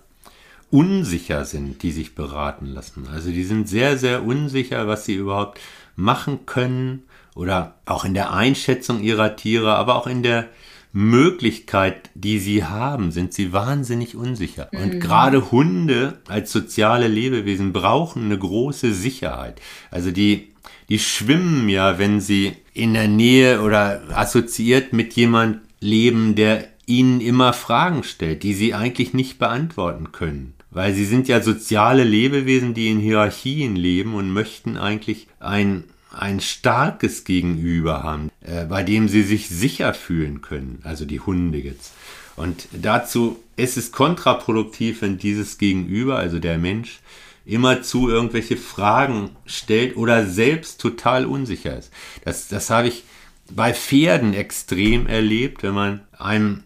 [0.71, 3.09] unsicher sind, die sich beraten lassen.
[3.13, 5.61] Also die sind sehr, sehr unsicher, was sie überhaupt
[5.97, 7.03] machen können
[7.35, 10.49] oder auch in der Einschätzung ihrer Tiere, aber auch in der
[10.93, 14.69] Möglichkeit, die sie haben, sind sie wahnsinnig unsicher.
[14.73, 14.79] Mhm.
[14.81, 19.61] Und gerade Hunde als soziale Lebewesen brauchen eine große Sicherheit.
[19.91, 20.53] Also die,
[20.89, 27.21] die schwimmen ja, wenn sie in der Nähe oder assoziiert mit jemand leben, der ihnen
[27.21, 30.55] immer Fragen stellt, die sie eigentlich nicht beantworten können.
[30.71, 36.41] Weil sie sind ja soziale Lebewesen, die in Hierarchien leben und möchten eigentlich ein, ein
[36.41, 41.93] starkes Gegenüber haben, äh, bei dem sie sich sicher fühlen können, also die Hunde jetzt.
[42.37, 47.01] Und dazu ist es kontraproduktiv, wenn dieses Gegenüber, also der Mensch,
[47.45, 51.91] immerzu irgendwelche Fragen stellt oder selbst total unsicher ist.
[52.25, 53.05] Das, das habe ich
[53.51, 56.63] bei Pferden extrem erlebt, wenn man einem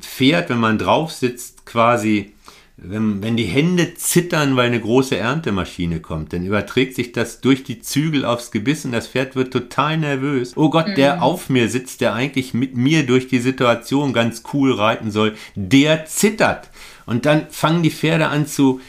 [0.00, 2.32] Pferd, wenn man drauf sitzt, quasi
[2.80, 7.64] wenn, wenn die Hände zittern, weil eine große Erntemaschine kommt, dann überträgt sich das durch
[7.64, 10.56] die Zügel aufs Gebiss und das Pferd wird total nervös.
[10.56, 10.94] Oh Gott, mhm.
[10.94, 15.34] der auf mir sitzt, der eigentlich mit mir durch die Situation ganz cool reiten soll,
[15.56, 16.70] der zittert.
[17.04, 18.80] Und dann fangen die Pferde an zu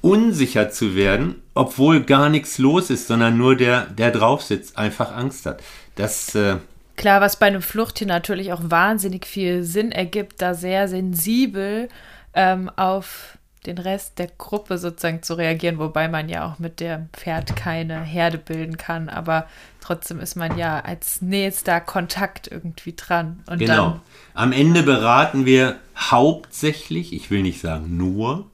[0.00, 5.14] unsicher zu werden, obwohl gar nichts los ist, sondern nur der, der drauf sitzt, einfach
[5.14, 5.62] Angst hat.
[5.96, 6.56] Das äh,
[6.96, 11.88] Klar, was bei einem Fluchttier natürlich auch wahnsinnig viel Sinn ergibt, da sehr sensibel
[12.34, 17.08] ähm, auf den Rest der Gruppe sozusagen zu reagieren, wobei man ja auch mit dem
[17.12, 19.46] Pferd keine Herde bilden kann, aber
[19.80, 23.42] trotzdem ist man ja als nächster Kontakt irgendwie dran.
[23.46, 23.90] Und genau.
[23.90, 24.00] Dann,
[24.34, 28.50] Am Ende beraten wir hauptsächlich, ich will nicht sagen nur,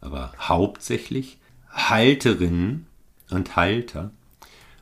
[0.00, 1.38] aber hauptsächlich
[1.70, 2.86] Halterinnen
[3.30, 4.10] und Halter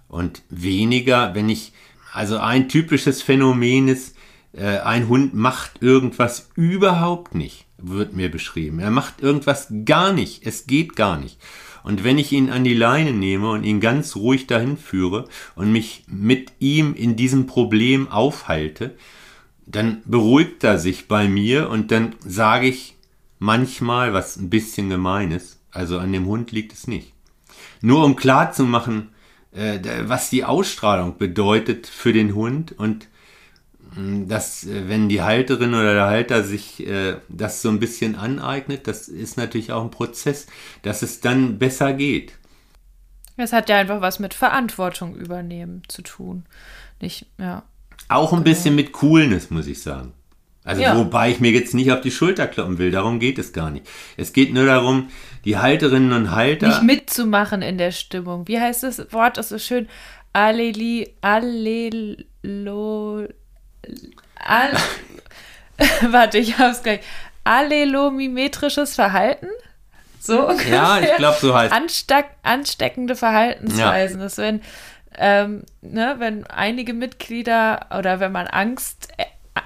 [0.09, 1.73] und weniger, wenn ich,
[2.12, 4.16] also ein typisches Phänomen ist,
[4.52, 8.78] äh, ein Hund macht irgendwas überhaupt nicht, wird mir beschrieben.
[8.78, 11.38] Er macht irgendwas gar nicht, es geht gar nicht.
[11.82, 15.70] Und wenn ich ihn an die Leine nehme und ihn ganz ruhig dahin führe und
[15.70, 18.96] mich mit ihm in diesem Problem aufhalte,
[19.66, 22.96] dann beruhigt er sich bei mir und dann sage ich
[23.38, 27.12] manchmal, was ein bisschen gemein ist, also an dem Hund liegt es nicht.
[27.82, 29.10] Nur um klar zu machen,
[29.52, 33.08] äh, was die Ausstrahlung bedeutet für den Hund und
[33.97, 38.86] dass äh, wenn die Halterin oder der Halter sich äh, das so ein bisschen aneignet,
[38.86, 40.47] das ist natürlich auch ein Prozess,
[40.82, 42.35] dass es dann besser geht.
[43.36, 46.44] Es hat ja einfach was mit Verantwortung übernehmen zu tun.
[47.01, 47.64] Nicht, ja.
[48.09, 48.44] Auch ein genau.
[48.44, 50.12] bisschen mit Coolness, muss ich sagen.
[50.64, 50.97] Also ja.
[50.97, 53.86] wobei ich mir jetzt nicht auf die Schulter kloppen will, darum geht es gar nicht.
[54.16, 55.10] Es geht nur darum,
[55.44, 56.66] die Halterinnen und Halter.
[56.66, 58.48] Nicht mitzumachen in der Stimmung.
[58.48, 59.36] Wie heißt das Wort?
[59.36, 59.89] Das ist so schön.
[60.32, 63.28] Alleli, allelo.
[64.36, 64.70] All,
[66.12, 67.00] warte, ich hab's gleich.
[67.44, 69.48] Allelomimetrisches Verhalten?
[70.20, 70.74] So ungefähr.
[70.74, 74.18] Ja, ich glaube, so heißt Ansteck, Ansteckende Verhaltensweisen.
[74.18, 74.24] Ja.
[74.24, 74.60] Das wenn,
[75.16, 79.08] ähm, ne, wenn einige Mitglieder oder wenn man Angst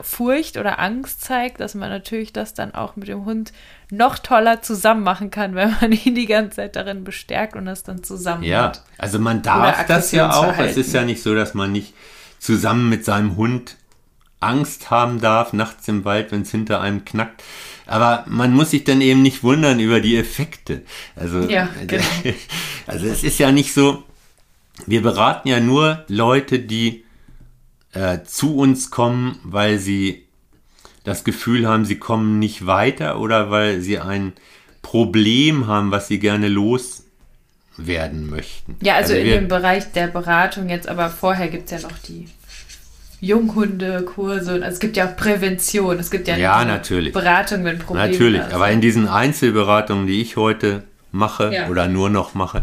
[0.02, 3.52] Furcht oder Angst zeigt, dass man natürlich das dann auch mit dem Hund
[3.90, 7.82] noch toller zusammen machen kann, wenn man ihn die ganze Zeit darin bestärkt und das
[7.82, 8.82] dann zusammen Ja, hat.
[8.98, 10.56] also man darf das ja auch.
[10.58, 11.94] Es ist ja nicht so, dass man nicht
[12.38, 13.76] zusammen mit seinem Hund
[14.40, 17.42] Angst haben darf, nachts im Wald, wenn es hinter einem knackt.
[17.86, 20.82] Aber man muss sich dann eben nicht wundern über die Effekte.
[21.16, 22.04] Also, ja, genau.
[22.86, 24.04] also es ist ja nicht so,
[24.86, 27.04] wir beraten ja nur Leute, die
[27.92, 30.26] äh, zu uns kommen, weil sie
[31.04, 34.34] das Gefühl haben, sie kommen nicht weiter oder weil sie ein
[34.82, 38.76] Problem haben, was sie gerne loswerden möchten.
[38.82, 41.98] Ja, also, also in dem Bereich der Beratung jetzt, aber vorher gibt es ja noch
[41.98, 42.28] die
[43.20, 44.52] Junghundekurse.
[44.52, 45.98] Also es gibt ja auch Prävention.
[45.98, 47.12] Es gibt ja, ja natürlich.
[47.12, 48.56] Beratung, wenn Probleme Natürlich, also.
[48.56, 51.68] aber in diesen Einzelberatungen, die ich heute mache ja.
[51.68, 52.62] oder nur noch mache,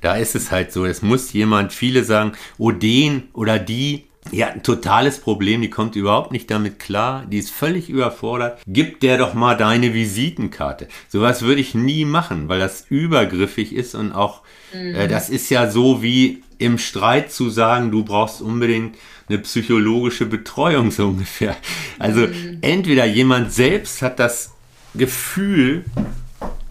[0.00, 4.48] da ist es halt so, es muss jemand, viele sagen, oh den oder die ja,
[4.48, 8.60] ein totales Problem, die kommt überhaupt nicht damit klar, die ist völlig überfordert.
[8.66, 10.88] Gib der doch mal deine Visitenkarte.
[11.08, 14.42] Sowas würde ich nie machen, weil das übergriffig ist und auch,
[14.72, 14.94] mhm.
[14.94, 18.96] äh, das ist ja so wie im Streit zu sagen, du brauchst unbedingt
[19.28, 21.56] eine psychologische Betreuung so ungefähr.
[21.98, 22.58] Also mhm.
[22.60, 24.54] entweder jemand selbst hat das
[24.94, 25.84] Gefühl,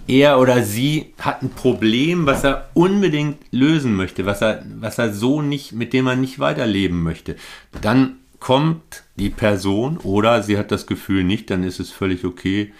[0.08, 5.14] er oder sie hat ein Problem, was er unbedingt lösen möchte, was er, was er
[5.14, 7.36] so nicht, mit dem er nicht weiterleben möchte.
[7.82, 12.74] Dann kommt die Person oder sie hat das Gefühl nicht, dann ist es völlig okay.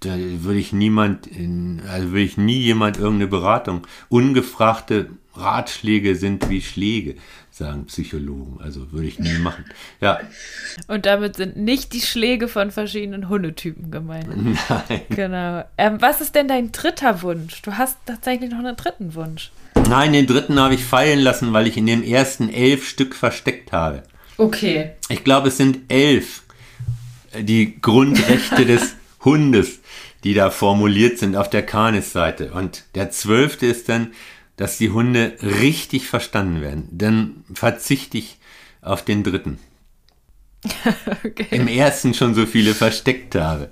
[0.00, 3.86] Da würde ich niemand, in, also würde ich nie jemand irgendeine Beratung.
[4.08, 7.16] Ungefragte Ratschläge sind wie Schläge
[7.60, 8.58] sagen Psychologen.
[8.60, 9.64] Also würde ich nie machen.
[10.00, 10.18] Ja.
[10.88, 14.26] Und damit sind nicht die Schläge von verschiedenen Hundetypen gemeint.
[14.68, 15.00] Nein.
[15.10, 15.64] Genau.
[15.78, 17.62] Ähm, was ist denn dein dritter Wunsch?
[17.62, 19.52] Du hast tatsächlich noch einen dritten Wunsch.
[19.88, 23.72] Nein, den dritten habe ich fallen lassen, weil ich in dem ersten elf Stück versteckt
[23.72, 24.02] habe.
[24.36, 24.92] Okay.
[25.08, 26.42] Ich glaube, es sind elf
[27.32, 29.80] äh, die Grundrechte des Hundes,
[30.24, 32.52] die da formuliert sind auf der Canis-Seite.
[32.52, 34.12] Und der zwölfte ist dann
[34.60, 36.86] dass die Hunde richtig verstanden werden.
[36.92, 38.36] Dann verzichte ich
[38.82, 39.58] auf den dritten.
[41.24, 41.46] okay.
[41.50, 43.70] Im ersten schon so viele versteckt habe.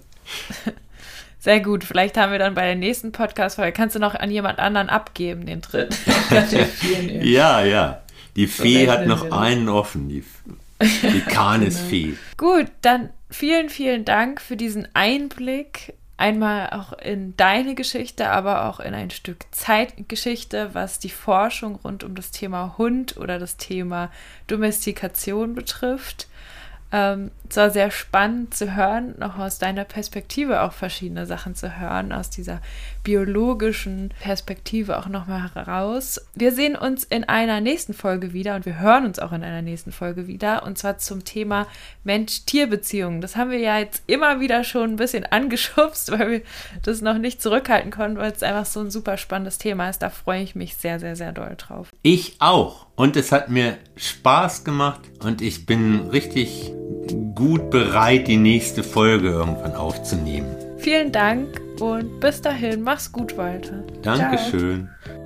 [1.38, 1.84] Sehr gut.
[1.84, 5.44] Vielleicht haben wir dann bei der nächsten Podcast-Folge, kannst du noch an jemand anderen abgeben,
[5.44, 5.94] den dritten.
[7.22, 8.02] ja, ja.
[8.34, 10.24] Die Fee so hat noch einen offen, die,
[10.80, 12.14] die Kanisfee.
[12.38, 12.54] genau.
[12.54, 18.80] Gut, dann vielen, vielen Dank für diesen Einblick einmal auch in deine Geschichte, aber auch
[18.80, 24.10] in ein Stück Zeitgeschichte, was die Forschung rund um das Thema Hund oder das Thema
[24.48, 26.28] Domestikation betrifft.
[26.90, 31.78] Ähm, es war sehr spannend zu hören, noch aus deiner Perspektive auch verschiedene Sachen zu
[31.78, 32.60] hören, aus dieser
[33.08, 36.20] biologischen Perspektive auch nochmal heraus.
[36.34, 39.62] Wir sehen uns in einer nächsten Folge wieder und wir hören uns auch in einer
[39.62, 41.66] nächsten Folge wieder und zwar zum Thema
[42.04, 43.22] Mensch-Tier-Beziehungen.
[43.22, 46.40] Das haben wir ja jetzt immer wieder schon ein bisschen angeschubst, weil wir
[46.82, 50.00] das noch nicht zurückhalten konnten, weil es einfach so ein super spannendes Thema ist.
[50.00, 51.88] Da freue ich mich sehr, sehr, sehr doll drauf.
[52.02, 52.88] Ich auch.
[52.94, 56.74] Und es hat mir Spaß gemacht und ich bin richtig
[57.34, 60.54] gut bereit, die nächste Folge irgendwann aufzunehmen.
[60.76, 63.84] Vielen Dank und bis dahin, mach's gut, Walter.
[64.02, 64.88] Dankeschön.
[65.04, 65.18] Ciao.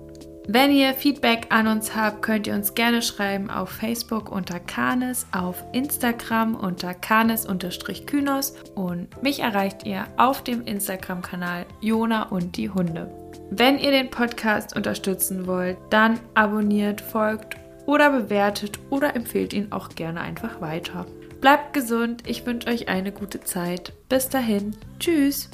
[0.49, 5.28] Wenn ihr Feedback an uns habt, könnt ihr uns gerne schreiben auf Facebook unter Kanes,
[5.34, 13.11] auf Instagram unter Kanes-Kynos und mich erreicht ihr auf dem Instagram-Kanal Jona und die Hunde.
[13.49, 19.90] Wenn ihr den Podcast unterstützen wollt, dann abonniert, folgt oder bewertet oder empfehlt ihn auch
[19.90, 21.06] gerne einfach weiter.
[21.41, 23.91] Bleibt gesund, ich wünsche euch eine gute Zeit.
[24.07, 25.49] Bis dahin, tschüss!